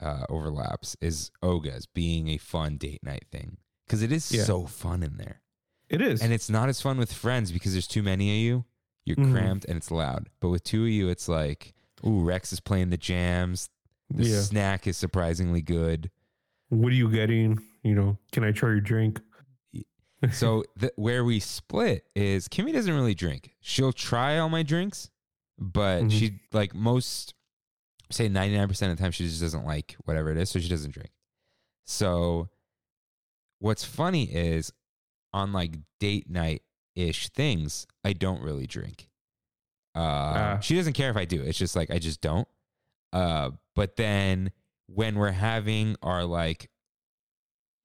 [0.00, 3.56] uh, overlaps is Oga's being a fun date night thing.
[3.86, 4.44] Because it is Yeah.
[4.44, 5.40] so fun in there.
[5.88, 8.64] it is And it's not as fun with friends because there's too many of you.
[9.06, 9.32] You're Mhm.
[9.32, 10.28] cramped and it's loud.
[10.40, 11.72] But with two of you, it's like,
[12.06, 13.70] ooh, Rex is playing the jams.
[14.10, 16.10] The yeah snack is surprisingly good.
[16.68, 19.20] what are you getting you know can i try your drink
[20.30, 23.54] So the, where we split is Kimmy doesn't really drink.
[23.60, 25.10] She'll try all my drinks,
[25.58, 26.10] but Mhm.
[26.12, 27.34] she like most
[28.10, 30.92] say 99% of the time she just doesn't like whatever it is, so she doesn't
[30.92, 31.10] drink.
[31.86, 32.50] So
[33.58, 34.72] what's funny is
[35.32, 36.62] on like date night
[36.94, 39.08] ish things, I don't really drink.
[39.94, 40.58] Uh, Ah.
[40.60, 41.42] she doesn't care if I do.
[41.42, 42.46] It's just like I just don't.
[43.12, 44.52] Uh, but then
[44.86, 46.70] when we're having our like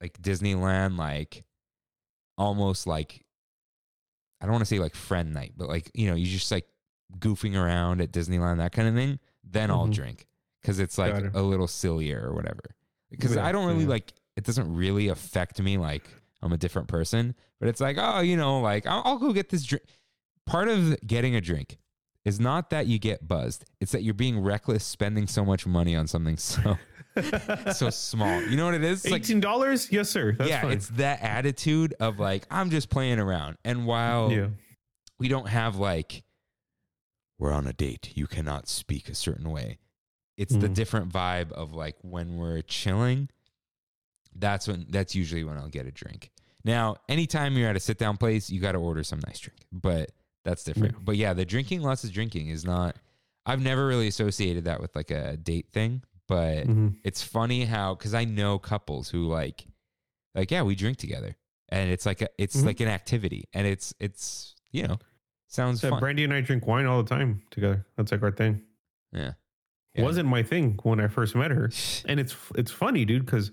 [0.02, 1.44] like Disneyland like
[2.38, 3.24] almost like
[4.42, 6.68] I don't want to say like friend night, but like you know, you just like
[7.20, 9.20] goofing around at Disneyland, that kind of thing.
[9.44, 9.94] Then I'll Mhm.
[9.94, 10.28] drink
[10.62, 11.32] because it's like it.
[11.34, 12.76] a little sillier or whatever.
[13.10, 13.90] Because Yeah, I don't really yeah.
[13.90, 14.44] like it.
[14.44, 16.08] Doesn't really affect me like
[16.42, 19.50] I'm a different person, but it's like oh, you know, like I'll, I'll go get
[19.50, 19.86] this drink.
[20.46, 21.78] Part of getting a drink
[22.26, 25.96] is not that you get buzzed; it's that you're being reckless, spending so much money
[25.96, 26.78] on something so
[27.73, 28.41] so small.
[28.44, 29.06] You know what it is?
[29.06, 30.72] It's like $18 yes sir that's yeah, fine.
[30.72, 33.57] it's that attitude of like I'm just playing around.
[33.65, 34.48] And while yeah
[35.19, 36.23] we don't have like
[37.39, 39.77] we're on a date, you cannot speak a certain way.
[40.38, 40.73] It's the Mhm.
[40.76, 43.30] different vibe of like when we're chilling.
[44.35, 46.31] That's when that's usually when I'll get a drink.
[46.64, 49.60] Now, anytime you're at a sit down place, you got to order some nice drink,
[49.72, 50.11] but
[50.44, 50.94] that's different.
[50.95, 50.99] Yeah.
[51.03, 52.95] But yeah, the drinking lots of drinking is not.
[53.45, 56.95] I've never really associated that with like a date thing, but Mhm.
[57.04, 59.66] it's funny how because I know couples who like
[60.36, 61.36] like yeah we drink together
[61.70, 62.66] and it's like a, it's Mhm.
[62.66, 64.99] like an activity, and it's it's you know
[65.48, 65.99] sounds So fun.
[65.99, 67.86] Brandy and I drink wine all the time together.
[67.95, 68.62] That's like our thing.
[69.14, 69.34] yeah.
[69.95, 70.04] Yeah.
[70.04, 71.72] Wasn't my thing when I first met her.
[72.06, 73.52] and it's it's funny dude because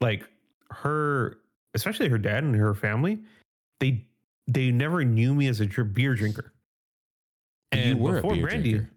[0.00, 0.28] like
[0.70, 1.36] her
[1.74, 3.20] especially her dad and her family
[3.80, 4.04] they
[4.48, 6.52] they never knew me as a beer drinker
[7.72, 8.90] You and you were a beer brandy drinker.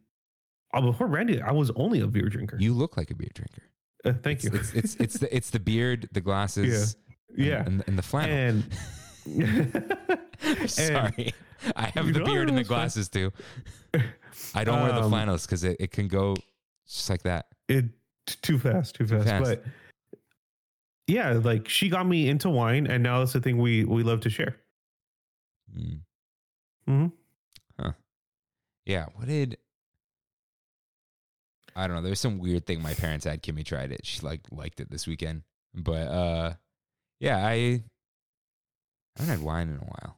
[0.74, 3.64] Uh, before Brandy, i was only a beer drinker You look like a beer drinker.
[4.06, 6.96] uh, thank it's, you It's, it's it's the it's the beard, the glasses,
[7.36, 8.36] yeah and, and the flannel.
[8.36, 8.64] and
[10.70, 11.34] sorry,
[11.76, 13.32] I have the beard and the glasses too.
[14.56, 16.36] I don't wear the Um, flannels because it, it can go
[16.88, 17.48] just like that.
[17.68, 17.86] it
[18.26, 19.44] too fast too fast, fast.
[19.44, 19.64] but
[21.08, 24.22] yeah like she got me into wine and now that's the thing we we love
[24.22, 24.56] to share
[25.78, 26.00] Mm.
[26.90, 27.12] Mhm.
[27.80, 27.92] Huh.
[28.86, 29.06] Yeah.
[29.16, 29.58] What did?
[31.76, 32.02] I don't know.
[32.02, 33.42] There's some weird thing my parents had.
[33.44, 34.06] Kimmy tried it.
[34.06, 35.44] She like liked it this weekend.
[35.74, 36.54] But uh,
[37.20, 37.82] yeah, I I
[39.18, 40.18] haven't had wine in a while.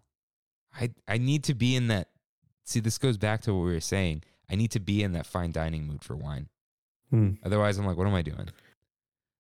[0.79, 2.09] I I need to be in that.
[2.65, 4.23] See, this goes back to what we were saying.
[4.49, 6.47] I need to be in that fine dining mood for wine.
[7.09, 7.31] Hmm.
[7.43, 8.49] Otherwise, I'm like, what am I doing?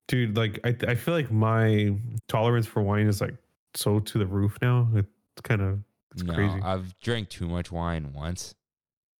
[0.09, 1.95] dude like I, I feel like my
[2.27, 3.35] tolerance for wine is like
[3.73, 5.79] so to the roof now it's kind of
[6.11, 8.53] it's no, crazy I've drank too much wine once,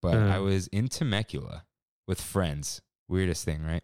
[0.01, 0.27] but Uh.
[0.27, 1.63] I was in Temecula
[2.07, 2.81] with friends.
[3.07, 3.83] Weirdest thing, right?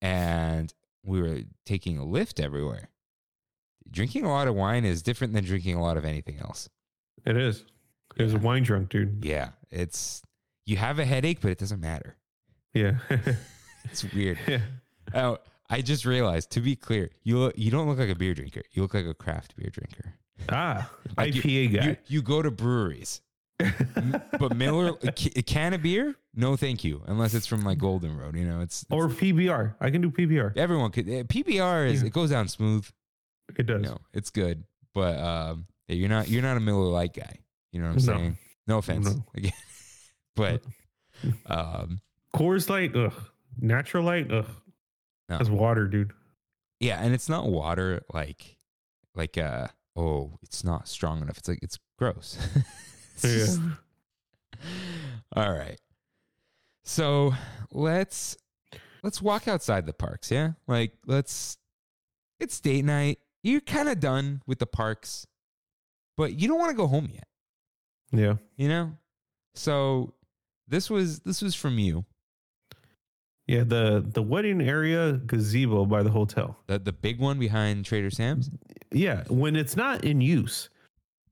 [0.00, 0.72] And
[1.04, 2.90] we were taking a Lyft everywhere.
[3.90, 6.68] Drinking a lot of wine is different than drinking a lot of anything else.
[7.24, 7.64] it is
[8.16, 10.22] it was a wine drunk dude Yeah, it's
[10.66, 12.16] you have a headache, but it doesn't matter.
[12.74, 12.94] yeah
[13.84, 14.38] It's weird.
[14.46, 14.60] yeah
[15.14, 15.38] oh,
[15.70, 16.50] I just realized.
[16.52, 18.62] To be clear, you look, you don't look like a beer drinker.
[18.72, 20.14] You look like a craft beer drinker.
[20.50, 23.22] ah Like ipa You, guy you go to breweries.
[24.38, 26.14] but Miller, a, can of beer?
[26.34, 27.02] No, thank you.
[27.06, 28.60] Unless it's from like Golden Road, you know.
[28.60, 31.06] It's, it's or pbr i can do pbr everyone could.
[31.06, 32.06] PBR is Yeah.
[32.06, 32.86] it goes down smooth.
[33.56, 34.64] it does You know, it's good.
[34.94, 37.38] But um, you're not you're not a Miller Lite guy.
[37.72, 38.12] You know what I'm No.
[38.18, 38.38] saying?
[38.66, 39.24] No offense, No.
[39.34, 39.52] again.
[40.36, 40.62] but
[41.46, 42.00] um,
[42.34, 43.12] coors light ugh
[43.60, 44.46] natural light ugh
[45.28, 45.38] No.
[45.38, 46.12] that's water dude
[46.80, 48.56] yeah, and it's not water like
[49.16, 49.66] like uh
[49.96, 51.38] oh, it's not strong enough.
[51.38, 52.38] It's like it's gross.
[53.22, 53.60] It's yeah just-
[55.34, 55.78] All right.
[56.84, 57.34] So
[57.70, 58.36] let's
[59.02, 60.52] let's walk outside the parks, yeah?
[60.66, 61.58] Like let's
[62.40, 63.18] it's date night.
[63.42, 65.26] You're kind of done with the parks,
[66.16, 67.28] but you don't want to go home yet,
[68.12, 68.92] yeah you know?
[69.54, 70.14] So
[70.66, 72.04] this was this was from you.
[73.46, 78.10] yeah the the wedding area gazebo by the hotel The the big one behind Trader
[78.10, 78.50] Sam's.
[78.92, 80.68] yeah when it's not in use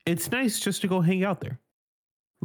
[0.06, 1.58] it's nice just to go hang out there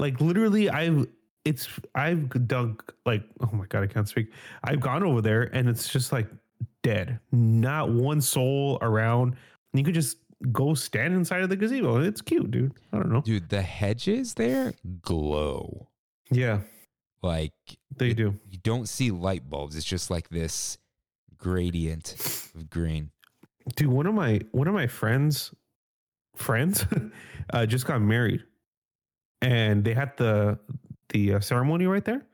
[0.01, 1.07] like literally i've
[1.45, 4.31] it's i've dug like oh my god i can't speak.
[4.63, 6.27] I've gone over there and it's just like
[6.83, 7.19] dead.
[7.31, 9.35] Not one soul around.
[9.73, 10.17] You could just
[10.51, 11.97] go stand inside of the gazebo.
[12.01, 12.73] It's cute dude.
[12.93, 13.21] I don't know.
[13.21, 15.87] Dude, the hedges there glow.
[16.29, 16.59] yeah.
[17.23, 17.53] Like
[17.97, 18.35] they It- do.
[18.49, 19.75] you don't see light bulbs.
[19.75, 20.77] It's just like this
[21.37, 22.15] gradient
[22.55, 23.09] of green.
[23.75, 25.53] dude one of my one of my friends
[26.35, 26.85] friends
[27.53, 28.43] uh just got married
[29.41, 30.57] and they had the
[31.09, 32.25] the uh, ceremony right there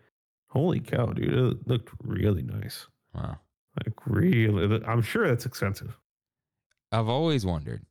[0.50, 3.38] holy cow dude it looked really nice Wow.
[3.86, 5.98] like really i'm sure that's expensive
[6.92, 7.84] I've always wondered.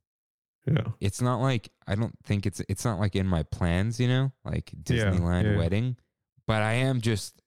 [0.66, 4.08] yeah It's not like I don't think it's it's not like in my plans, you
[4.08, 4.80] know, like Yeah,
[5.10, 5.58] Disneyland yeah.
[5.58, 5.96] wedding.
[6.46, 7.42] But I am just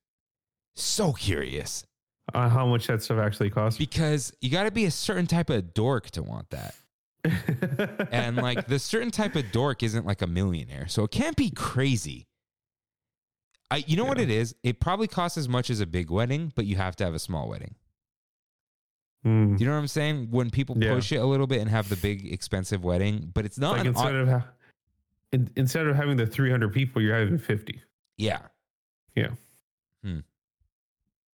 [0.75, 1.83] so curious
[2.35, 5.49] uh, how much that stuff actually costs because you got to be a certain type
[5.49, 6.75] of dork to want that.
[8.11, 10.87] And like the certain type of dork isn't like a millionaire.
[10.87, 12.27] So it can't be crazy.
[13.71, 14.55] I you know what it is?
[14.63, 17.19] It probably costs as much as a big wedding, but you have to have a
[17.19, 17.75] small wedding.
[19.25, 20.29] Do you know what I'm saying?
[20.31, 20.93] When people Yeah.
[20.93, 23.85] push it a little bit and have the big expensive wedding, but it's not like
[23.85, 24.47] instead of ha-
[25.33, 27.81] in, instead of having the 300 people you're having 50
[28.17, 28.39] yeah.
[29.15, 29.31] Yeah.
[30.03, 30.19] Hmm.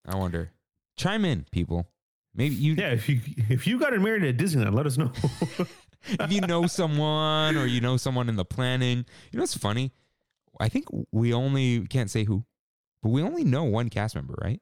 [0.08, 0.52] I wonder.
[0.98, 1.88] Chime in, people.
[2.36, 5.12] Maybe you yeah if you if you got married at disneyland let us know
[6.08, 9.06] if you know someone or you know someone in the planning.
[9.32, 9.94] You know it's funny?
[10.60, 12.46] I think we only can't say who,
[13.02, 14.62] but we only know one cast member, right?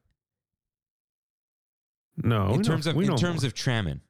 [2.18, 3.48] no in know- terms of we in terms more.
[3.48, 4.02] of Tramon.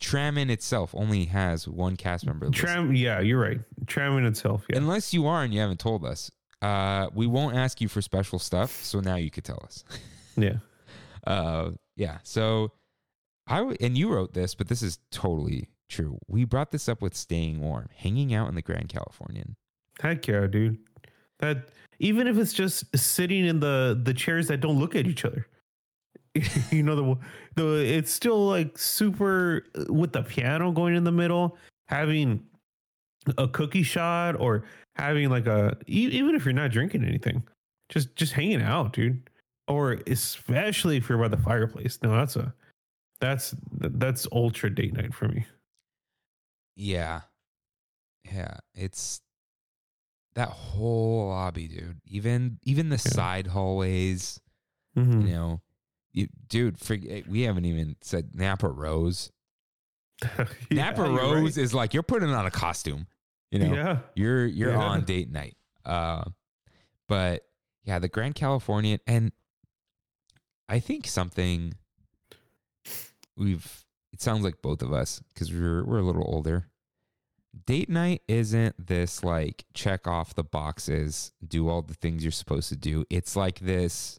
[0.00, 2.46] Tramon itself only has one cast member.
[2.46, 2.64] listed.
[2.66, 6.04] tram yeah you're right tram in itself yeah Unless you are and you haven't told
[6.04, 6.30] us,
[6.62, 8.70] uh, we won't ask you for special stuff.
[8.84, 9.84] So now you could tell us.
[10.36, 10.58] yeah
[11.26, 12.18] Uh, yeah.
[12.22, 12.72] So
[13.46, 16.18] I and you wrote this, but this is totally true.
[16.28, 19.56] We brought this up with staying warm, hanging out in the Grand Californian.
[20.00, 20.78] Heck yeah, dude.
[21.40, 21.68] That
[21.98, 25.48] even if it's just sitting in the the chairs that don't look at each other,
[26.70, 27.18] you know the
[27.56, 31.58] the it's still like super uh, with the piano going in the middle,
[31.88, 32.44] having
[33.36, 34.64] a cookie shot or
[34.94, 37.42] having like a even if you're not drinking anything,
[37.88, 39.28] just just hanging out, dude.
[39.68, 41.98] Or especially if you're by the fireplace.
[42.02, 42.54] No, that's a
[43.20, 45.46] that's that's ultra date night for me.
[46.76, 47.22] Yeah.
[48.24, 48.58] Yeah.
[48.74, 49.20] It's
[50.34, 52.00] that whole lobby, dude.
[52.06, 53.10] Even even the Yeah.
[53.12, 54.40] side hallways,
[54.96, 55.26] Mhm.
[55.26, 55.60] you know.
[56.12, 59.30] You, dude, forget, we haven't even said Napa Rose.
[60.70, 61.62] Yeah, Napa Rose right.
[61.64, 63.06] is like you're putting on a costume.
[63.50, 63.98] You know, Yeah.
[64.14, 64.78] you're you're Yeah.
[64.82, 65.56] on date night.
[65.84, 66.24] Uh,
[67.06, 67.46] but
[67.84, 69.32] yeah, the Grand Californian, and
[70.68, 71.74] I think something
[73.36, 73.84] we've.
[74.12, 76.66] It sounds like both of us because we're we're a little older.
[77.66, 82.68] Date night isn't this like check off the boxes, do all the things you're supposed
[82.70, 83.04] to do.
[83.10, 84.18] It's like this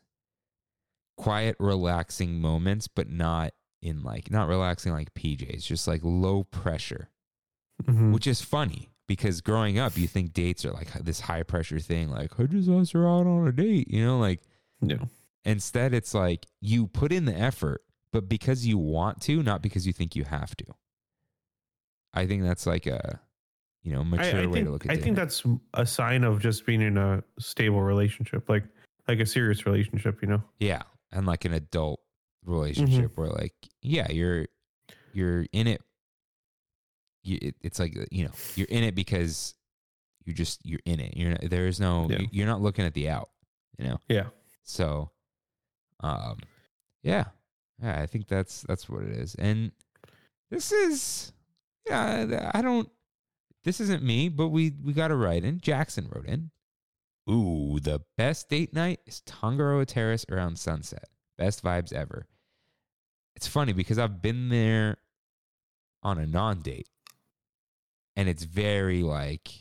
[1.17, 7.09] quiet, relaxing moments, but not in like not relaxing like PJs, just like low pressure
[7.83, 8.11] Mhm.
[8.11, 12.09] which is funny because growing up, you think dates are like this high pressure thing,
[12.09, 14.41] like I just asked her out on a date, you know, like
[14.81, 15.05] Yeah.
[15.45, 19.85] Instead it's like you put in the effort, but because you want to, not because
[19.85, 20.65] you think you have to.
[22.13, 23.19] I think that's like a
[23.83, 24.99] you know mature I way think, to look at it.
[24.99, 25.43] I think that's
[25.73, 28.63] a sign of just being in a stable relationship, like
[29.07, 30.43] like a serious relationship, you know.
[30.59, 31.99] yeah, and like an adult
[32.43, 32.53] mm-hmm.
[32.53, 34.47] relationship where like yeah, you're
[35.13, 35.81] you're in it.
[37.23, 39.53] You, it, it's like uh, you know you're in it because
[40.25, 41.15] you're just you're in it.
[41.17, 42.19] You're not, there is no Yeah.
[42.31, 43.29] you're not looking at the out.
[43.77, 44.01] You know.
[44.07, 44.27] Yeah.
[44.63, 45.11] So,
[46.01, 46.39] um,
[47.03, 47.25] yeah,
[47.81, 49.35] yeah, I think that's that's what it is.
[49.35, 49.71] And
[50.51, 51.33] this is,
[51.87, 52.89] yeah, I don't.
[53.63, 55.59] This isn't me, but we we got a write in.
[55.59, 56.51] Jackson wrote in.
[57.29, 61.05] Ooh, the best date night is Tangaroa Terrace around sunset.
[61.37, 62.25] Best vibes ever.
[63.35, 64.97] It's funny because I've been there
[66.01, 66.87] on a non date,
[68.15, 69.51] and it's very like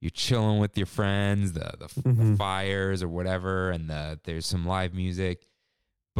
[0.00, 4.46] you're chilling with your friends, the the, f- the fires or whatever, and the there's
[4.46, 5.46] some live music.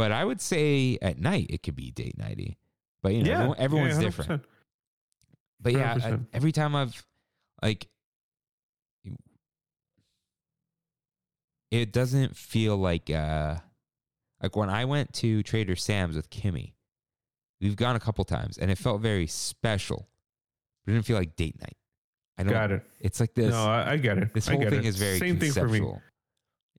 [0.00, 2.56] But I would say at night it could be date nighty.
[3.02, 4.44] But you know, everyone- everyone's yeah, different.
[5.60, 7.06] But yeah, I, every time I've
[7.62, 7.86] like,
[11.70, 13.56] it doesn't feel like uh
[14.42, 16.72] like when I went to Trader Sam's with Kimmy.
[17.60, 20.08] We've gone a couple times, and it felt very special.
[20.86, 21.76] But it didn't feel like date night.
[22.38, 22.52] I don't.
[22.54, 22.82] Got it.
[23.00, 23.50] It's like this.
[23.50, 24.32] no, I, I get it.
[24.32, 24.86] this whole thing it.
[24.86, 25.86] is very same thing for me.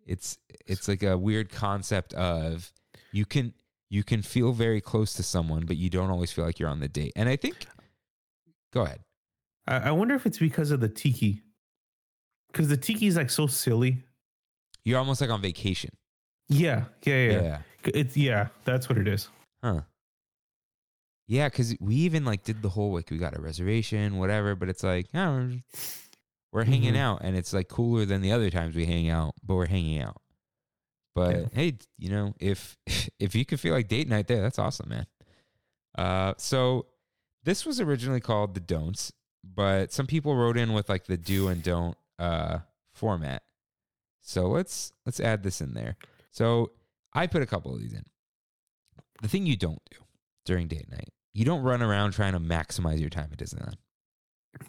[0.08, 2.74] It's it's like a weird concept of
[3.14, 3.54] you can
[3.90, 6.80] you can feel very close to someone, but you don't always feel like you're on
[6.80, 7.12] the date.
[7.16, 7.66] And I think,
[8.74, 9.02] go ahead.
[9.68, 11.42] I, I wonder if it's because of the tiki,
[12.52, 14.04] because the tiki is like so silly.
[14.86, 15.90] You're almost like on vacation.
[16.50, 17.42] Yeah, yeah, yeah.
[17.42, 17.58] yeah.
[17.86, 19.28] It's yeah, that's what it is.
[19.64, 19.82] Huh.
[21.28, 24.70] Yeah, because we even like did the whole like we got a reservation, whatever, but
[24.70, 25.60] it's like, yeah, we're,
[26.52, 26.98] we're hanging Mhm.
[27.00, 30.02] out and it's like cooler than the other times we hang out, but we're hanging
[30.02, 30.21] out.
[31.14, 31.46] But Yeah.
[31.54, 32.78] hey, you know, if
[33.20, 35.06] if you could feel like date night there, that's awesome, man.
[35.98, 36.88] Uh so
[37.44, 39.12] this was originally called the don'ts,
[39.44, 42.60] but some people wrote in with like the do and don't uh
[42.94, 43.44] format.
[44.22, 45.98] So let's let's add this in there.
[46.32, 46.72] So
[47.14, 48.04] I put a couple of these in.
[49.22, 49.98] The thing you don't do
[50.46, 53.76] during date night, you don't run around trying to maximize your time at Disneyland.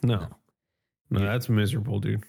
[0.03, 0.29] No, No.
[1.11, 2.25] no, that's miserable, dude.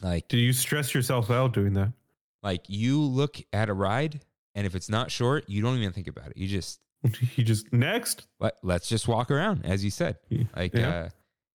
[0.00, 1.92] Like Do you stress yourself out doing that?
[2.42, 4.20] Like you look at a ride
[4.54, 6.36] and if it's not short, you don't even think about it.
[6.36, 6.80] You just
[7.36, 8.26] you just next.
[8.40, 10.18] let, let's just walk around as you said.
[10.56, 10.88] Like Yeah.
[10.88, 11.08] uh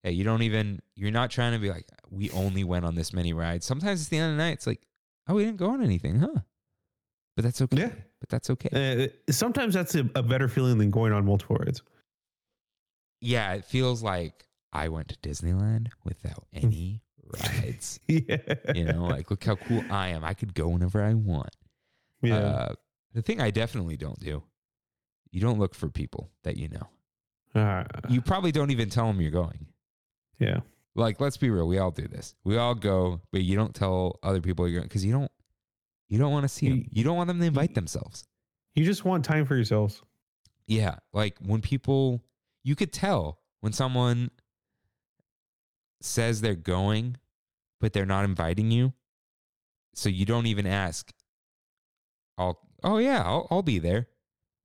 [0.03, 3.11] yeah, you don't even you're not trying to be like we only went on this
[3.13, 3.65] many rides.
[3.65, 4.81] Sometimes it's the end of the night it's like,
[5.27, 6.41] "Oh, we didn't go on anything, huh?"
[7.35, 7.77] But that's okay.
[7.77, 7.89] Yeah.
[8.19, 9.09] But that's okay.
[9.27, 11.81] Uh, sometimes that's a, a better feeling than going on multiple rides.
[13.21, 17.99] yeah, it feels like I went to Disneyland without any rides.
[18.07, 18.38] yeah,
[18.73, 20.23] You know, like look how cool I am.
[20.23, 21.56] I could go whenever I want.
[22.22, 22.35] yeah.
[22.38, 22.73] Uh,
[23.14, 24.43] the thing I definitely don't do,
[25.31, 26.88] you don't look for people that you know.
[27.60, 29.68] Uh, You probably don't even tell them you're going.
[30.39, 30.60] yeah.
[30.97, 31.68] Like, let's be real.
[31.68, 32.35] We all do this.
[32.45, 35.31] We all go, but you don't tell other people you're going because you don't.
[36.07, 36.77] You don't want to see them.
[36.77, 38.23] You- You don't want them to invite themselves.
[38.76, 40.02] You just want time for yourselves.
[40.68, 42.23] Yeah, like when people,
[42.64, 44.31] you could tell when someone
[46.06, 47.18] says they're going,
[47.82, 48.94] but they're not inviting you.
[49.94, 51.11] So you don't even ask.
[52.38, 52.60] I'll.
[52.84, 54.07] Oh yeah, I'll, I'll be there.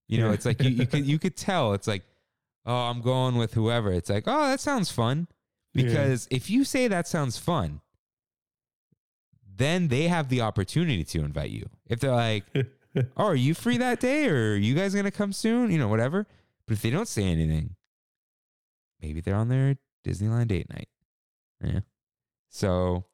[0.08, 0.34] You know, Yeah.
[0.34, 1.72] it's like you, you could you could tell.
[1.72, 2.02] It's like,
[2.66, 3.92] oh, I'm going with whoever.
[3.92, 5.28] It's like, oh, that sounds fun.
[5.72, 5.84] Yeah.
[5.84, 7.80] Because if you say that sounds fun,
[9.56, 11.68] then they have the opportunity to invite you.
[11.86, 12.44] If they're like,
[12.96, 15.70] oh, are you free that day or are you guys going to come soon?
[15.70, 16.26] You know, whatever.
[16.66, 17.76] But if they don't say anything,
[19.00, 20.88] maybe they're on their Disneyland date night.
[21.62, 21.80] Yeah.
[22.48, 23.04] So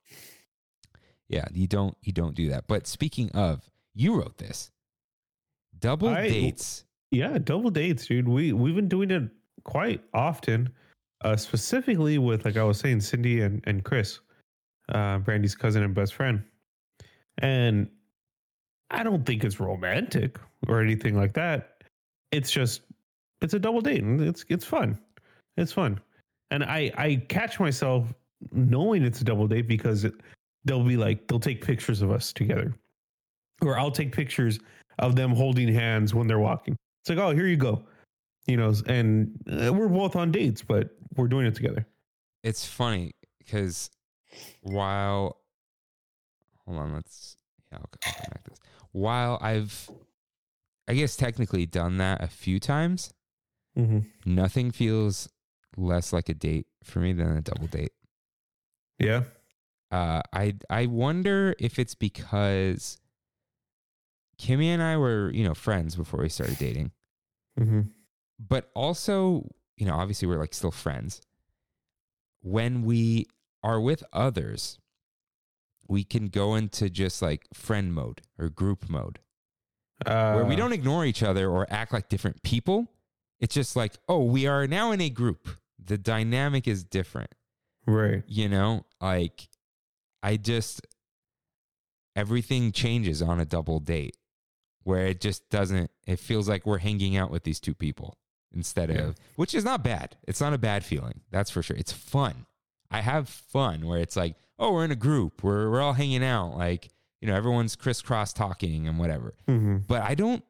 [1.29, 2.67] yeah, you don't you don't do that.
[2.67, 4.71] But speaking of, you wrote this.
[5.79, 6.85] Double I- dates.
[7.13, 8.29] Yeah, double dates, dude.
[8.29, 9.31] We we've been doing it
[9.65, 10.69] quite often,
[11.23, 14.21] uh, specifically with like I was saying, Cindy and and Chris,
[14.89, 16.43] uh, Brandy's cousin and best friend,
[17.39, 17.89] and
[18.91, 21.85] I don't think it's romantic or anything like that.
[22.33, 22.83] It's just
[23.41, 24.99] it's a double date, and it's it's fun.
[25.57, 26.01] It's fun,
[26.51, 28.13] and I I catch myself
[28.53, 30.15] knowing it's a double date because it,
[30.65, 32.75] they'll be like they'll take pictures of us together,
[33.63, 34.59] or I'll take pictures
[34.99, 36.77] of them holding hands when they're walking.
[37.03, 37.85] It's like, oh, here you go,
[38.47, 41.87] you know, and uh, we're both on dates, but we're doing it together.
[42.43, 43.91] It's funny because
[44.63, 45.39] while
[46.65, 47.37] hold on, let's
[47.73, 48.59] yeah, I'll, I'll connect this.
[48.93, 49.91] While I've
[50.89, 53.13] I guess technically done that a few times,
[53.79, 53.99] Mm-hmm.
[54.25, 55.29] nothing feels
[55.77, 57.93] less like a date for me than a double date.
[58.99, 59.25] Yeah,
[59.91, 62.99] Uh, I I wonder if it's because
[64.41, 66.93] Kimmy and I were you know friends before we started dating,
[67.59, 67.83] mm-hmm.
[68.39, 71.21] but also you know obviously we're like still friends.
[72.43, 73.27] When we
[73.63, 74.79] are with others,
[75.89, 79.19] we can go into just like friend mode or group mode
[80.05, 82.87] uh, where we don't ignore each other or act like different people.
[83.41, 85.49] It's just like, oh, we are now in a group.
[85.83, 87.31] The dynamic is different.
[87.87, 88.23] Right.
[88.27, 89.49] you know like
[90.23, 90.81] i just
[92.15, 94.17] everything changes on a double date
[94.85, 98.17] where it just doesn't it feels like we're hanging out with these two people
[98.55, 98.99] instead Yeah.
[99.09, 102.47] of which is not bad it's not a bad feeling that's for sure it's fun
[102.91, 106.25] i have fun where it's like oh we're in a group we're, we're all hanging
[106.25, 106.89] out like
[107.21, 109.79] you know everyone's crisscross talking and whatever Mm-hmm.
[109.89, 110.43] but I don't.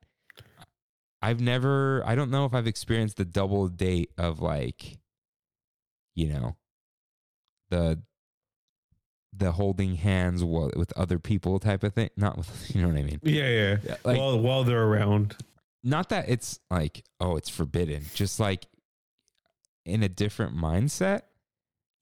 [1.22, 2.02] I've never.
[2.06, 4.98] I don't know if I've experienced the double date of like,
[6.14, 6.56] you know,
[7.70, 8.02] the
[9.38, 12.08] the holding hands with other people type of thing.
[12.16, 13.20] Not with you know what I mean.
[13.22, 13.76] Yeah, yeah.
[13.84, 15.36] Yeah, Like while while they're around.
[15.84, 18.04] not that it's like oh it's forbidden.
[18.14, 18.66] Just like
[19.84, 21.22] in a different mindset.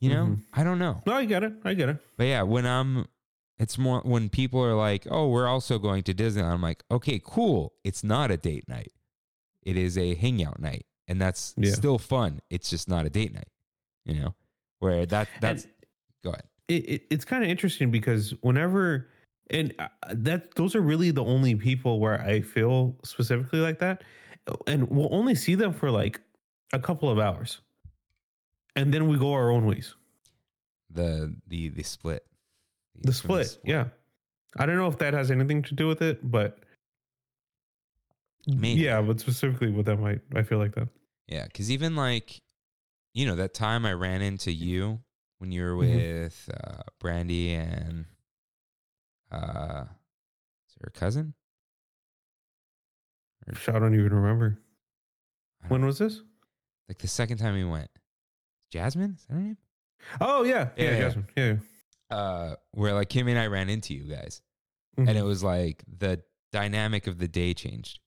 [0.01, 0.25] You know.
[0.27, 0.43] Mhm.
[0.53, 1.03] I don't know.
[1.07, 1.55] No, I get it.
[1.65, 1.97] I get it.
[2.19, 3.07] But yeah, when I'm,
[3.59, 7.21] it's more when people are like, "Oh, we're also going to Disneyland." I'm like, "Okay,
[7.25, 7.73] cool.
[7.85, 8.93] It's not a date night.
[9.63, 11.73] It is a hangout night, and that's Yeah.
[11.73, 12.41] still fun.
[12.51, 13.49] It's just not a date night."
[14.05, 14.35] You know,
[14.85, 15.73] where that that's And
[16.23, 16.45] go ahead.
[16.69, 19.09] it, it, it's kind of interesting because whenever
[19.51, 24.03] and uh, that those are really the only people where I feel specifically like that,
[24.67, 26.21] and we'll only see them for like
[26.73, 27.61] a couple of hours,
[28.77, 29.95] and then we go our own ways.
[30.91, 32.25] The the the split.
[33.03, 33.89] The split, yeah.
[34.57, 36.61] I don't know if that has anything to do with it, but
[38.47, 38.81] Maybe.
[38.81, 40.89] yeah, but specifically with them, I I feel like that.
[41.27, 42.41] Yeah, because even like,
[43.15, 45.01] you know, that time I ran into you
[45.39, 45.95] when you were Mhm.
[46.25, 48.07] with uh, Brandy and
[49.31, 49.85] uh,
[50.69, 51.35] is her cousin?
[53.69, 54.59] I don't even remember
[55.61, 56.21] I don't when was this.
[56.89, 57.91] Like the second time we went,
[58.71, 59.59] Jasmine, is that her name?
[60.21, 60.99] Oh yeah, yeah, Yeah, yeah.
[60.99, 61.57] Jasmine, yeah.
[62.11, 64.43] Uh, where like Kimmy and I ran into you guys,
[64.99, 65.09] Mhm.
[65.09, 66.23] and it was like the
[66.53, 67.99] dynamic of the day changed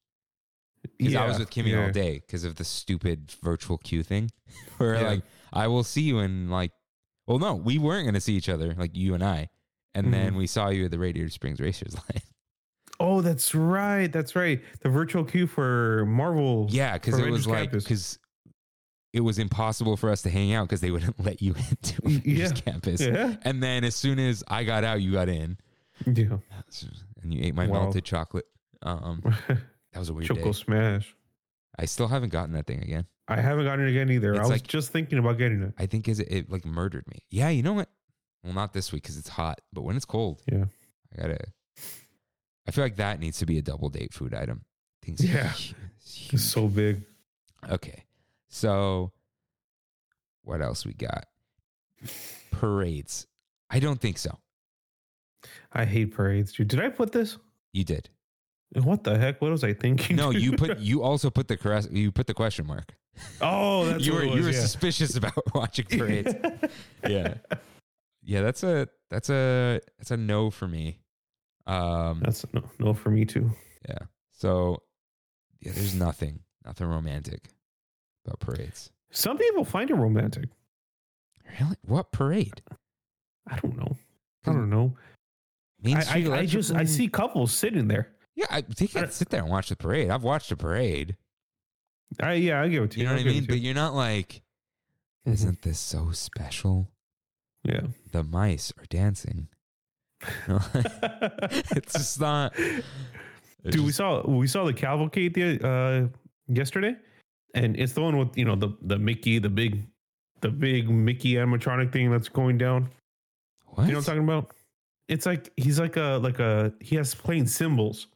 [0.97, 1.85] because I was with Kimmy yeah.
[1.85, 4.31] all day because of the stupid virtual queue thing,
[4.77, 5.07] where Yeah.
[5.07, 5.22] like
[5.53, 6.72] I will see you in like,
[7.26, 9.49] well, no, we weren't gonna see each other, like you and I,
[9.95, 10.38] and then Mhm.
[10.38, 12.22] we saw you at the Radiator Springs Racers line.
[12.99, 14.11] Oh, that's right.
[14.11, 14.59] That's right.
[14.81, 16.68] The virtual queue for Marvel.
[16.69, 18.19] yeah, because it was Avengers like because.
[19.14, 22.23] It was impossible for us to hang out because they wouldn't let you into Avengers
[22.26, 22.49] yeah.
[22.51, 23.01] campus.
[23.01, 23.35] Yeah.
[23.43, 25.57] And then as soon as I got out, you got in.
[26.05, 26.38] Yeah.
[27.23, 27.84] and you ate my Wow.
[27.84, 28.45] melted chocolate.
[28.84, 29.23] Um,
[29.97, 30.51] that was a weird Choco day.
[30.51, 31.15] Smash.
[31.79, 33.07] I still haven't gotten that thing again.
[33.27, 34.31] I haven't gotten it again either.
[34.33, 35.73] It's I was like- just thinking about getting it.
[35.77, 37.17] I think is it, it like murdered me.
[37.31, 37.89] Yeah, you know what?
[38.43, 40.65] Well, not this week because it's hot, but when it's cold, Yeah.
[41.17, 41.39] I gotta.
[42.67, 44.65] I feel like that needs to be a double date food item.
[45.01, 45.51] Things Yeah.
[46.31, 47.01] It's so big.
[47.69, 48.03] okay.
[48.49, 49.11] So,
[50.43, 51.25] what else we got?
[52.51, 53.25] Parades.
[53.69, 54.37] I don't think so.
[55.73, 56.67] I hate parades, dude.
[56.69, 57.37] Did I put this?
[57.73, 58.09] You did.
[58.73, 59.41] What the heck?
[59.41, 60.15] What was I thinking?
[60.18, 60.80] No, you put.
[60.80, 61.88] You also put the caress.
[61.91, 62.94] You put the question mark.
[63.41, 64.60] Oh, that's you what were it you were yeah.
[64.60, 66.34] suspicious about watching parades.
[67.07, 67.35] yeah
[68.22, 70.99] yeah that's a that's a that's a no for me
[71.65, 73.49] um That's no, no for me too.
[73.89, 73.98] yeah
[74.34, 74.84] so
[75.61, 77.48] yeah there's nothing nothing romantic
[78.26, 80.49] about parades Some people find it romantic.
[81.60, 82.61] really what parade
[83.49, 83.95] I don't know.
[84.45, 84.95] I don't know.
[85.85, 88.11] I, I, I just I see couples sitting there.
[88.38, 90.09] Yeah, I, I can don't- sit there and watch the parade.
[90.09, 91.18] I've watched the parade.
[92.22, 93.09] I yeah, I give it to You you.
[93.09, 93.45] know what I mean?
[93.45, 93.61] But you.
[93.65, 94.41] you're not like,
[95.27, 95.34] Mhm.
[95.34, 96.89] isn't this so special?
[97.64, 97.81] yeah.
[98.14, 99.49] The mice are dancing.
[101.76, 102.53] it's just not.
[102.57, 102.85] it's
[103.76, 106.07] Dude, we saw we saw the cavalcade the, uh,
[106.47, 106.95] yesterday,
[107.53, 109.85] and it's the one with you know the the Mickey, the big,
[110.41, 112.89] the big Mickey animatronic thing that's going down.
[113.68, 113.84] what?
[113.88, 114.51] You know what I'm talking about?
[115.09, 118.07] It's like he's like a like a he has playing cymbals,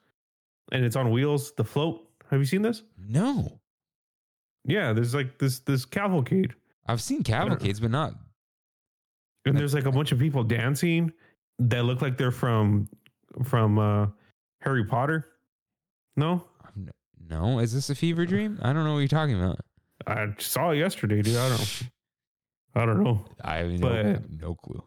[0.71, 1.53] and it's on wheels.
[1.57, 2.07] The float.
[2.29, 2.83] Have you seen this?
[2.97, 3.59] no,
[4.65, 6.53] Yeah, there's like this this cavalcade,
[6.87, 8.13] I've seen cavalcades, but not.
[9.45, 11.11] and there's like a bunch of people dancing
[11.59, 12.87] that look like they're from
[13.43, 14.07] from uh
[14.61, 15.25] Harry Potter.
[16.15, 16.43] No,
[17.29, 18.59] No, is this a fever dream?
[18.61, 19.59] I don't know what you're talking about.
[20.07, 21.35] I saw it yesterday, dude.
[21.37, 21.59] I don't.
[21.59, 21.87] Know.
[22.81, 23.25] I don't know.
[23.43, 24.81] I have no, But- no clue.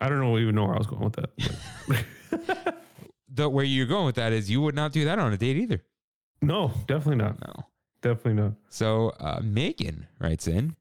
[0.00, 2.74] I don't know even know where I was going with that.
[3.34, 5.56] The where you're going with that is you would not do that on a date
[5.56, 5.82] either.
[6.42, 7.40] no, definitely not.
[7.40, 7.66] No.
[8.02, 8.52] Definitely not.
[8.68, 10.74] So uh, Megan writes in,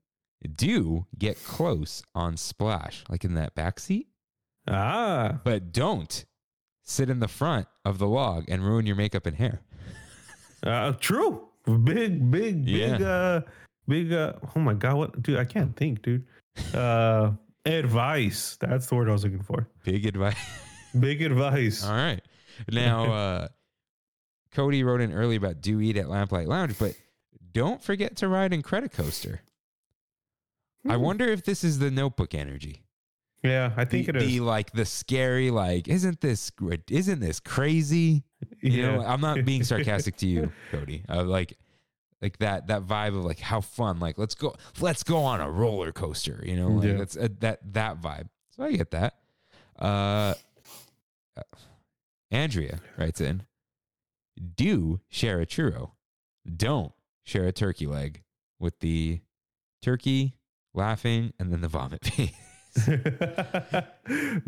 [0.56, 4.08] do get close on splash, like in that back seat,
[4.68, 6.26] Ah, but don't
[6.84, 9.62] sit in the front of the log and ruin your makeup and hair.
[10.64, 11.48] uh, true.
[11.66, 11.84] Big,
[12.32, 13.08] big, big, Yeah.
[13.08, 13.42] uh,
[13.88, 14.12] big.
[14.12, 15.38] Uh, oh my god, what, dude?
[15.38, 16.26] I can't think, dude.
[16.74, 17.34] Uh,
[17.66, 18.58] advice.
[18.60, 19.68] That's the word I was looking for.
[19.84, 20.36] Big advice.
[21.00, 21.86] Big advice.
[21.86, 22.22] All right.
[22.72, 23.48] Now, uh,
[24.52, 26.94] Cody wrote in early about do eat at Lamplight Lounge, but
[27.54, 29.40] don't forget to ride Incredicoaster.
[30.88, 31.02] I Hmm.
[31.02, 32.84] wonder if this is the notebook energy.
[33.44, 34.28] Yeah, I think the, it is.
[34.28, 36.52] the, like the scary, like, isn't this
[36.90, 38.24] isn't this crazy?
[38.62, 41.04] You know, I'm not being sarcastic to you, Cody.
[41.10, 41.58] Uh, like,
[42.22, 44.00] like that that vibe of like how fun.
[44.00, 46.44] Like, let's go, let's go on a roller coaster.
[46.46, 46.94] You know, like Yeah.
[46.98, 48.28] that's uh, that that vibe.
[48.56, 49.16] So I get that.
[49.78, 50.34] Uh,
[52.32, 53.44] Andrea writes in,
[54.56, 55.92] do share a churro,
[56.56, 56.94] don't
[57.26, 58.22] share a turkey leg
[58.60, 59.20] with the
[59.82, 60.36] turkey
[60.74, 62.32] laughing and then the vomit face.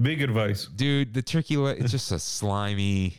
[0.02, 0.66] Big advice.
[0.68, 3.18] Dude, the turkey leg, it's just a slimy.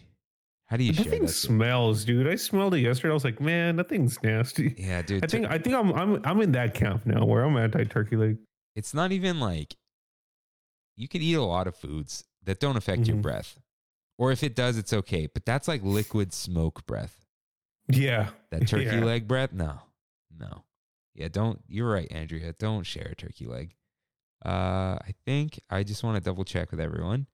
[0.66, 2.26] How do you That share thing smells, dude.
[2.26, 3.10] I smelled it yesterday.
[3.10, 4.74] I was like, man, that thing's nasty.
[4.78, 5.22] Yeah, dude.
[5.22, 8.16] I think I think I'm I'm I'm in that camp now where I'm anti turkey
[8.16, 8.38] leg.
[8.74, 9.76] it's not even like
[10.96, 13.22] you can eat a lot of foods that don't affect your Mhm.
[13.22, 13.58] breath.
[14.18, 15.26] Or if it does, it's okay.
[15.26, 17.24] But that's like liquid smoke breath.
[17.88, 18.30] Yeah.
[18.50, 19.04] That turkey Yeah.
[19.04, 19.52] leg breath?
[19.52, 19.80] No.
[20.38, 20.64] No.
[21.14, 22.52] Yeah, don't you're right, Andrea.
[22.58, 23.74] Don't share a turkey leg.
[24.44, 27.26] Uh I think I just want to double check with everyone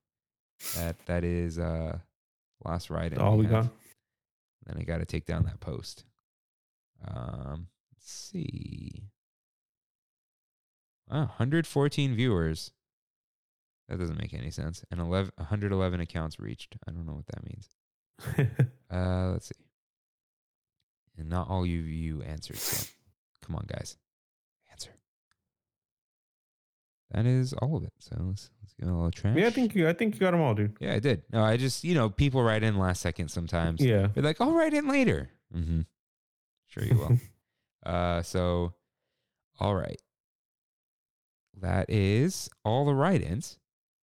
[0.75, 1.97] that that is uh
[2.63, 3.67] last ride All we got.
[4.65, 6.05] Then I got to take down that post.
[7.07, 9.09] Um, let's see.
[11.09, 12.71] Wow, 114 viewers.
[13.91, 14.85] That doesn't make any sense.
[14.89, 16.77] And 11, 111 accounts reached.
[16.87, 17.69] I don't know what that means.
[18.91, 19.63] Uh, let's see.
[21.17, 22.57] And not all you you answered.
[22.57, 22.85] So,
[23.41, 23.95] come on, guys,
[24.69, 24.91] answer.
[27.11, 27.93] That is all of it.
[27.99, 29.37] So let's let's give it a little trash.
[29.37, 30.75] yeah, I think you I think you got them all, dude.
[30.81, 31.23] Yeah, I did.
[31.31, 33.79] No, I just you know people write in last second sometimes.
[33.79, 34.07] Yeah.
[34.13, 35.29] They're like, I'll write in later.
[35.55, 35.81] Mm-hmm.
[36.67, 37.17] Sure you will.
[37.85, 38.73] uh, so,
[39.57, 40.01] all right.
[41.61, 43.57] That is all the write-ins.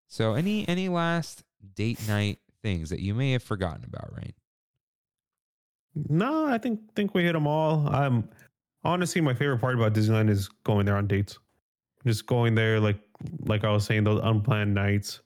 [0.09, 1.44] So, any any last
[1.74, 4.35] date night things that you may have forgotten about, right?
[5.94, 7.94] No, I think think we hit them all.
[7.94, 8.28] Um,
[8.85, 11.39] honestly, my favorite part about Disneyland is going there on dates.
[12.06, 12.98] Just going there, like
[13.47, 15.20] like I was saying, those unplanned nights,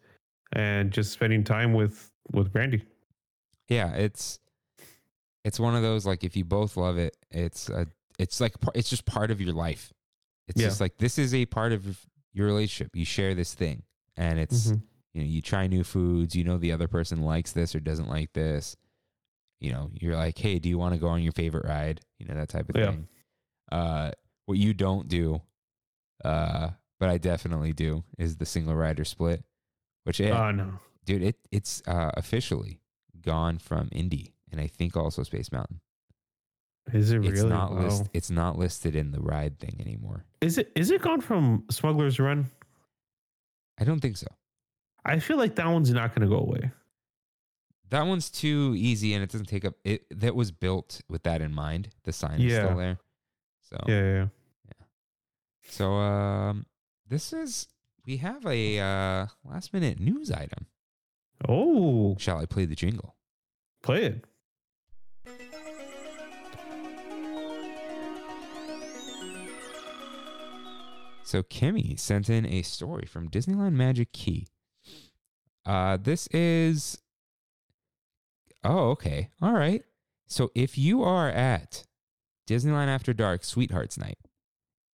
[0.53, 2.83] and just spending time with with Brandy.
[3.69, 4.39] Yeah, it's
[5.45, 7.87] it's one of those like if you both love it, it's a
[8.19, 9.93] it's like it's just part of your life.
[10.49, 10.69] It's Yeah.
[10.69, 12.97] just like this is a part of your relationship.
[12.97, 13.83] You share this thing,
[14.17, 14.83] and it's Mhm.
[15.15, 16.35] you know you try new foods.
[16.35, 18.77] You know the other person likes this or doesn't like this.
[19.61, 22.01] You know you're like, hey, do you want to go on your favorite ride?
[22.19, 22.91] You know that type of Yeah.
[22.91, 23.09] thing.
[23.71, 24.11] Uh,
[24.47, 25.41] what you don't do,
[26.25, 29.45] uh, but I definitely do, is the single rider split.
[30.05, 30.75] Which it, Oh no,
[31.05, 32.81] dude, it it's uh, officially
[33.21, 35.81] gone from Indy and I think also Space Mountain.
[36.93, 37.33] is it really?
[37.35, 37.83] It's not Wow.
[37.87, 40.25] list, It's not listed in the ride thing anymore.
[40.41, 42.47] Is it is it gone from Smuggler's Run?
[43.83, 44.29] I don't think so.
[45.05, 46.71] I feel like that one's not going to go away.
[47.91, 49.75] That one's too easy and it doesn't take up.
[49.85, 51.91] It that was built with that in mind.
[52.05, 52.99] The sign is still there.
[53.63, 54.27] So Yeah, yeah,
[54.67, 54.87] yeah.
[55.69, 56.67] so um,
[57.09, 57.67] this is
[58.07, 60.67] we have a uh, last minute news item.
[61.49, 63.17] Oh, Shall I play the jingle?
[63.83, 64.25] play it.
[71.25, 74.47] So Kimmy sent in a story from Disneyland Magic Key.
[75.65, 76.99] Uh, this is
[78.65, 79.31] Oh, okay.
[79.41, 79.83] All right.
[80.27, 81.85] So if you are at
[82.49, 84.19] Disneyland After Dark Sweethearts Night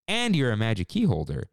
[0.06, 1.44] and you're a Magic Key holder,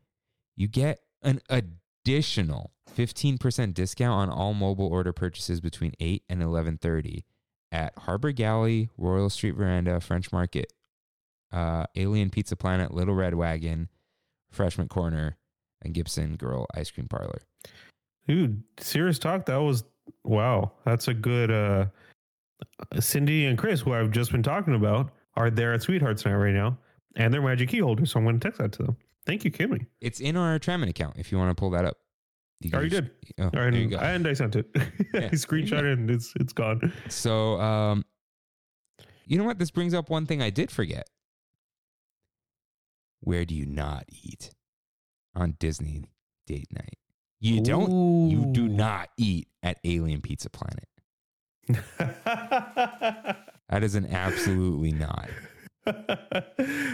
[0.56, 7.26] you get an additional 15% discount on all mobile order purchases between 8 and 11:30
[7.72, 10.72] at Harbor Galley, Royal Street Veranda, French Market,
[11.52, 13.90] uh, Alien Pizza Planet, Little Red Wagon,
[14.56, 15.38] Freshman Corner,
[15.84, 17.42] and Gibson Girl Ice Cream Parlor.
[18.28, 19.46] Dude, serious talk.
[19.46, 19.84] That was
[20.24, 20.72] wow.
[20.86, 21.52] That's a good.
[21.52, 21.86] uh
[23.00, 26.54] Cindy and Chris, who I've just been talking about, are there at Sweethearts Night right
[26.54, 26.78] now,
[27.16, 28.12] and they're magic key holders.
[28.12, 28.98] So I'm going to text that to them.
[29.26, 29.86] Thank you, Kimmy.
[30.02, 31.98] It's in our Tramin account if you want to pull that up.
[32.64, 33.12] Are you Already just- did.
[33.40, 33.98] Oh, there And, you go.
[33.98, 34.68] and I sent it.
[34.76, 36.94] I screenshot it and it's it's gone.
[37.10, 38.06] So, um,
[39.26, 39.60] you know what?
[39.60, 41.08] This brings up one thing I did forget.
[43.26, 44.52] Where do you not eat
[45.36, 46.06] on Disney
[46.48, 46.98] date night?
[47.42, 48.30] You don't.
[48.30, 50.88] You do not eat at Alien Pizza Planet.
[53.68, 55.28] That is an absolutely not.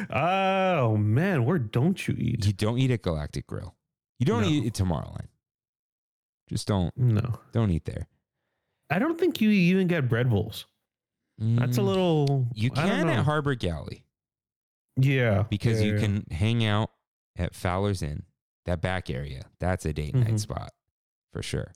[0.10, 2.45] oh man, where don't you eat?
[2.45, 3.76] You don't eat at Galactic Grill.
[4.20, 4.48] You don't No.
[4.48, 5.28] eat at Tomorrowland.
[6.48, 8.08] Just don't No, don't eat there.
[8.90, 10.66] I don't think you even get bread bowls.
[11.38, 12.48] That's a Mm, little.
[12.53, 14.06] You can at Harbor Galley
[14.97, 15.99] yeah, because yeah, you yeah.
[15.99, 16.91] can hang out
[17.38, 18.23] at Fowler's Inn,
[18.65, 19.43] that back area.
[19.59, 20.27] That's a date Mhm.
[20.27, 20.72] night spot
[21.34, 21.72] for sure.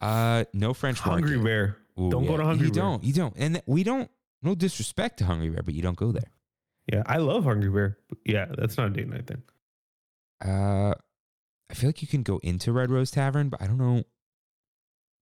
[0.00, 1.44] Uh, no French Hungry Market.
[1.44, 1.76] Bear.
[1.98, 2.82] Ooh, Don't go to Hungry You Bear.
[2.84, 3.04] You don't.
[3.04, 3.34] You don't.
[3.36, 4.10] And th- we don't.
[4.42, 6.30] No disrespect to Hungry Bear, but you don't go there.
[6.92, 7.98] Yeah, I love Hungry Bear.
[8.26, 9.42] Yeah, that's not a date night thing.
[10.44, 10.94] Uh,
[11.70, 14.02] I feel like you can go into Red Rose Tavern, but I don't know.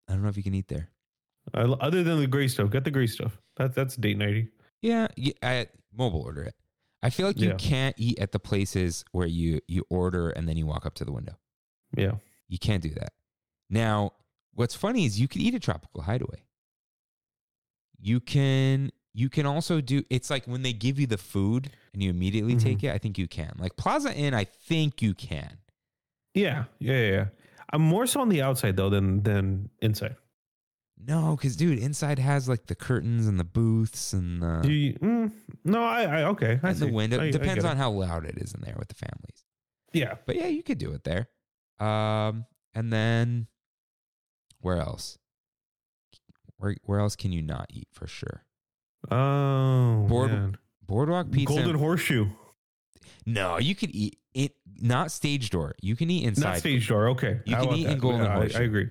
[0.08, 0.90] I don't know if you can eat there.
[1.54, 3.38] Lo- other than the gray stuff, get the gray stuff.
[3.58, 4.48] That that's date nighty.
[4.82, 6.56] Yeah, y- I mobile order it.
[7.04, 7.56] I feel like you Yeah.
[7.56, 11.06] can't eat at the places where you you order and then you walk up to
[11.06, 11.38] the window.
[11.98, 12.18] Yeah.
[12.48, 13.14] You can't do that.
[13.70, 14.12] Now,
[14.54, 16.44] what's funny is you can eat a tropical hideaway.
[18.00, 22.02] You can you can also do it's like when they give you the food and
[22.02, 22.62] you immediately Mhm.
[22.62, 23.54] take it, I think you can.
[23.58, 25.58] Like Plaza Inn, I think you can.
[26.34, 27.26] Yeah, yeah, yeah, yeah.
[27.74, 30.16] I'm more so on the outside though than than inside.
[31.08, 34.94] No, because dude, inside has like the curtains and the booths and the, Do you,
[34.94, 35.32] mm,
[35.66, 36.60] no, I, I okay.
[36.62, 37.20] I and the window.
[37.20, 39.44] I- I Depends on how loud it is in there with the families.
[39.94, 41.28] Yeah, But yeah, you could do it there.
[41.80, 43.48] Um, and then
[44.60, 45.18] where else?
[46.58, 48.44] Where where else can you not eat for sure?
[49.10, 50.58] Oh, Board- man.
[50.84, 51.56] Boardwalk pizza.
[51.56, 52.28] Golden Horseshoe,
[53.26, 54.54] no, you could eat it.
[54.82, 55.74] Not stage door.
[55.82, 56.44] You can eat inside.
[56.50, 57.10] not stage door.
[57.10, 57.98] Okay, You I can eat in.
[57.98, 58.60] Golden Yeah, Horseshoe.
[58.60, 58.90] I, agree.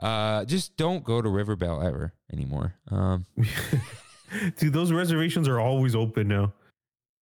[0.00, 2.74] Uh, just don't go to River Belle ever anymore.
[2.90, 3.26] Um,
[4.56, 6.52] Dude, those reservations are always open now.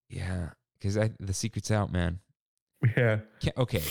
[0.08, 2.20] yeah, because the secret's out, man.
[2.96, 3.20] Yeah,
[3.56, 3.82] okay,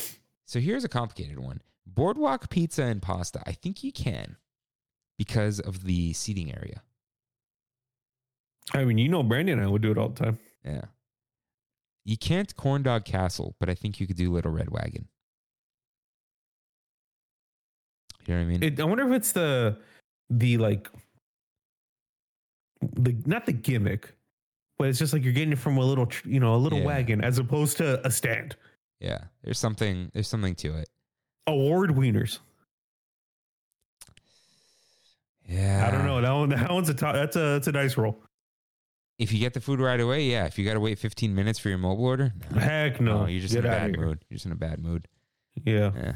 [0.45, 1.61] so here's a complicated one.
[1.85, 3.41] Boardwalk pizza and pasta.
[3.45, 4.37] I think you can
[5.17, 6.81] because of the seating area.
[8.73, 10.39] I mean, you know, Brandon and I would do it all the time.
[10.63, 10.85] Yeah.
[12.05, 15.07] You can't corn dog castle, but I think you could do little red wagon.
[18.27, 18.63] You know what I mean?
[18.63, 19.77] It, I wonder if it's the
[20.29, 20.89] the like
[22.81, 24.13] the not the gimmick,
[24.77, 26.85] but it's just like you're getting it from a little you know a little Yeah.
[26.85, 28.55] wagon as opposed to a stand.
[28.99, 29.19] yeah.
[29.43, 30.89] There's something there's something to it.
[31.47, 32.39] Award wieners.
[35.47, 35.85] Yeah.
[35.87, 36.19] I don't know.
[36.21, 38.21] That one that one's a top, that's a that's a dice roll.
[39.17, 40.45] If you get the food right away, yeah.
[40.45, 42.59] If you gotta wait 15 minutes for your mobile order, no.
[42.59, 43.25] Heck no.
[43.25, 44.25] you're just Get in a bad mood.
[44.29, 45.07] You're just in a bad mood.
[45.65, 45.91] Yeah.
[45.95, 46.13] Yeah.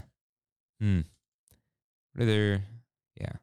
[0.79, 0.99] Hmm.
[2.15, 2.63] What there,
[3.19, 3.33] yeah.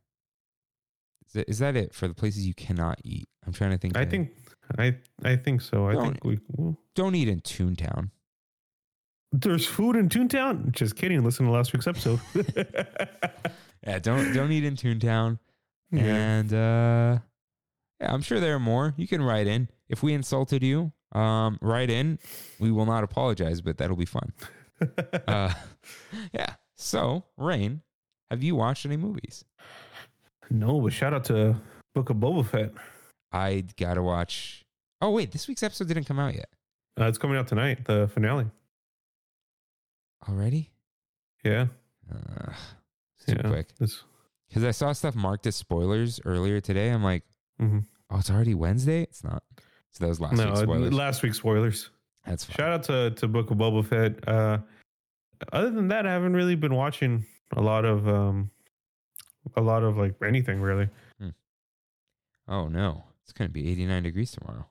[1.27, 3.29] Is that, is that it for the places you cannot eat?
[3.47, 3.97] I'm trying to think.
[3.97, 4.31] I think
[4.79, 5.87] I I think so.
[5.89, 8.11] I Don't- think we well, don't eat in Toontown.
[9.33, 10.73] there's food in Toontown.
[10.73, 11.23] Just kidding.
[11.25, 12.21] Listen to last week's episode.
[13.87, 15.39] Yeah, don't don't eat in Toontown.
[15.93, 16.03] Yeah.
[16.03, 17.19] And uh
[18.01, 18.93] yeah, I'm sure there are more.
[18.97, 19.69] You can write in.
[19.89, 22.19] If we insulted you, um, write in.
[22.59, 24.33] We will not apologize, but that'll be fun.
[25.27, 25.53] Uh
[26.33, 26.55] yeah.
[26.77, 27.83] So, Rain,
[28.31, 29.45] have you watched any movies?
[30.51, 31.57] no, but shout out to
[31.95, 32.73] Book of Boba Fett.
[33.33, 34.65] I gotta watch
[35.01, 36.49] Oh wait, this week's episode didn't come out yet.
[37.01, 37.85] Uh, it's coming out tonight.
[37.85, 38.47] The finale.
[40.29, 40.71] Already?
[41.45, 41.67] Yeah.
[42.13, 42.53] Uh,
[43.27, 43.49] too yeah.
[43.49, 43.69] quick.
[43.79, 46.89] Because I saw stuff marked as spoilers earlier today.
[46.91, 47.23] I'm like,
[47.61, 47.85] mhm.
[48.11, 49.03] oh, it's already Wednesday?
[49.03, 49.43] It's not.
[49.93, 50.93] So that was last No, week's spoilers.
[50.93, 51.91] last week's spoilers.
[52.27, 52.57] That's fine.
[52.57, 54.29] Shout out to to Book of Boba Fett.
[54.29, 54.59] Uh,
[55.53, 57.25] other than that, I haven't really been watching
[57.57, 58.51] a lot of um,
[59.57, 60.89] a lot of like anything really.
[61.21, 61.29] Hmm.
[62.47, 64.67] Oh no, it's gonna be 89 degrees tomorrow.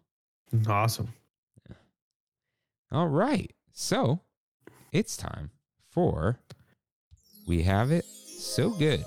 [0.67, 1.13] Awesome.
[2.91, 4.21] All right, so
[4.93, 5.51] it's time
[5.89, 6.39] for
[7.45, 9.03] we have it so good.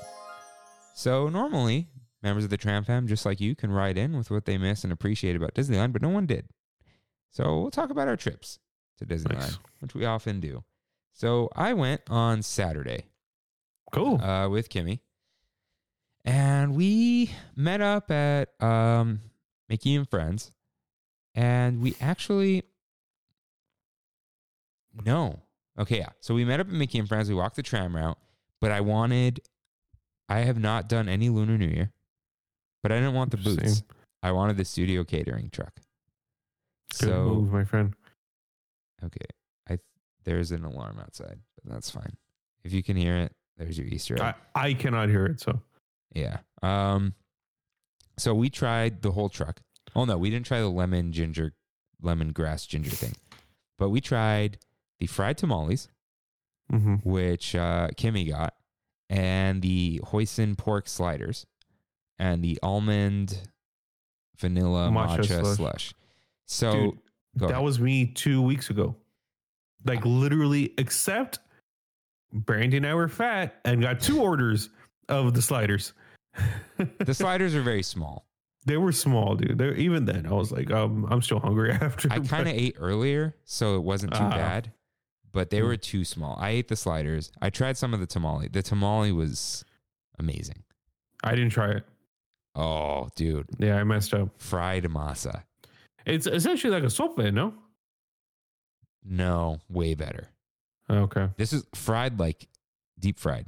[0.95, 1.89] So normally
[2.23, 4.85] members of the Tram Fam, just like you, can write in with what they miss
[4.85, 6.47] and appreciate about Disneyland, but no one did.
[7.31, 8.59] So we'll talk about our trips
[8.99, 9.59] to Disneyland, Nice.
[9.79, 10.63] which we often do.
[11.15, 13.05] So I went on Saturday
[13.91, 14.21] Cool.
[14.21, 15.01] uh, with Kimmy,
[16.25, 19.21] and we met up at um,
[19.69, 20.53] Mickey and Friends,
[21.35, 22.65] and we actually
[25.05, 25.41] no,
[25.79, 26.11] okay, yeah.
[26.21, 27.29] So we met up at Mickey and Friends.
[27.29, 28.19] We walked the tram route,
[28.61, 29.41] but I wanted.
[30.29, 31.93] I have not done any Lunar New Year,
[32.83, 33.79] but I didn't want the boots.
[33.79, 33.85] Same.
[34.23, 35.75] I wanted the studio catering truck.
[36.99, 37.95] Good so move, my friend.
[39.05, 39.27] okay,
[39.69, 39.79] I
[40.25, 42.17] there's an alarm outside, but that's fine.
[42.65, 44.35] If you can hear it, there's your Easter egg.
[44.55, 45.61] I, I cannot hear it, so
[46.15, 46.39] Yeah.
[46.63, 47.15] Um
[48.19, 49.61] so we tried the whole truck.
[49.95, 51.53] Oh no, we didn't try the lemon ginger
[52.03, 53.15] lemon grass ginger thing.
[53.79, 54.59] But we tried
[54.99, 55.89] the fried tamales,
[56.71, 58.55] hmm which uh Kimmy got,
[59.09, 61.47] and the hoisin pork sliders
[62.19, 63.39] and the almond
[64.39, 65.57] vanilla matcha, Matcha slush.
[65.57, 65.95] slush.
[66.47, 66.99] So Dude,
[67.37, 67.63] that ahead.
[67.65, 68.97] was me two weeks ago.
[69.85, 71.39] Like literally, except
[72.33, 74.71] Brandy and I were fat and got two orders
[75.09, 75.93] of the sliders.
[76.99, 78.27] the sliders are very small.
[78.67, 79.59] they were small, dude.
[79.59, 82.09] They even then, I was like, um, I'm still hungry after.
[82.13, 84.31] I kind of ate earlier, so it wasn't too Ah.
[84.31, 84.73] bad,
[85.33, 85.67] but they Mm.
[85.67, 86.37] were too small.
[86.39, 87.33] I ate the sliders.
[87.41, 88.49] I tried some of the tamale.
[88.49, 89.65] The tamale was
[90.19, 90.63] amazing.
[91.25, 91.85] I didn't try it.
[92.55, 94.29] Oh, dude, Yeah, I messed up.
[94.41, 95.43] fried masa.
[96.07, 97.55] It's essentially like a sope, no?
[99.05, 100.29] No, way better.
[100.91, 101.29] Okay.
[101.37, 102.49] This is fried like
[102.99, 103.47] deep fried.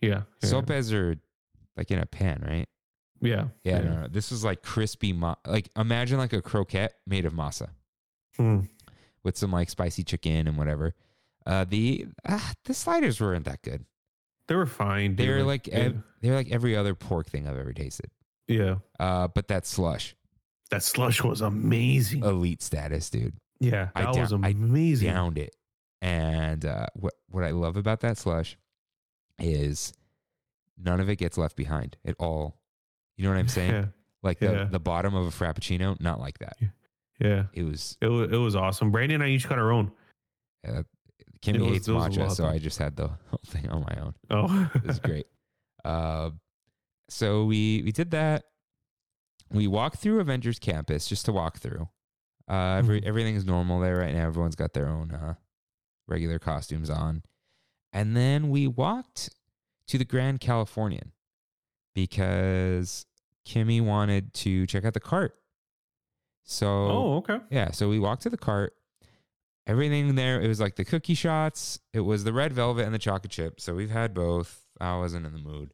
[0.00, 0.22] Yeah.
[0.42, 0.48] Yeah.
[0.48, 1.16] Sopes are
[1.76, 2.68] like in a pan, right?
[3.20, 3.48] yeah.
[3.64, 4.08] Yeah, no, no.
[4.08, 7.68] This was like crispy, ma- like imagine like a croquette made of masa
[8.36, 8.60] Hmm.
[9.24, 10.94] with some like spicy chicken and whatever.
[11.46, 13.84] Uh, the ah, the sliders weren't that good.
[14.48, 15.16] They were fine.
[15.16, 15.74] They're like yeah.
[15.78, 18.10] ev- they're like every other pork thing I've ever tasted.
[18.48, 18.76] yeah.
[19.00, 20.14] Uh, but that slush,
[20.70, 22.22] That slush was amazing.
[22.24, 23.34] elite status, dude.
[23.60, 25.08] yeah, I that down- was I amazing.
[25.08, 25.54] Downed it.
[26.02, 28.56] And uh, what what I love about that slush
[29.38, 29.92] is
[30.78, 31.96] none of it gets left behind.
[32.04, 32.56] It all,
[33.16, 33.72] you know what I'm saying?
[33.72, 33.84] Yeah.
[34.22, 34.64] Like the, Yeah.
[34.64, 36.56] the bottom of a frappuccino, not like that.
[37.20, 37.44] Yeah.
[37.52, 38.90] It was It was, it was awesome.
[38.90, 39.92] Brandon and I each got our own.
[40.66, 40.82] uh,
[41.42, 42.46] Kimmy was- hates matcha, so.
[42.46, 44.14] I just had the whole thing on my own.
[44.30, 45.26] Oh, It was great.
[45.84, 46.30] uh,
[47.08, 48.44] so we we did that.
[49.52, 51.88] We walked through Avengers Campus just to walk through.
[52.48, 53.06] Uh, every Mhm.
[53.06, 54.26] everything is normal there right now.
[54.26, 55.34] Everyone's got their own uh,
[56.08, 57.22] regular costumes on,
[57.92, 59.30] and then we walked
[59.88, 61.12] to the Grand Californian
[61.94, 63.06] because
[63.46, 65.34] Kimmy wanted to check out the cart.
[66.44, 67.38] So oh, okay.
[67.50, 68.74] yeah, so we walked to the cart.
[69.66, 73.00] Everything there, it was like the cookie shots, it was the red velvet and the
[73.00, 73.60] chocolate chip.
[73.60, 74.62] So we've had both.
[74.80, 75.72] I wasn't in the mood.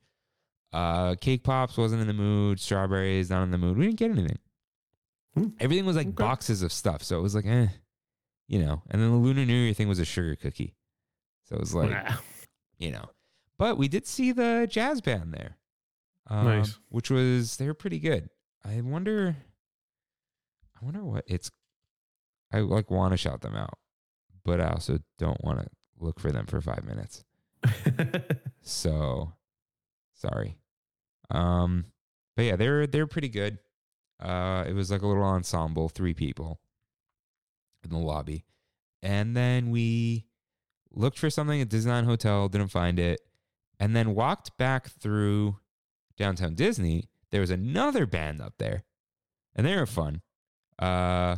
[0.72, 2.59] Uh, cake pops wasn't in the mood.
[2.59, 3.76] Strawberries not in the mood.
[3.76, 4.38] We didn't get anything.
[5.34, 5.48] Hmm.
[5.60, 6.14] Everything was like Okay.
[6.14, 7.02] boxes of stuff.
[7.02, 7.66] So it was like, eh,
[8.48, 8.82] you know.
[8.90, 10.74] And then the Lunar New Year thing was a sugar cookie.
[11.44, 12.16] So it was like, Nah.
[12.78, 13.06] you know.
[13.59, 15.56] But we did see the jazz band there.
[16.28, 16.78] Um, Nice.
[16.89, 18.28] Which was they were pretty good.
[18.64, 19.36] I wonder
[20.81, 21.51] I wonder what it's
[22.52, 23.78] I like want to shout them out,
[24.44, 25.66] but I also don't want to
[25.98, 27.24] look for them for 5 minutes.
[28.62, 29.32] So
[30.14, 30.56] sorry.
[31.31, 31.86] Um
[32.36, 33.59] but yeah, they're they're pretty good.
[34.20, 36.60] Uh it was like a little ensemble, three people
[37.84, 38.44] in the lobby.
[39.02, 40.26] And then we
[40.92, 43.20] looked for something at Disneyland Hotel, didn't find it,
[43.80, 45.56] and then walked back through
[46.16, 47.09] downtown Disney.
[47.30, 48.84] There was another band up there,
[49.56, 50.22] and they were fun.
[50.78, 51.36] Uh,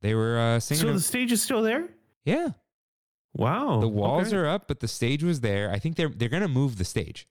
[0.00, 0.82] they were uh, singing.
[0.82, 1.88] so the stage is still there?
[2.24, 2.48] yeah,
[3.34, 3.80] Wow.
[3.80, 4.36] the walls okay.
[4.36, 5.70] are up, but the stage was there.
[5.70, 7.28] I think they're they're gonna move the stage.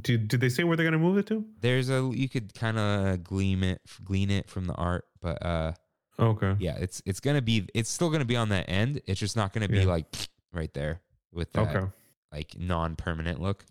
[0.00, 1.44] Did, did they say where they're going to move it to?
[1.60, 5.72] There's a you could kind of glean it glean it from the art, but uh,
[6.18, 6.54] Okay.
[6.60, 9.00] yeah, it's it's gonna be it's still gonna be on that end.
[9.06, 9.86] It's just not gonna be Yeah.
[9.86, 10.06] like
[10.52, 11.00] right there
[11.32, 11.86] with that Okay.
[12.30, 13.64] like non-permanent look.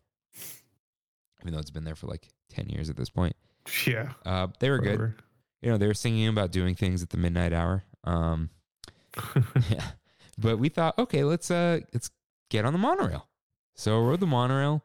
[1.41, 3.35] Even though it's been there for like ten years at this point.
[3.85, 4.13] Yeah.
[4.25, 5.13] Uh, they were good.
[5.61, 7.83] You know, they were singing about doing things at the midnight hour.
[8.03, 8.49] Um,
[9.69, 9.91] yeah,
[10.37, 12.09] but we thought, okay, let's uh, let's
[12.49, 13.27] get on the monorail.
[13.75, 14.83] So rode the monorail.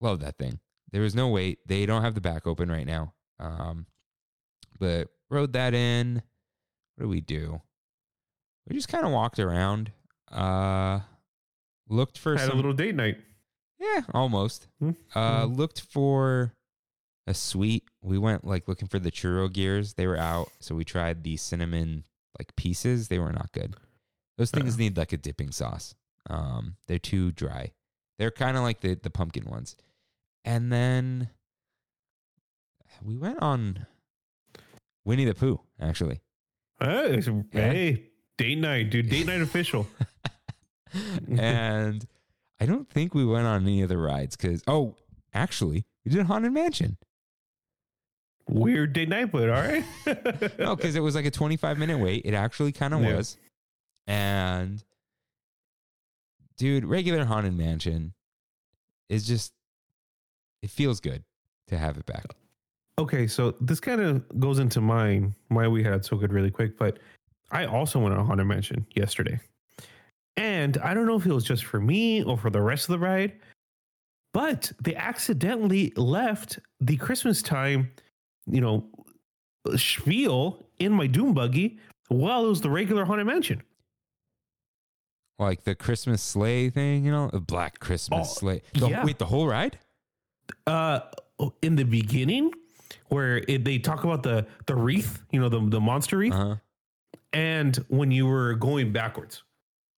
[0.00, 0.60] Love that thing.
[0.92, 1.58] There was no wait.
[1.66, 3.12] They don't have the back open right now.
[3.40, 3.86] Um,
[4.78, 6.22] but rode that in.
[6.98, 7.62] What do we do?
[8.68, 9.92] We just kind of walked around.
[10.32, 10.98] Uh,
[11.88, 13.18] looked for Had some a little date night.
[13.78, 14.66] yeah, almost.
[14.80, 14.90] Hmm.
[15.14, 15.52] Uh, Hmm.
[15.54, 16.52] looked for
[17.28, 17.84] a sweet.
[18.02, 19.94] We went like looking for the churro gears.
[19.94, 22.02] They were out, so we tried the cinnamon
[22.36, 23.06] like pieces.
[23.06, 23.76] They were not good.
[24.36, 24.78] Those things Uh.
[24.78, 25.94] need like a dipping sauce.
[26.28, 27.72] Um, they're too dry.
[28.18, 29.76] They're kind of like the the pumpkin ones.
[30.44, 31.30] And then
[33.04, 33.86] we went on
[35.04, 36.20] Winnie the Pooh, actually.
[36.80, 37.20] Hey,
[37.52, 38.02] hey,
[38.36, 39.08] date night, dude.
[39.08, 39.86] Date night official.
[41.38, 42.06] and
[42.60, 44.94] I don't think we went on any of the rides because, oh,
[45.34, 46.96] actually, we did Haunted Mansion.
[48.48, 49.84] Weird date night, but all right.
[50.58, 52.22] No, because it was like a 25 minute wait.
[52.24, 53.16] It actually kind of Yeah.
[53.16, 53.36] was.
[54.06, 54.82] And,
[56.56, 58.14] dude, regular Haunted Mansion
[59.10, 59.52] is just,
[60.62, 61.24] it feels good
[61.66, 62.24] to have it back.
[62.98, 66.76] Okay, so this kind of goes into mine, why we had so good really quick,
[66.76, 66.98] but
[67.52, 69.38] I also went on a Haunted Mansion yesterday.
[70.36, 72.92] And I don't know if it was just for me or for the rest of
[72.92, 73.34] the ride,
[74.34, 77.90] but they accidentally left the Christmas time,
[78.46, 78.84] you know,
[79.76, 83.62] spiel in my Doom buggy while it was the regular Haunted Mansion.
[85.38, 88.62] Like the Christmas sleigh thing, you know, the Black Christmas Oh, sleigh.
[88.74, 89.04] The- yeah.
[89.04, 89.78] Wait, the whole ride?
[90.66, 91.00] Uh,
[91.62, 92.52] in the beginning,
[93.10, 96.36] where it, they talk about the the wreath, you know, the the monster wreath, Uh
[96.48, 96.56] huh.
[97.32, 99.42] and when you were going backwards.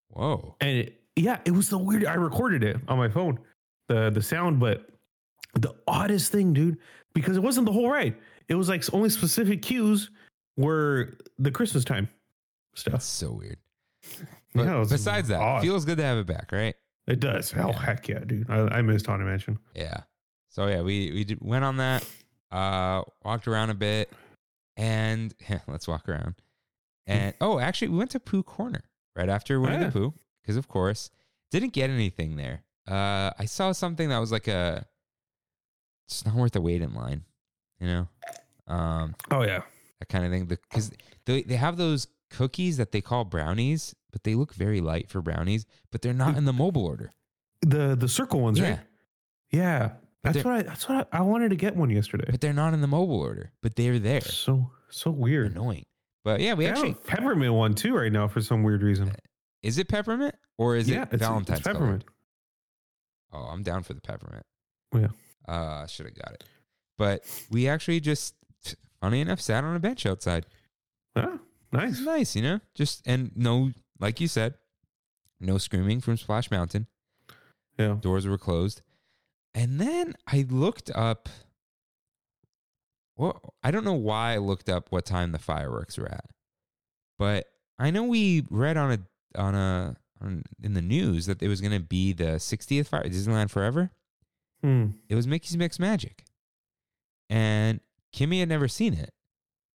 [0.08, 0.56] Whoa.
[0.60, 2.04] and it, yeah, it was the weird.
[2.04, 3.38] I recorded it on my phone,
[3.88, 4.88] the the sound, but
[5.54, 6.78] the oddest thing, dude,
[7.14, 8.16] because it wasn't the whole ride.
[8.48, 10.10] It was like only specific cues
[10.56, 12.08] were the Christmas time
[12.74, 13.02] That's stuff.
[13.02, 13.58] so weird.
[14.52, 15.62] But Yeah, besides that, odd.
[15.62, 16.74] feels good to have it back, right?
[17.06, 17.54] It does.
[17.56, 18.50] Oh heck yeah, dude!
[18.50, 19.58] I, I missed Haunted Mansion.
[19.76, 19.98] Yeah.
[20.48, 22.04] So yeah, we we did, went on that,
[22.52, 24.12] uh, walked around a bit,
[24.76, 25.34] and
[25.68, 26.34] let's walk around.
[27.06, 28.82] And oh, actually, we went to Pooh Corner
[29.16, 29.86] right after Winnie Yeah.
[29.86, 31.10] the Pooh because of course
[31.50, 32.62] didn't get anything there.
[32.88, 34.86] Uh, I saw something that was like a,
[36.08, 37.24] it's not worth the wait in line,
[37.80, 38.08] you know,
[38.66, 39.62] um, Oh yeah,
[39.98, 40.44] that kind of thing.
[40.46, 40.90] Because
[41.26, 45.20] they they have those cookies that they call brownies, but they look very light for
[45.20, 47.12] brownies, but they're not in the mobile order.
[47.62, 48.70] the the circle ones, Yeah.
[48.70, 48.80] right?
[49.52, 49.90] Yeah,
[50.22, 52.26] that's what I that's what I, I wanted to get one yesterday.
[52.30, 54.20] But they're not in the mobile order, but they're there.
[54.20, 55.52] So so weird.
[55.52, 55.86] annoying.
[56.24, 58.82] But yeah, we They have actually a peppermint one too right now for some weird
[58.82, 59.12] reason.
[59.62, 62.04] is it peppermint or is yeah, it it's, Valentine's it's peppermint.
[63.32, 63.44] colored?
[63.46, 64.44] Oh, I'm down for the peppermint.
[64.94, 65.08] Yeah.
[65.48, 66.44] Uh, should have got it.
[66.98, 68.34] But we actually just,
[69.00, 70.44] funny enough, sat on a bench outside.
[71.16, 71.38] Ah,
[71.72, 72.00] nice.
[72.00, 72.60] Nice, you know.
[72.74, 74.54] Just and no, like you said,
[75.40, 76.86] no screaming from Splash Mountain.
[77.78, 77.96] Yeah.
[78.00, 78.82] Doors were closed,
[79.54, 81.28] and then I looked up.
[83.16, 86.24] Well, I don't know why I looked up what time the fireworks were at,
[87.18, 87.46] but
[87.78, 91.60] I know we read on a on a on, in the news that it was
[91.60, 93.90] going to be the 60th fire Disneyland Forever.
[94.62, 94.88] Hmm.
[95.08, 96.24] It was Mickey's Mixed Magic,
[97.28, 97.80] and
[98.14, 99.12] Kimmy had never seen it,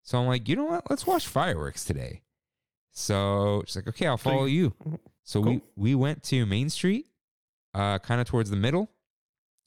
[0.02, 0.88] so I'm like, you know what?
[0.90, 2.22] Let's watch fireworks today.
[2.92, 4.72] So she's like, okay, I'll follow you.
[5.26, 7.06] So we we went to Main Street,
[7.72, 8.90] uh, kind of towards the middle,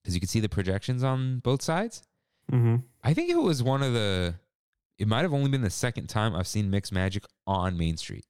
[0.08, 2.02] because you could see the projections on both sides.
[2.50, 2.78] Mm-hmm.
[3.04, 4.36] I think it was one of the.
[4.98, 8.26] It might have only been the second time I've seen Mixed Magic on Main Street,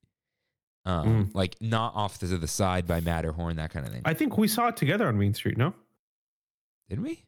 [0.84, 1.34] um, Mm.
[1.36, 4.02] like not off to the side by Matterhorn, that kind of thing.
[4.04, 5.56] I think we saw it together on Main Street.
[5.56, 5.72] No.
[6.88, 7.24] didn't we?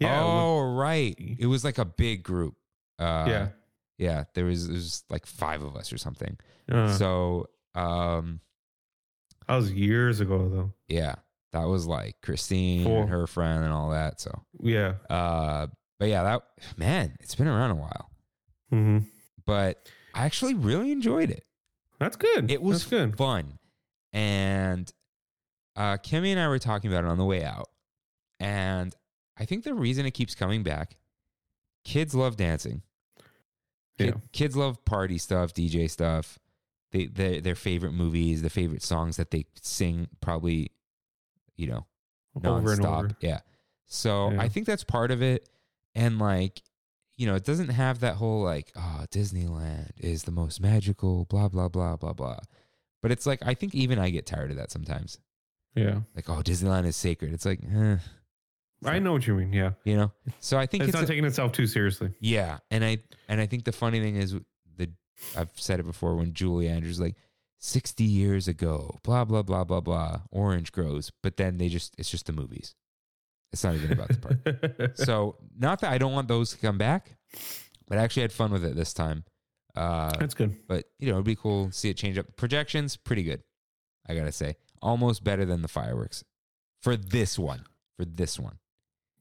[0.00, 0.22] Yeah.
[0.22, 1.14] Oh, right.
[1.38, 2.56] It was like a big group.
[2.98, 3.48] Uh, yeah.
[3.96, 4.24] Yeah.
[4.34, 6.36] There was, there was like five of us or something.
[6.70, 8.40] Uh, so, um,
[9.48, 10.72] that was years ago, though.
[10.88, 11.14] yeah,
[11.52, 13.00] that was like Christine Cool.
[13.02, 14.20] and her friend and all that.
[14.20, 14.94] So, Yeah.
[15.10, 15.68] uh,
[15.98, 16.42] but yeah, that
[16.76, 18.10] man, it's been around a while,
[18.72, 18.98] Mm-hmm.
[19.46, 21.44] but I actually really enjoyed it.
[21.98, 22.50] That's good.
[22.50, 23.16] It was That's good.
[23.18, 23.58] fun.
[24.12, 24.90] And
[25.76, 27.68] uh, Kimmy and I were talking about it on the way out.
[28.40, 28.94] And
[29.36, 30.96] I think the reason it keeps coming back,
[31.84, 32.82] kids love dancing.
[33.98, 34.20] Kid- Yeah.
[34.32, 36.38] Kids love party stuff, DJ stuff.
[36.92, 40.70] They, they, their favorite movies, the favorite songs that they sing, probably,
[41.58, 41.86] you know,
[42.42, 42.98] Over and nonstop.
[43.04, 43.16] over.
[43.20, 43.40] Yeah.
[43.86, 44.40] So Yeah.
[44.40, 45.46] I think that's part of it.
[45.94, 46.62] And like,
[47.16, 51.48] you know, it doesn't have that whole like, oh, Disneyland is the most magical, blah,
[51.48, 52.38] blah, blah, blah, blah.
[53.02, 55.18] But it's like, I think even I get tired of that sometimes.
[55.74, 56.00] Yeah.
[56.16, 57.32] Like, oh, Disneyland is sacred.
[57.32, 57.96] It's like, eh,
[58.84, 59.52] I know what you mean.
[59.52, 59.72] Yeah.
[59.84, 60.12] you know?
[60.40, 62.10] So I think It's, it's, not a- taking itself too seriously.
[62.20, 62.58] yeah.
[62.70, 62.98] And I,
[63.28, 64.36] and I think the funny thing is
[64.76, 64.90] the,
[65.36, 67.16] I've said it before when Julie Andrews like
[67.58, 71.10] 60 years ago, blah, blah, blah, blah, blah, orange grows.
[71.22, 72.74] But then they just, it's just the movies.
[73.52, 74.90] It's not even about the park.
[74.96, 77.16] so not that I don't want those to come back,
[77.88, 79.24] but I actually had fun with it this time.
[79.74, 80.56] Uh, That's good.
[80.66, 82.26] but you know, it'd be cool to see it change up.
[82.36, 83.42] Projections, pretty good.
[84.08, 86.24] I gotta say, almost better than the fireworks
[86.82, 87.64] for this one.
[87.96, 88.58] For this one,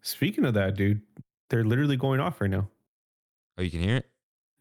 [0.03, 1.01] Speaking of that, dude,
[1.49, 2.69] they're literally going off right now.
[3.57, 4.09] oh, you can hear it.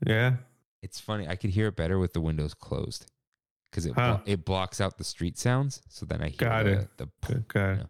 [0.07, 0.37] Yeah.
[0.83, 1.29] It's funny.
[1.29, 3.07] I could hear it better with the windows closed
[3.71, 4.17] because it Huh.
[4.19, 5.83] blo- it blocks out the street sounds.
[5.89, 6.97] So then I hear Got the, it.
[6.97, 7.49] the Good.
[7.49, 7.89] God.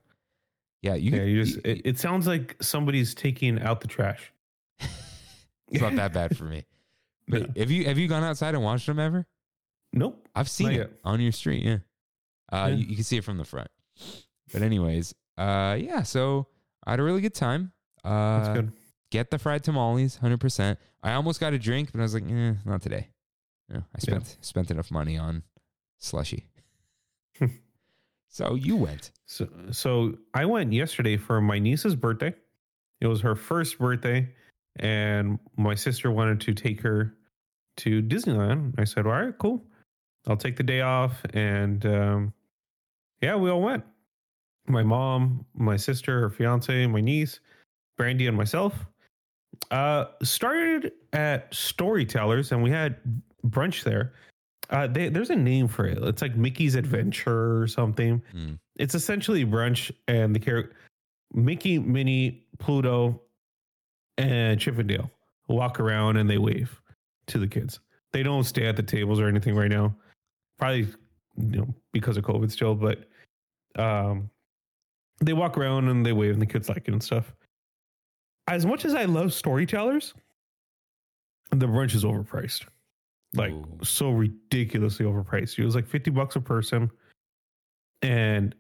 [0.83, 0.95] Yeah.
[0.95, 0.95] yeah.
[0.95, 1.23] You Yeah.
[1.25, 1.59] You just.
[1.67, 4.33] It, it sounds like somebody's taking out the trash.
[5.73, 6.65] It's not that bad for me.
[7.29, 7.63] But Yeah.
[7.63, 9.27] have you have you gone outside and watched them ever?
[9.93, 10.29] Nope.
[10.35, 10.91] I've seen it yet.
[11.05, 11.65] on your street.
[11.65, 11.79] Yeah,
[12.53, 12.77] uh, Yeah.
[12.77, 13.69] You, you can see it from the front.
[14.53, 16.03] But anyways, uh, yeah.
[16.05, 16.47] So
[16.87, 17.73] I had a really good time.
[18.05, 18.73] Uh, That's good.
[19.11, 20.79] Get the fried tamales, hundred percent.
[21.03, 23.09] I almost got a drink, but I was like, eh, not today.
[23.73, 25.43] Yeah, I spent spent enough money on
[25.99, 26.47] slushy.
[28.29, 29.11] so you went.
[29.27, 32.35] So, so I went yesterday for my niece's birthday.
[33.01, 34.29] It was her first birthday,
[34.79, 37.15] and my sister wanted to take her
[37.79, 38.79] to Disneyland.
[38.79, 39.63] I said, "All right, cool.
[40.27, 42.33] I'll take the day off." And um,
[43.21, 43.85] yeah, we all went.
[44.67, 47.41] My mom, my sister, her fiance, my niece,
[47.97, 48.87] Brandy, and myself.
[49.71, 52.97] Uh, started at Storytellers, and we had
[53.47, 54.13] brunch there.
[54.71, 55.99] Uh, they, there's a name for it.
[56.03, 58.59] It's like Mickey's Adventure or something Mm.
[58.79, 60.75] it's essentially brunch and the character
[61.35, 63.21] Mickey, Minnie, Pluto,
[64.19, 65.11] and Chip 'n' Dale
[65.49, 66.81] walk around and they wave
[67.27, 67.81] to the kids.
[68.13, 69.95] They don't stay at the tables or anything right now.
[70.59, 70.89] Probably
[71.37, 73.09] you know because of COVID still, but
[73.77, 74.31] um
[75.21, 77.33] they walk around and they wave and the kids like it and stuff.
[78.49, 80.15] As much as I love storytellers,
[81.51, 82.65] the brunch is overpriced.
[83.37, 83.79] Like Ooh.
[83.83, 85.59] so ridiculously overpriced.
[85.59, 86.91] It was like 50 bucks a person.
[88.03, 88.55] And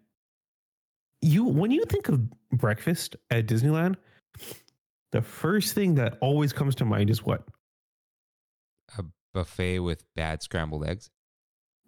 [1.23, 2.21] you when you think of
[2.51, 3.97] breakfast at Disneyland,
[5.13, 7.47] the first thing that always comes to mind is what?
[8.99, 9.05] A
[9.35, 11.11] buffet with bad scrambled eggs.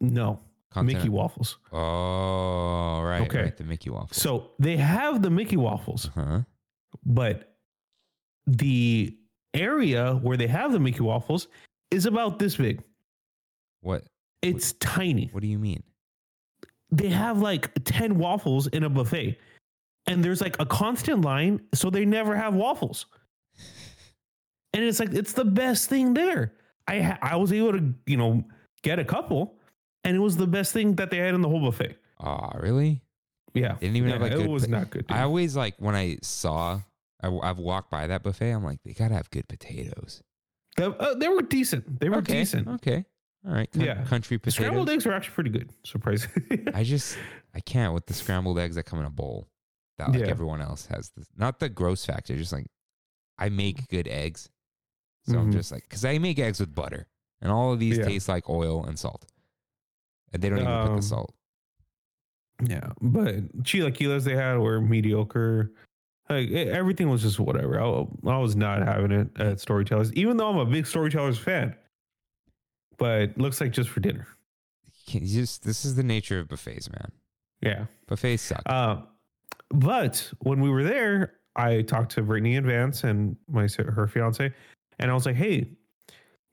[0.00, 0.40] No,
[0.82, 1.58] Mickey waffles.
[1.72, 3.22] Oh, right.
[3.22, 3.42] Okay.
[3.42, 4.20] Right, the Mickey waffles.
[4.20, 6.42] So they have the Mickey waffles, huh?
[7.04, 7.56] but
[8.46, 9.16] the
[9.54, 11.48] area where they have the Mickey waffles
[11.90, 12.82] is about this big.
[13.80, 14.04] What?
[14.42, 15.28] It's tiny.
[15.32, 15.82] What do you mean?
[16.90, 19.38] They have like 10 waffles in a buffet.
[20.06, 23.06] And there's like a constant line, so they never have waffles.
[24.74, 26.52] And it's like it's the best thing there.
[26.86, 28.44] I ha- I was able to, you know,
[28.82, 29.54] get a couple
[30.04, 31.96] and it was the best thing that they had in the whole buffet.
[32.20, 33.02] Oh, really?
[33.54, 33.74] Yeah.
[33.80, 35.06] They didn't even have, like, it good was not good.
[35.06, 35.16] dude.
[35.16, 36.80] I always like when I saw,
[37.22, 38.50] I, have walked by that buffet.
[38.50, 40.22] I'm like, they gotta have good potatoes.
[40.78, 42.00] They, uh, they were decent.
[42.00, 42.68] They were okay, decent.
[42.68, 43.04] Okay.
[43.46, 43.70] All right.
[43.70, 44.04] Coun- Yeah.
[44.04, 44.54] Country The potatoes.
[44.54, 45.70] scrambled eggs were actually pretty good.
[45.84, 46.62] Surprisingly.
[46.74, 47.16] I just,
[47.54, 49.48] I can't with the scrambled eggs that come in a bowl.
[49.98, 50.26] That like Yeah.
[50.28, 51.10] everyone else has.
[51.16, 52.36] This, not the gross factor.
[52.36, 52.66] Just like
[53.38, 54.48] I make good eggs,
[55.26, 55.54] so I'm Mhm.
[55.54, 57.06] just like because I make eggs with butter,
[57.40, 58.04] and all of these Yeah.
[58.04, 59.24] taste like oil and salt,
[60.32, 61.34] and they don't even put Um, the salt.
[62.68, 65.72] yeah, but chilaquiles they had were mediocre.
[66.30, 67.80] Like everything was just whatever.
[67.80, 71.74] I, I was not having it at Storytellers, even though I'm a big Storytellers fan.
[72.98, 74.26] But looks like just for dinner.
[75.06, 77.12] You just this is the nature of buffets, man.
[77.62, 77.86] Yeah.
[78.06, 78.62] Buffets suck.
[78.66, 79.02] Uh,
[79.70, 84.52] but when we were there, I talked to Brittany in Vance and my her fiance,
[84.98, 85.68] and I was like, "Hey,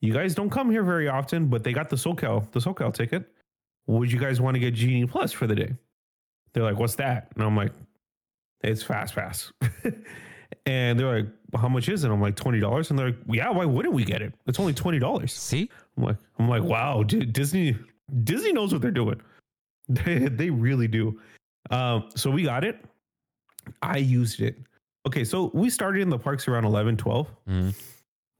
[0.01, 3.29] you guys don't come here very often, but they got the SoCal the SoCal ticket.
[3.87, 5.73] Would you guys want to get Genie Plus for the day?"
[6.53, 7.71] They're like, "What's that?" And I'm like,
[8.65, 9.51] "It's Fast Pass."
[10.65, 13.19] and they're like, well, "How much is it?" I'm like, 20 dollars." And they're like,
[13.29, 14.33] "Yeah, why wouldn't we get it?
[14.47, 17.77] It's only twenty dollars." See, I'm like, I'm like, wow, dude, Disney,
[18.23, 19.21] Disney knows what they're doing.
[19.87, 21.19] They, they really do.
[21.69, 22.83] Um, so we got it.
[23.83, 24.57] I used it.
[25.07, 27.75] Okay, so we started in the parks around 11, 12, Mhm.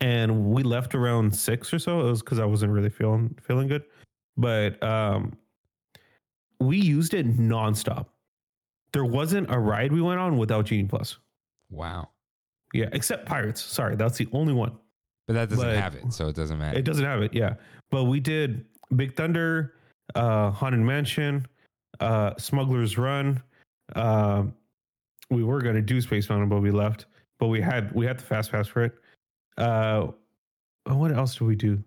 [0.02, 2.00] and we left around six or so.
[2.02, 3.84] It was because I wasn't really feeling feeling good,
[4.38, 5.34] but um,
[6.60, 8.08] we used it nonstop.
[8.96, 11.18] There wasn't a ride we went on without Genie Plus.
[11.70, 12.08] wow.
[12.74, 13.62] Yeah, except Pirates.
[13.62, 14.72] Sorry, that's the only one.
[15.28, 16.78] But that doesn't But- have it, so it doesn't matter.
[16.78, 17.56] It doesn't have it, yeah.
[17.92, 18.66] But we did
[18.96, 19.74] Big Thunder,
[20.16, 21.46] uh, Haunted Mansion,
[22.00, 23.44] uh, Smuggler's Run.
[23.98, 24.54] Um,
[25.30, 27.06] we were gonna do Space Mountain, but we left.
[27.38, 28.96] But we had we had the fast pass for it.
[29.58, 30.08] Uh,
[30.86, 31.84] what else did we do?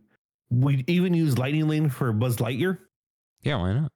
[0.50, 2.78] We even used Lightning Lane for Buzz Lightyear.
[3.42, 3.92] yeah, why not?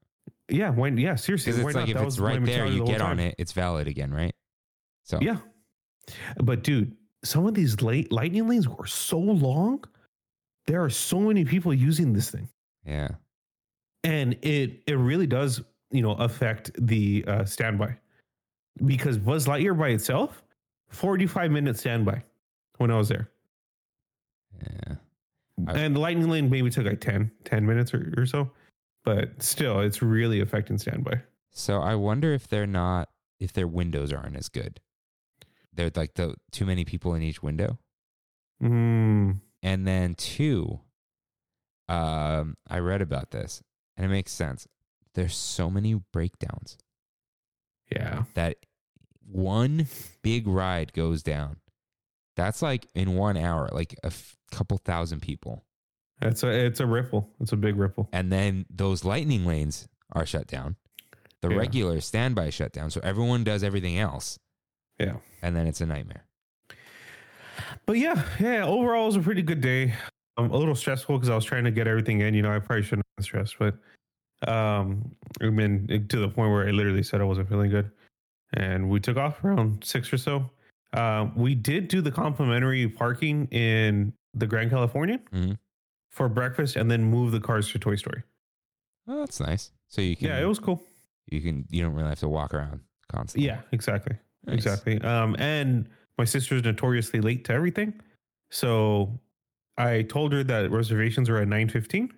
[0.49, 1.53] Yeah, when yeah, seriously.
[1.53, 1.89] Why it's like not?
[1.89, 3.27] if That it's was my right there, mentality you the whole get on time.
[3.27, 4.35] it, it's valid again, right?
[5.05, 5.39] So Yeah.
[6.43, 9.85] But dude, some of these late lightning lanes were so long.
[10.67, 12.49] There are so many people using this thing.
[12.85, 13.09] yeah.
[14.05, 15.63] and it it really does
[15.93, 17.97] you know affect the uh, standby
[18.85, 20.43] because Buzz Lightyear by itself,
[20.91, 22.23] forty five minute standby
[22.79, 23.29] when I was there,
[24.63, 24.95] Yeah.
[25.69, 28.51] I- and the Lightning Lane maybe took like 10, 10 minutes or, or so,
[29.05, 31.23] but still, it's really affecting standby.
[31.51, 33.09] So I wonder if they're not
[33.41, 34.81] if their windows aren't as good.
[35.73, 37.79] They're like the too many people in each window.
[38.63, 40.81] Mm, And then two,
[41.89, 43.63] um, I read about this
[43.97, 44.67] and it makes sense.
[45.15, 46.79] There's so many breakdowns
[47.91, 48.57] yeah, that
[49.27, 49.87] one
[50.23, 51.57] big ride goes down
[52.37, 55.65] That's like in one hour, like a f- couple thousand people.
[56.23, 57.29] It's a it's a ripple.
[57.41, 58.09] It's a big ripple.
[58.13, 60.77] And then those lightning lanes are shut down.
[61.41, 61.57] The Yeah.
[61.57, 62.91] regular standby shut down.
[62.91, 64.39] So everyone does everything else.
[64.99, 65.17] Yeah.
[65.43, 66.25] And then it's a nightmare.
[67.87, 68.65] But yeah, yeah.
[68.65, 69.95] Overall, it was a pretty good day.
[70.37, 72.35] Um, a little stressful because I was trying to get everything in.
[72.35, 73.75] You know, I probably shouldn't have been stressed, but
[74.51, 77.91] um, I mean, to the point where I literally said I wasn't feeling good,
[78.55, 80.51] and we took off around six or so.
[80.95, 85.59] Um, we did do the complimentary parking in the Grand Californian Mhm.
[86.13, 88.23] For breakfast, and then move the cars to Toy Story.
[89.09, 89.73] Oh, that's nice.
[89.89, 90.81] So you can Yeah, it was cool.
[91.27, 92.81] you can you don't really have to walk around
[93.11, 93.47] constantly.
[93.49, 94.17] Yeah, exactly.
[94.47, 94.55] Nice.
[94.55, 95.01] Exactly.
[95.01, 98.01] Um, and my sister's notoriously late to everything.
[98.51, 99.19] So
[99.79, 102.11] I told her that reservations were at 9.15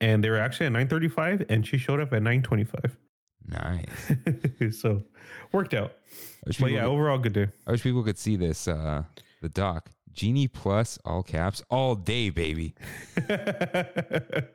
[0.00, 2.96] and they were actually at 9.35 and she showed up at 9.25.
[3.48, 4.78] Nice.
[4.80, 5.02] so
[5.52, 5.92] worked out.
[6.44, 7.48] But yeah, could, overall good day.
[7.66, 9.02] I wish people could see this uh
[9.42, 9.90] the doc.
[10.16, 12.74] Genie plus all caps all day, baby.
[13.14, 14.48] because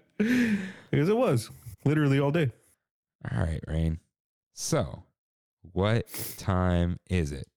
[0.92, 1.52] it was
[1.86, 2.52] literally all day.
[3.32, 4.00] All right, Rain.
[4.54, 5.04] So,
[5.72, 6.06] what
[6.38, 7.48] time is it?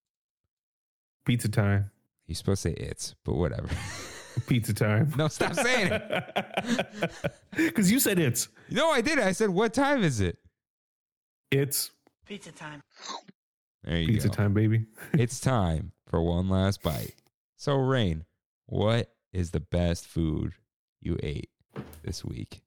[1.24, 1.90] Pizza time.
[2.26, 3.68] You're supposed to say it's, but whatever.
[4.46, 5.12] Pizza time.
[5.16, 6.92] no, stop saying it.
[7.56, 8.48] Because you said it's.
[8.68, 9.18] No, I did.
[9.20, 10.38] I said, what time is it?
[11.52, 11.92] It's
[12.26, 12.82] Pizza time.
[13.84, 14.34] There you pizza go.
[14.34, 14.86] time, baby.
[15.12, 17.14] it's time for one last bite.
[17.64, 18.26] So, Rain,
[18.66, 20.52] what is the best food
[21.00, 21.48] you ate
[22.02, 22.60] this week?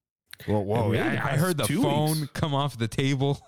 [0.48, 2.32] Whoa, whoa, I, I heard the phone weeks.
[2.34, 3.40] come off the table.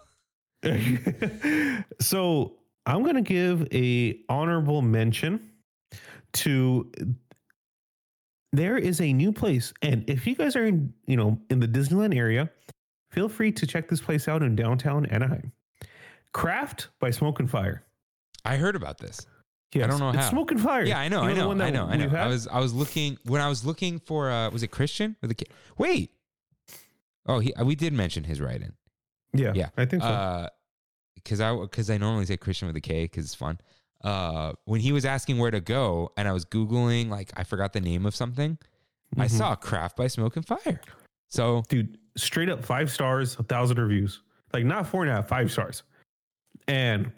[2.00, 2.54] so
[2.86, 5.50] I'm gonna give a honorable mention
[6.34, 6.92] to
[8.54, 11.68] there is a new place, and if you guys are in you know in the
[11.68, 12.48] Disneyland area,
[13.10, 15.52] feel free to check this place out in downtown Anaheim.
[16.32, 17.84] Craft by Smoke and Fire.
[18.46, 19.26] I heard about this.
[19.74, 20.30] Yes, I don't know it's how.
[20.32, 20.84] Smoke and Fire.
[20.84, 22.16] Yeah, I know, You I know, I know, I know.
[22.18, 24.32] I was, I was looking when I was looking for.
[24.32, 25.46] uh Was it Christian with a K?
[25.78, 26.12] Wait.
[27.28, 27.54] Oh, he.
[27.64, 28.74] We did mention his write-in.
[29.34, 29.70] yeah, Yeah.
[29.78, 30.10] I think so.
[30.10, 30.48] Uh,
[31.16, 33.60] because I because I normally say Christian with a K because it's fun.
[34.04, 37.74] Uh, when he was asking where to go, and I was googling, like I forgot
[37.74, 38.58] the name of something.
[39.18, 39.32] I Mhm.
[39.32, 40.80] saw Craft by Smoke and Fire.
[41.30, 44.22] So dude, straight up five stars, a thousand reviews.
[44.54, 45.84] Like not four and a half, five stars.
[46.68, 47.12] And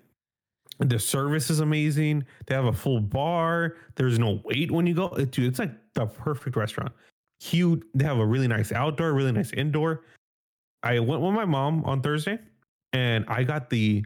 [0.90, 2.26] the service is amazing.
[2.48, 3.76] They have a full bar.
[3.96, 5.08] There's no wait when you go.
[5.10, 6.92] It- dude, it's like the perfect restaurant.
[7.40, 7.82] Huge.
[7.94, 10.04] They have a really nice outdoor, really nice indoor.
[10.84, 12.40] I went with my mom on Thursday,
[12.94, 14.04] and I got the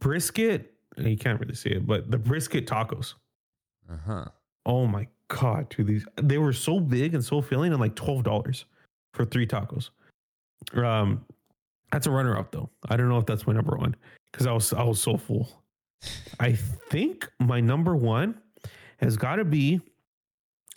[0.00, 0.74] brisket.
[0.96, 3.14] You can't really see it, but the brisket tacos.
[3.90, 4.24] uh huh.
[4.66, 5.86] Oh my god, dude!
[5.86, 8.64] These they were so big and so filling, and like twelve dollars
[9.14, 9.90] for three tacos.
[10.74, 11.24] Um,
[11.92, 12.68] that's a runner up though.
[12.88, 13.94] I don't know if that's my number one
[14.32, 15.48] because I was I was so full.
[16.40, 18.40] I think my number one
[18.98, 19.80] has got to be,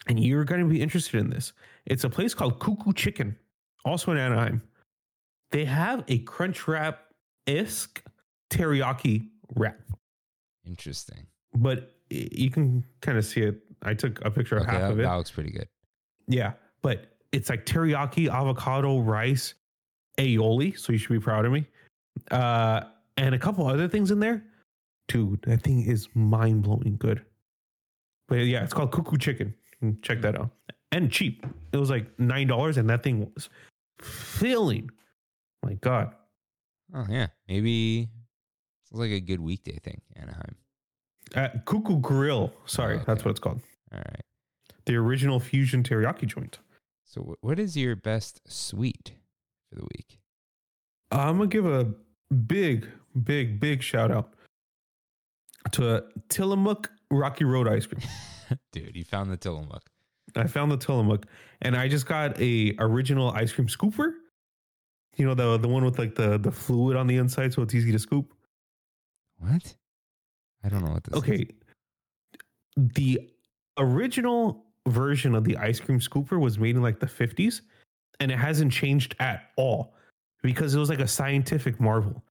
[0.08, 1.54] and you're going to be interested in this.
[1.86, 3.36] It's a place called Cuckoo Chicken,
[3.86, 4.62] also in Anaheim.
[5.52, 7.02] They have a crunch wrap
[7.48, 8.02] isk
[8.50, 9.80] teriyaki wrap
[10.66, 11.26] Interesting.
[11.56, 13.60] but you can kind of see it.
[13.84, 15.04] I took a picture of Okay, half that, of it.
[15.04, 15.68] that looks pretty good.
[16.28, 19.56] Yeah, but it's like teriyaki, avocado, rice,
[20.18, 20.78] aioli.
[20.78, 21.66] So you should be proud of me.
[22.30, 22.82] Uh,
[23.18, 24.44] and a couple other things in there.
[25.12, 27.24] Dude, that thing is mind blowing good.
[28.28, 29.54] But yeah, it's called Cuckoo Chicken.
[30.02, 30.52] Check that out.
[30.92, 31.46] And cheap.
[31.74, 33.50] It was like nine dollars, and that thing was
[34.02, 34.90] filling.
[35.64, 36.14] My God.
[36.94, 38.10] Oh yeah, maybe
[38.84, 40.02] it's like a good weekday thing.
[40.16, 40.56] Anaheim.
[41.36, 42.54] Uh, Cuckoo Grill.
[42.66, 43.62] Sorry, Oh, that's what it's called.
[43.94, 44.22] All right.
[44.86, 46.60] The original fusion teriyaki joint.
[47.06, 49.14] So what is your best sweet
[49.70, 50.20] for the week?
[51.12, 51.94] I'm gonna give a
[52.34, 52.88] big,
[53.24, 54.34] big, big shout out
[55.72, 58.02] to Tillamook Rocky Road ice cream.
[58.72, 59.84] Dude, you found the Tillamook.
[60.36, 61.26] I found the Tillamook,
[61.62, 64.14] and I just got a original ice cream scooper.
[65.18, 67.76] You know the the one with like the the fluid on the inside, so it's
[67.76, 68.34] easy to scoop.
[69.40, 69.76] What?
[70.64, 71.24] I don't know what this is.
[71.24, 71.48] Okay,
[72.78, 73.30] the
[73.78, 77.62] original version of the ice cream scooper was made in like the 50s,
[78.20, 79.94] and it hasn't changed at all
[80.42, 82.24] because it was like a scientific marvel.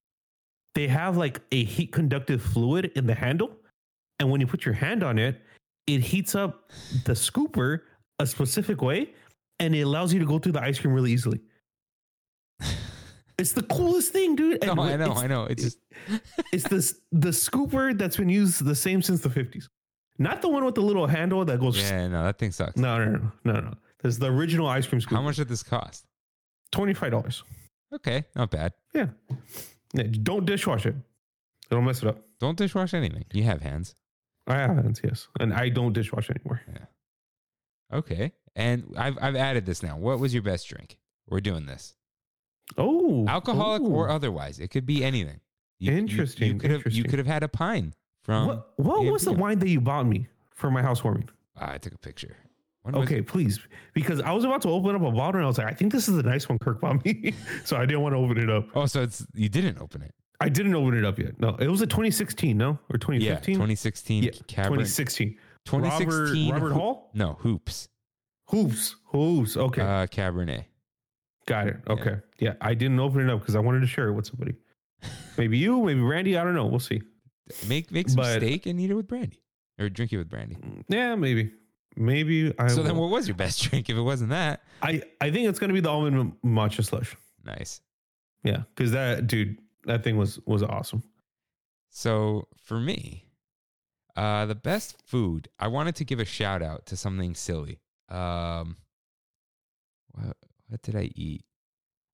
[0.74, 3.50] They have like a heat conductive fluid in the handle,
[4.18, 5.40] and when you put your hand on it,
[5.86, 6.70] it heats up
[7.04, 7.80] the scooper
[8.18, 9.12] a specific way,
[9.58, 11.40] and it allows you to go through the ice cream really easily.
[13.38, 14.62] It's the coolest thing, dude.
[14.66, 15.44] No, I know, I know.
[15.44, 15.78] It's just
[16.52, 19.64] it's this the scooper that's been used the same since the 50s.
[20.18, 22.76] Not the one with the little handle that goes yeah, no, that thing sucks.
[22.76, 23.74] no, no, no, no, no.
[24.02, 25.16] This is the original ice cream scooper.
[25.16, 26.04] How much did this cost?
[26.70, 27.42] Twenty-five dollars.
[27.94, 28.74] Okay, not bad.
[28.94, 29.06] Yeah.
[29.94, 30.94] Yeah, Don't dishwash it.
[31.70, 32.18] It'll mess it up.
[32.40, 33.24] Don't dishwash anything.
[33.32, 33.94] You have hands.
[34.46, 36.60] I have hands, yes, and I don't dishwash anymore.
[36.72, 36.86] Yeah.
[37.92, 38.32] Okay.
[38.56, 39.96] And I've I've added this now.
[39.96, 40.98] What was your best drink?
[41.28, 41.94] We're doing this.
[42.76, 44.58] Oh, Alcoholic or otherwise.
[44.58, 45.40] It could be anything.
[45.78, 48.72] You- you- You, Interesting, could have you could have had a pine from what?
[48.76, 51.28] What was the wine that you bought me for my housewarming?
[51.56, 52.36] Ah, I took a picture.
[52.94, 53.60] Okay, please,
[53.92, 55.92] because I was about to open up a bottle and I was like, I think
[55.92, 57.34] this is the nice one Kirk bought me,
[57.64, 58.68] so I didn't want to open it up.
[58.74, 60.14] Oh, so it's you didn't open it.
[60.40, 61.38] I didn't open it up yet.
[61.38, 63.54] No, it was a 2016, no, or Yeah, 2015.
[63.56, 64.64] 2016 Yeah, Cabernet.
[64.64, 65.36] 2016.
[65.66, 67.10] 2016 Robert, Robert Hoo- Hall.
[67.12, 67.88] No, Hoops.
[68.48, 69.56] Hoops, hoops.
[69.58, 70.64] Okay, Uh, Cabernet.
[71.46, 71.76] got it.
[71.86, 72.54] Okay, yeah.
[72.62, 74.54] I didn't open it up because I wanted to share it with somebody.
[75.38, 76.36] Maybe you, maybe Randy.
[76.38, 76.66] I don't know.
[76.66, 77.02] We'll see.
[77.68, 79.42] Make make some But- steak and eat it with brandy,
[79.78, 80.56] or drink it with brandy.
[80.88, 81.52] Yeah, maybe,
[82.00, 82.52] maybe.
[82.58, 82.68] I.
[82.68, 84.62] so then, what was your best drink if it wasn't that?
[84.82, 87.16] I I think it's gonna be the almond matcha slush.
[87.44, 87.80] Nice.
[88.42, 91.02] Yeah, because that dude, that thing was was awesome.
[91.90, 93.26] So for me,
[94.16, 97.80] uh, the best food, I wanted to give a shout out to something silly.
[98.08, 98.76] Um,
[100.12, 100.36] what
[100.68, 101.44] what did I eat?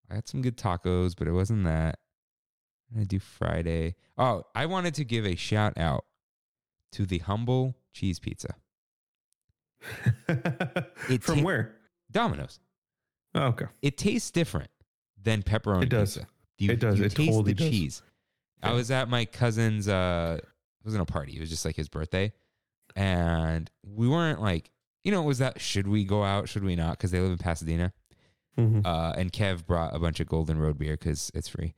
[0.09, 1.99] I had some good tacos, but it wasn't that.
[2.97, 3.95] I do Friday.
[4.17, 6.05] Oh, I wanted to give a shout out
[6.93, 8.55] to the humble cheese pizza,
[11.09, 11.75] It From ta- where?
[12.11, 12.59] Domino's.
[13.33, 13.65] Oh, okay.
[13.81, 14.69] It tastes different
[15.21, 16.15] than pepperoni It does.
[16.15, 16.27] pizza.
[16.57, 16.97] You, It does.
[16.99, 17.69] You It taste totally the does.
[17.69, 18.01] cheese.
[18.63, 19.87] I was at my cousin's.
[19.87, 21.35] uh It wasn't a party.
[21.35, 22.31] It was just like his birthday,
[22.95, 24.71] and we weren't like,
[25.03, 26.47] you know, it was that should we go out?
[26.49, 26.97] Should we not?
[26.97, 27.93] Because they live in Pasadena.
[28.57, 28.85] Mhm.
[28.85, 31.73] Uh, and Kev brought a bunch of Golden Road beer because it's free.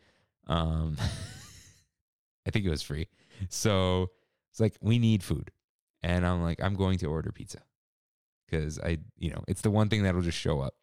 [0.45, 0.95] Um,
[2.45, 3.07] I think it was free.
[3.49, 4.11] So
[4.51, 5.51] it's like we need food,
[6.03, 7.59] and I'm like, I'm going to order pizza
[8.49, 10.73] because I, you know, it's the one thing that'll just show up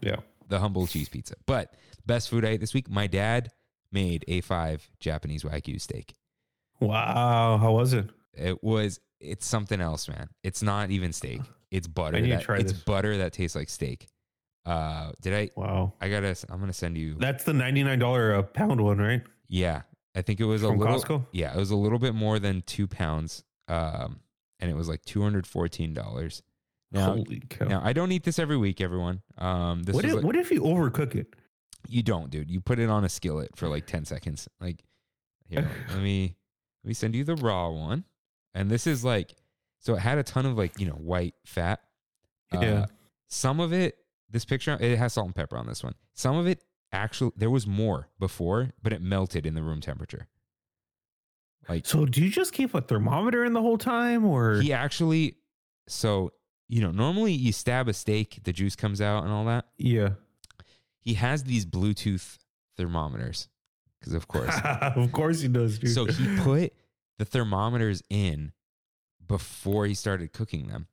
[0.00, 0.16] Yeah.
[0.48, 1.34] the humble cheese pizza.
[1.46, 1.74] But
[2.06, 3.50] best food I ate this week, my dad
[3.92, 6.14] made A5 Japanese Wagyu steak.
[6.80, 7.58] Wow.
[7.58, 8.10] How was it?
[8.34, 10.28] It was it's something else, man.
[10.42, 11.40] It's not even steak.
[11.70, 12.18] It's butter.
[12.18, 12.82] I need to that, try it's this.
[12.82, 14.08] butter that tastes like steak.
[14.66, 15.92] Uh did I Wow.
[16.00, 18.80] I got to I'm going to send you That's the ninety nine dollar a pound
[18.80, 19.22] one, right?
[19.48, 19.82] Yeah.
[20.14, 21.26] I think it was a little Costco.
[21.32, 23.42] Yeah, it was a little bit more than 2 pounds.
[23.68, 24.20] Um
[24.60, 26.42] and it was like $214.
[26.92, 27.66] Now, Holy cow!
[27.66, 29.22] now I don't eat this every week, everyone.
[29.38, 31.34] Um this what if like- what if you overcook it?
[31.88, 32.50] You don't, dude.
[32.50, 34.48] You put it on a skillet for like 10 seconds.
[34.60, 34.82] Like,
[35.48, 36.36] here, let me
[36.82, 38.04] let me send you the raw one.
[38.54, 39.34] And this is like,
[39.80, 41.80] so it had a ton of like, you know, white fat.
[42.52, 42.86] Uh, Yeah.
[43.28, 43.96] Some of it,
[44.30, 45.94] this picture, it has salt and pepper on this one.
[46.14, 50.28] Some of it actually, there was more before, but it melted in the room temperature.
[51.68, 55.36] Like, So do you just keep a thermometer in the whole time, or he actually,
[55.88, 56.32] so,
[56.68, 59.66] you know, normally you stab a steak, the juice comes out and all that.
[59.78, 60.10] yeah?
[60.98, 62.38] He has these Bluetooth
[62.76, 63.48] thermometers
[64.00, 64.52] because, of course.
[64.64, 65.94] of course he does, dude.
[65.94, 66.72] So he put
[67.18, 68.52] the thermometers in
[69.26, 70.88] before he started cooking them.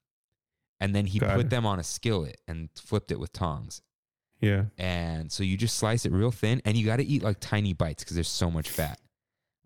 [0.79, 1.49] And then he Got put it.
[1.49, 3.81] them on a skillet and flipped it with tongs.
[4.41, 4.65] yeah.
[4.77, 7.73] And so you just slice it real thin and you got to eat like tiny
[7.73, 8.99] bites because there's so much fat.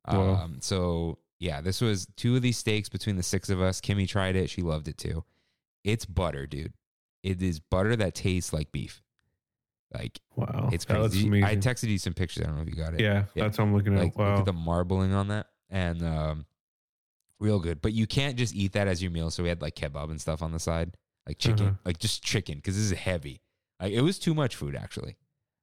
[0.07, 0.35] Wow.
[0.43, 3.81] Um, so yeah, this was two of these steaks between the six of us.
[3.81, 4.49] Kimmy tried it.
[4.49, 5.23] She loved it too.
[5.87, 6.73] It's butter, dude.
[7.23, 9.01] It is butter that tastes like beef.
[9.93, 10.69] Like Wow.
[10.71, 11.43] it's crazy.
[11.43, 12.43] I texted you some pictures.
[12.43, 13.43] I don't know if you got it yeah, Yeah.
[13.45, 13.99] that's what I'm looking at.
[14.03, 14.39] like look wow.
[14.39, 16.45] at the marbling on that and um
[17.39, 19.75] real good but you can't just eat that as your meal so we had like
[19.75, 20.95] kebab and stuff on the side
[21.27, 21.75] like chicken Uh-huh.
[21.85, 23.41] like just chicken because this is heavy
[23.79, 25.15] like it was too much food actually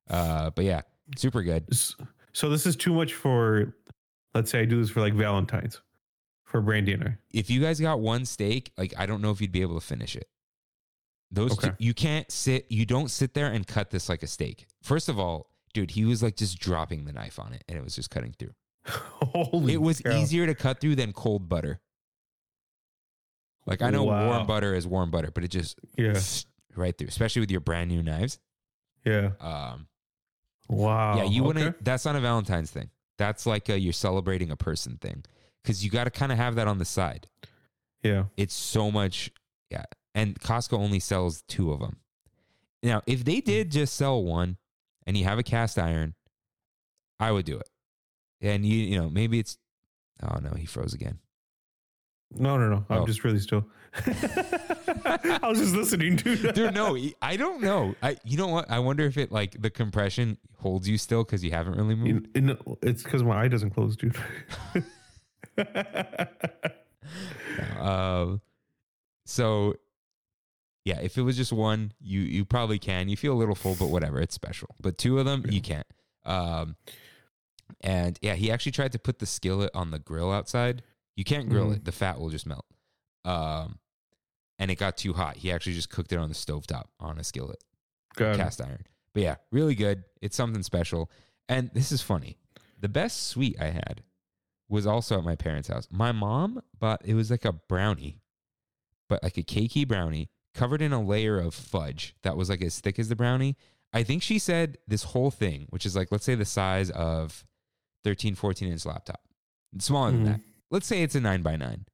[0.09, 0.83] uh but yeah
[1.17, 1.67] super good
[2.33, 3.75] So this is too much for.
[4.35, 5.81] Let's say I do this for like Valentine's,
[6.55, 7.17] for Brandy and I.
[7.33, 9.85] if you guys got one steak like i don't know if you'd be able to
[9.85, 10.29] finish it
[11.33, 11.71] those Okay.
[11.71, 15.09] two, you can't sit you don't sit there and cut this like a steak first
[15.09, 17.97] of all dude he was like just dropping the knife on it and it was
[17.97, 18.55] just cutting through
[18.87, 20.17] Holy, it was cow.
[20.17, 21.81] easier to cut through than cold butter
[23.67, 24.29] like i know Wow.
[24.29, 26.21] warm butter is warm butter but it just Yeah,
[26.77, 28.39] right through, especially with your brand new knives.
[29.05, 29.31] yeah.
[29.41, 29.89] Um,
[30.69, 31.17] Wow.
[31.19, 31.47] yeah, you okay.
[31.47, 31.85] wouldn't.
[31.85, 32.89] That's not a Valentine's thing.
[33.19, 35.25] That's like a, you're celebrating a person thing
[35.65, 37.27] because you got to kind of have that on the side.
[38.03, 38.25] Yeah.
[38.37, 39.33] It's so much,
[39.71, 39.85] yeah.
[40.15, 41.97] And Costco only sells two of them.
[42.83, 43.47] Now, if they hmm.
[43.47, 44.59] did just sell one,
[45.07, 46.15] and you have a cast iron,
[47.21, 47.69] I would do it.
[48.41, 49.59] And you, you know, maybe it's.
[50.23, 51.19] Oh no, he froze again.
[52.37, 52.85] No, no, no.
[52.89, 53.07] I'm Oh.
[53.07, 53.67] just really still.
[54.07, 56.55] I was just listening, dude.
[56.55, 57.95] Dude, no, I don't know.
[58.03, 58.71] I, you know what?
[58.71, 62.37] I wonder if it like the compression holds you still because you haven't really moved.
[62.37, 64.17] In- in- it's because my eye doesn't close, dude.
[67.79, 68.37] Uh,
[69.27, 69.75] so
[70.85, 73.09] yeah, if it was just one, you you probably can.
[73.09, 74.75] You feel a little full, but whatever, it's special.
[74.81, 75.87] But two of them, you can't.
[76.25, 76.77] Um,
[77.81, 80.83] and yeah, he actually tried to put the skillet on the grill outside.
[81.17, 81.77] You can't grill Mhm.
[81.77, 82.67] it; the fat will just melt.
[83.25, 83.79] Um,
[84.59, 85.37] and it got too hot.
[85.37, 87.63] He actually just cooked it on the stovetop on a skillet,
[88.17, 88.37] God.
[88.37, 88.85] cast iron.
[89.13, 90.05] But yeah, really good.
[90.21, 91.11] It's something special.
[91.49, 92.39] And this is funny.
[92.81, 94.03] The best sweet I had
[94.69, 95.87] was also at my parents' house.
[95.91, 98.21] My mom bought it was like a brownie,
[99.09, 102.81] but like a cakey brownie covered in a layer of fudge that was like as
[102.81, 103.57] thick as the brownie.
[103.93, 107.45] I think she said this whole thing, which is like let's say the size of
[108.05, 109.21] 13, 14 inch laptop.
[109.75, 110.27] It's smaller than Mhm.
[110.27, 110.41] that.
[110.71, 111.87] Let's say it's a nine by nine.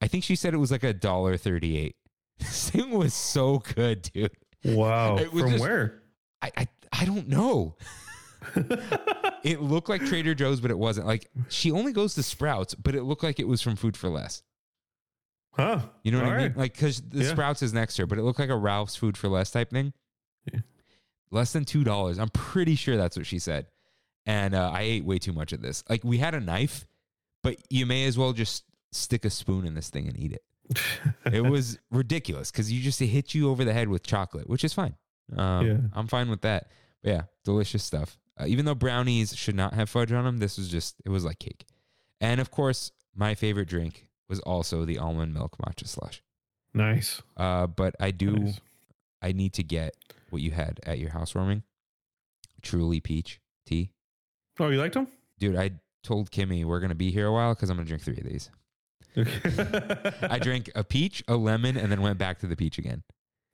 [0.00, 1.96] I think she said it was like a dollar thirty eight.
[2.38, 4.30] This thing was so good, dude.
[4.64, 5.16] Wow.
[5.16, 6.02] It was From just- where?
[6.42, 7.76] I, I I don't know.
[9.42, 11.06] It looked like Trader Joe's, but it wasn't.
[11.06, 14.10] Like she only goes to Sprouts, but it looked like it was from Food 4
[14.10, 14.42] Less.
[15.52, 15.80] huh.
[16.04, 16.46] You know what All I mean?
[16.48, 16.56] right.
[16.56, 17.30] Like because the Yeah.
[17.30, 19.70] Sprouts is next to her, but it looked like a Ralph's Food 4 Less type
[19.70, 19.92] thing.
[20.52, 20.60] Yeah.
[21.30, 22.18] Less than two dollars.
[22.18, 23.66] I'm pretty sure that's what she said.
[24.26, 25.82] And uh, I ate way too much of this.
[25.88, 26.86] Like we had a knife,
[27.42, 30.42] but you may as well just stick a spoon in this thing and eat it.
[31.32, 34.74] It was ridiculous because you just hit you over the head with chocolate, which is
[34.74, 34.94] fine.
[35.36, 35.76] Um, Yeah.
[35.94, 36.68] I'm fine with that.
[37.02, 38.18] But yeah, delicious stuff.
[38.40, 41.24] Uh, even though brownies should not have fudge on them, this was just it was
[41.24, 41.66] like cake.
[42.20, 46.22] And of course, my favorite drink was also the almond milk matcha slush.
[46.72, 47.20] nice.
[47.36, 48.60] Uh, but I do Nice.
[49.22, 49.94] I need to get
[50.30, 51.62] what you had at your housewarming.
[52.62, 53.90] Truly peach tea,
[54.58, 55.08] Oh, you liked them?
[55.38, 55.56] dude.
[55.56, 55.72] I
[56.02, 58.50] told Kimmy we're gonna be here a while because I'm gonna drink three of these.
[60.30, 63.02] I drank a peach, a lemon, and then went back to the peach again.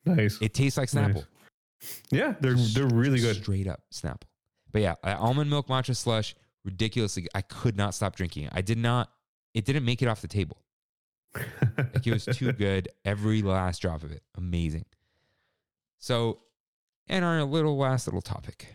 [0.05, 0.39] nice.
[0.41, 1.25] It tastes like Snapple.
[2.11, 3.37] yeah, they're they're really good.
[3.37, 4.23] Straight up Snapple.
[4.73, 6.35] But yeah, almond milk matcha slush,
[6.65, 7.27] ridiculously.
[7.35, 8.53] I could not stop drinking it.
[8.55, 9.11] I did not.
[9.55, 10.59] It didn't make it off the table.
[11.35, 12.89] Like it was too good.
[13.05, 14.85] Every last drop of it, amazing.
[15.99, 16.41] So,
[17.09, 18.75] and our little last little topic.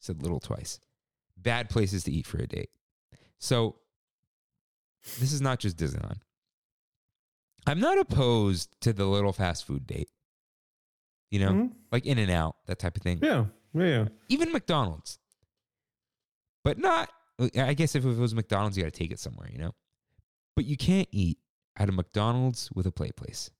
[0.00, 0.80] Said little twice.
[1.36, 2.70] Bad places to eat for a date.
[3.38, 3.76] So,
[5.18, 6.18] this is not just Disneyland.
[7.66, 10.10] I'm not opposed to the little fast food date.
[11.30, 11.72] You know, Mhm.
[11.90, 14.06] like In and Out, that type of thing Yeah, yeah.
[14.28, 15.18] even McDonald's.
[16.62, 17.10] But not,
[17.58, 19.74] I guess if it was McDonald's, you got to take it somewhere, you know?
[20.56, 21.38] But you can't eat
[21.76, 23.50] at a McDonald's with a play place.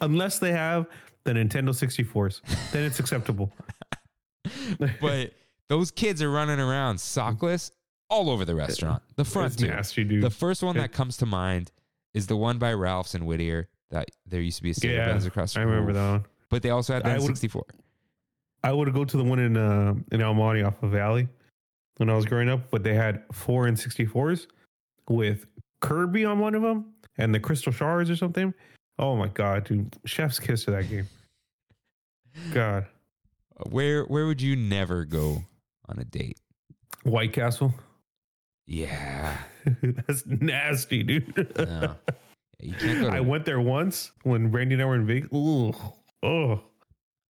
[0.00, 0.86] Unless they have
[1.24, 2.40] the Nintendo 64s,
[2.72, 3.52] then it's acceptable.
[5.00, 5.34] But
[5.68, 7.70] those kids are running around sockless
[8.10, 9.02] all over the restaurant.
[9.16, 10.22] The front nasty, dude.
[10.22, 11.70] The first one that comes to mind
[12.12, 15.06] is the one by Ralph's and Whittier that there used to be a Sega yeah,
[15.06, 16.24] Benz across the I remember that one.
[16.50, 17.62] But they also had the I would- N64.
[18.64, 21.28] I would go to the one in uh, in El Monte off of Valley
[21.96, 24.46] when I was growing up, but they had four and 64s
[25.08, 25.46] with
[25.80, 28.54] Kirby on one of them and the Crystal Shards or something.
[28.98, 29.96] Oh my god, dude!
[30.04, 31.08] Chef's kiss to that game.
[32.52, 32.86] God,
[33.70, 35.42] Where where would you never go
[35.88, 36.38] on a date?
[37.02, 37.74] White Castle.
[38.66, 39.36] Yeah.
[39.82, 41.56] That's nasty, dude.
[41.58, 41.96] No.
[42.60, 45.32] You can't go to I went there once when Randy and I were in Vegas.
[45.34, 45.74] Ooh,
[46.22, 46.62] oh,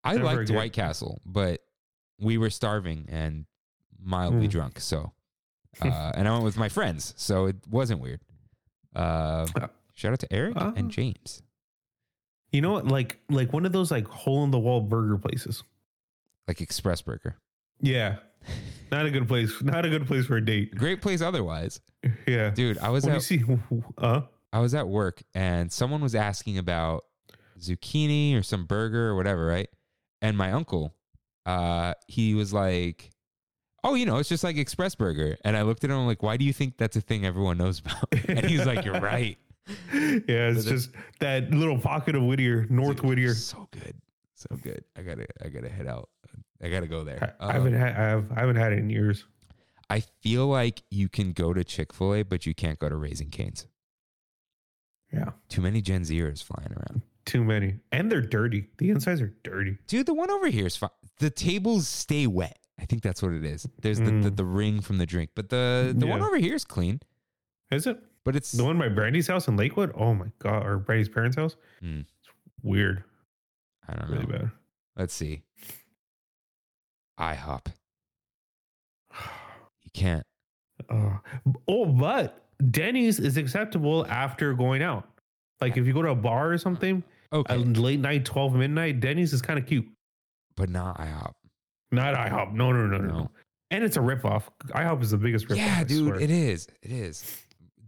[0.04, 0.50] I liked.
[0.50, 1.62] White Castle, but
[2.20, 3.46] we were starving and
[4.04, 4.52] mildly Mm.
[4.52, 4.80] drunk.
[4.80, 5.12] So,
[5.82, 8.22] uh, and I went with my friends, so it wasn't weird.
[8.96, 10.74] Uh, Uh, shout out to Eric uh.
[10.76, 11.42] and James,
[12.52, 12.88] you know what?
[12.88, 15.64] Like, like one of those like hole in the wall burger places.
[16.48, 17.38] like Express Burger.
[17.80, 18.18] Yeah,
[18.92, 19.62] not a good place.
[19.62, 20.76] Not a good place for a date.
[20.76, 21.80] Great place otherwise,
[22.28, 22.78] Yeah, dude.
[22.80, 23.42] I was when at see,
[23.98, 24.22] uh,
[24.52, 27.06] I was at work and someone was asking about
[27.60, 29.70] zucchini or some burger or whatever, right?
[30.22, 30.94] And my uncle,
[31.46, 33.10] uh, he was like,
[33.84, 36.38] "Oh, you know, it's just like Express Burger." And I looked at him like, "Why
[36.38, 39.38] do you think that's a thing everyone knows about?" And he's like, "You're right."
[39.94, 40.90] yeah, it's But just
[41.20, 43.34] that little pocket of Whittier, North Dude, Whittier.
[43.34, 43.96] So good.
[44.36, 44.84] So good.
[44.98, 46.10] I gotta I gotta head out.
[46.64, 47.36] I gotta go there.
[47.40, 49.26] I, I haven't Um, had, I have, I haven't had it in years.
[49.90, 53.68] I feel like you can go to Chick-fil-A, but you can't go to Raising Canes.
[55.12, 57.02] Yeah, Too many Gen Zers flying around.
[57.26, 58.68] Too many, and they're dirty.
[58.78, 59.78] The insides are dirty.
[59.88, 60.90] Dude, the one over here is fine.
[61.20, 62.58] The tables stay wet.
[62.80, 63.68] I think that's what it is.
[63.82, 64.36] There's the, the, Mm.
[64.38, 67.00] the ring from the drink, but the the one over here is clean.
[67.72, 69.92] Is it But it's the one by Brandy's house in Lakewood?
[69.96, 71.56] Oh my god, or Brandy's parents' house?
[71.84, 72.02] Mm.
[72.02, 72.30] It's
[72.64, 73.04] weird,
[73.88, 74.38] I don't really know.
[74.40, 74.52] bad.
[74.98, 75.44] Let's see.
[77.20, 77.68] IHOP.
[79.84, 80.26] You can't.
[80.90, 81.18] Uh,
[81.68, 85.10] oh, but Denny's is acceptable after going out.
[85.62, 89.00] Like if you go to a bar or something, Okay, at late night, twelve midnight,
[89.00, 89.88] Denny's is kind of cute.
[90.56, 91.34] but not IHOP.
[91.92, 92.54] Not IHOP.
[92.54, 93.32] No, no, no, no, No.
[93.70, 94.44] And it's a ripoff.
[94.70, 95.56] IHOP is the biggest ripoff.
[95.58, 96.68] Yeah, dude, it is.
[96.82, 97.38] It is.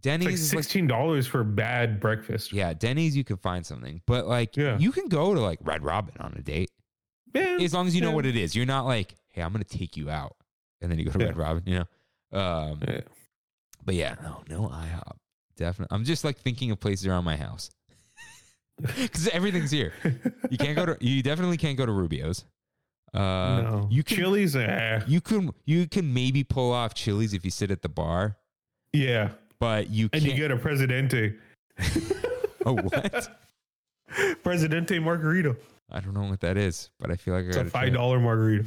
[0.01, 2.51] Denny's like like sixteen dollars for bad breakfast.
[2.53, 4.77] Yeah, Denny's you can find something, but like Yeah.
[4.77, 6.69] you can go to like Red Robin on a date
[7.33, 8.55] Yeah, as long as you know what it is.
[8.55, 10.35] You're not like, hey, I'm gonna take you out,
[10.81, 11.25] and then you go to Yeah.
[11.27, 12.37] Red Robin, you know.
[12.39, 13.01] Um, Yeah.
[13.85, 15.17] but yeah, no, no IHOP.
[15.57, 15.95] Definitely.
[15.95, 17.69] I'm just like thinking of places around my house
[18.81, 19.93] because everything's here.
[20.49, 20.97] You can't go to.
[20.99, 22.45] You definitely can't go to Rubio's.
[23.13, 23.87] Uh, no.
[23.91, 24.17] You can.
[24.17, 25.01] Chili's, eh.
[25.07, 25.51] You can.
[25.65, 28.37] You can maybe pull off Chili's if you sit at the bar,
[28.91, 29.29] Yeah.
[29.59, 31.35] but you And you get a Presidente.
[32.65, 33.29] oh, what?
[34.43, 35.55] Presidente margarita.
[35.91, 38.19] I don't know what that is, but I feel like I It's a five dollar
[38.19, 38.65] margarita.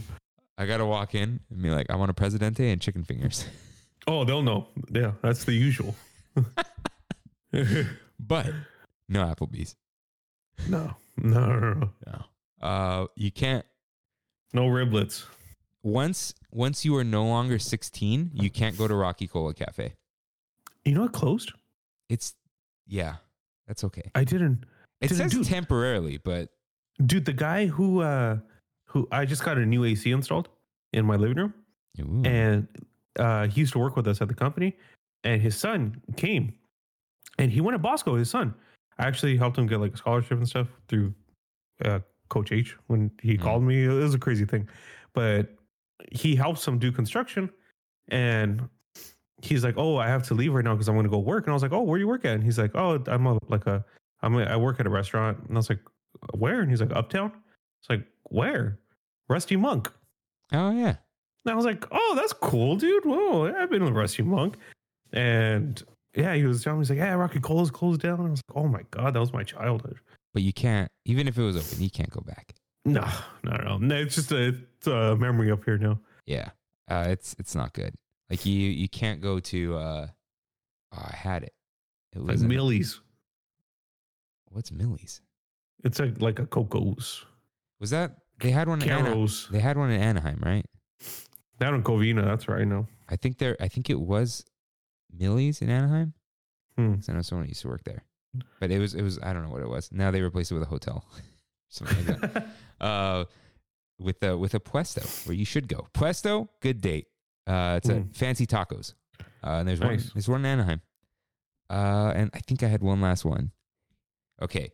[0.59, 3.47] I gotta walk in and be like, I want a Presidente and chicken fingers.
[4.07, 4.69] Oh, they'll know.
[4.91, 5.95] Yeah, that's the usual.
[8.21, 8.47] but
[9.09, 9.77] no Applebee's.
[10.69, 11.91] no, no, no, no.
[12.07, 12.25] No.
[12.67, 13.65] Uh, you can't.
[14.53, 15.25] No riblets.
[15.83, 19.95] Once once you are no longer 16, you can't go to Rocky Cola Cafe.
[20.85, 21.53] You know what closed?
[22.09, 22.35] It's
[22.87, 23.17] yeah,
[23.67, 24.11] that's okay.
[24.15, 24.65] I didn't.
[25.01, 26.49] It Didn't says do- temporarily, but
[27.05, 28.39] Dude, the guy who uh
[28.87, 30.49] who I just got a new AC installed
[30.95, 31.55] in my living room,
[32.01, 32.23] Ooh.
[32.25, 32.67] and
[33.19, 34.75] uh he used to work with us at the company,
[35.23, 36.55] and his son came,
[37.39, 38.15] and he went to Bosco.
[38.17, 38.55] His son,
[38.99, 41.15] I actually helped him get like a scholarship and stuff through
[41.85, 43.43] uh, Coach H when he Mm.
[43.43, 43.85] called me.
[43.85, 44.69] It was a crazy thing,
[45.13, 45.55] but
[46.13, 47.51] he helps him do construction,
[48.09, 48.69] and
[49.43, 51.45] he's like, "Oh, I have to leave right now because I'm going to go work."
[51.45, 53.27] And I was like, "Oh, where do you work at?" And he's like, "Oh, I'm
[53.27, 53.85] a like a
[54.23, 55.81] I'm a, I work at a restaurant." And I was like,
[56.35, 57.33] "Where?" And he's like, "Uptown."
[57.81, 58.79] It's like, "Where?"
[59.29, 59.93] Rusty Monk.
[60.53, 60.95] oh yeah,
[61.45, 63.05] And I was like, "Oh, that's cool, dude.
[63.05, 64.57] Whoa, I've been with Rusty Monk."
[65.13, 65.83] And
[66.17, 68.57] yeah, he was telling me, he's like, "Yeah, Rocky Cola's closed down." I was like,
[68.57, 69.99] "Oh my god, that was my childhood."
[70.35, 70.91] but you can't.
[71.07, 72.55] Even if it was open, you can't go back.
[72.85, 73.09] No,
[73.43, 73.95] no, no, no.
[73.97, 74.49] It's just a,
[74.79, 75.99] it's a memory up here now.
[76.27, 76.51] Yeah,
[76.89, 77.95] uh, it's it's not good.
[78.31, 79.77] Like you you can't go to.
[79.77, 80.07] uh
[80.95, 81.53] oh, I had it.
[82.15, 83.01] It Like was in- Millie's.
[84.51, 85.21] what's Millie's?
[85.85, 87.25] It's a, like a Coco's.
[87.81, 89.29] Was that they had one in Anaheim?
[89.51, 90.65] They had one in Anaheim, right?
[91.61, 92.87] Down in Covina, that's right now.
[93.09, 93.57] I think there.
[93.61, 94.45] I think it was
[95.19, 96.15] Millie's in Anaheim.
[96.77, 96.95] Hmm.
[96.97, 98.05] 'Cause I know someone used to work there,
[98.61, 99.91] but it was it was I don't know what it was.
[99.93, 101.05] Now they replaced it with a hotel,
[101.71, 102.47] something like that.
[102.81, 103.25] uh,
[103.99, 105.89] with a with a Puesto where you should go.
[105.95, 107.07] Puesto, good date.
[107.47, 108.11] Uh, it's a Hmm.
[108.11, 108.95] fancy tacos.
[109.43, 109.99] Uh, and there's one.
[110.15, 110.83] There's one in Anaheim.
[111.71, 113.53] Uh, and I think I had one last one.
[114.43, 114.71] Okay,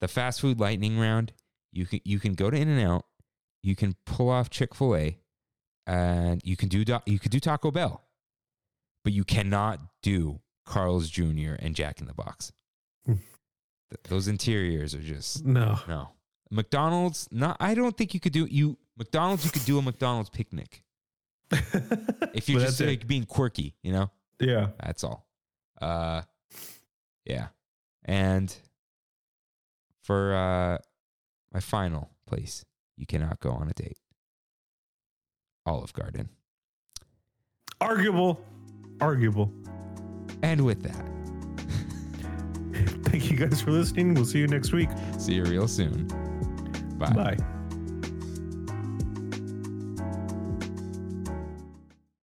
[0.00, 1.32] the fast food lightning round.
[1.72, 3.06] You can you can go to In and Out.
[3.62, 5.18] You can pull off Chick Fil A,
[5.86, 8.04] and you can do Do- you could do Taco Bell,
[9.04, 11.54] but you cannot do Carl's Jr.
[11.58, 12.52] and Jack in the Box.
[13.06, 13.14] Hmm.
[13.90, 15.78] Th- those interiors are just no.
[15.88, 16.10] no.
[16.50, 17.56] McDonald's, not.
[17.60, 19.44] I don't think you could do you McDonald's.
[19.44, 20.84] You could do a McDonald's picnic
[22.34, 23.74] if you're just like being quirky.
[23.82, 24.68] You know, yeah.
[24.82, 25.26] that's all.
[25.80, 26.22] Uh,
[27.24, 27.48] yeah,
[28.04, 28.54] and
[30.02, 30.78] for uh,
[31.52, 32.64] my final place,
[32.96, 33.98] you cannot go on a date.
[35.64, 36.28] Olive Garden.
[37.80, 38.40] Arguable.
[39.02, 39.52] Arguable.
[40.42, 41.04] And with that,
[43.04, 44.14] Thank you guys for listening.
[44.14, 44.88] We'll see you next week.
[45.18, 46.06] see you real soon.
[46.98, 47.12] Bye.
[47.12, 47.36] Bye.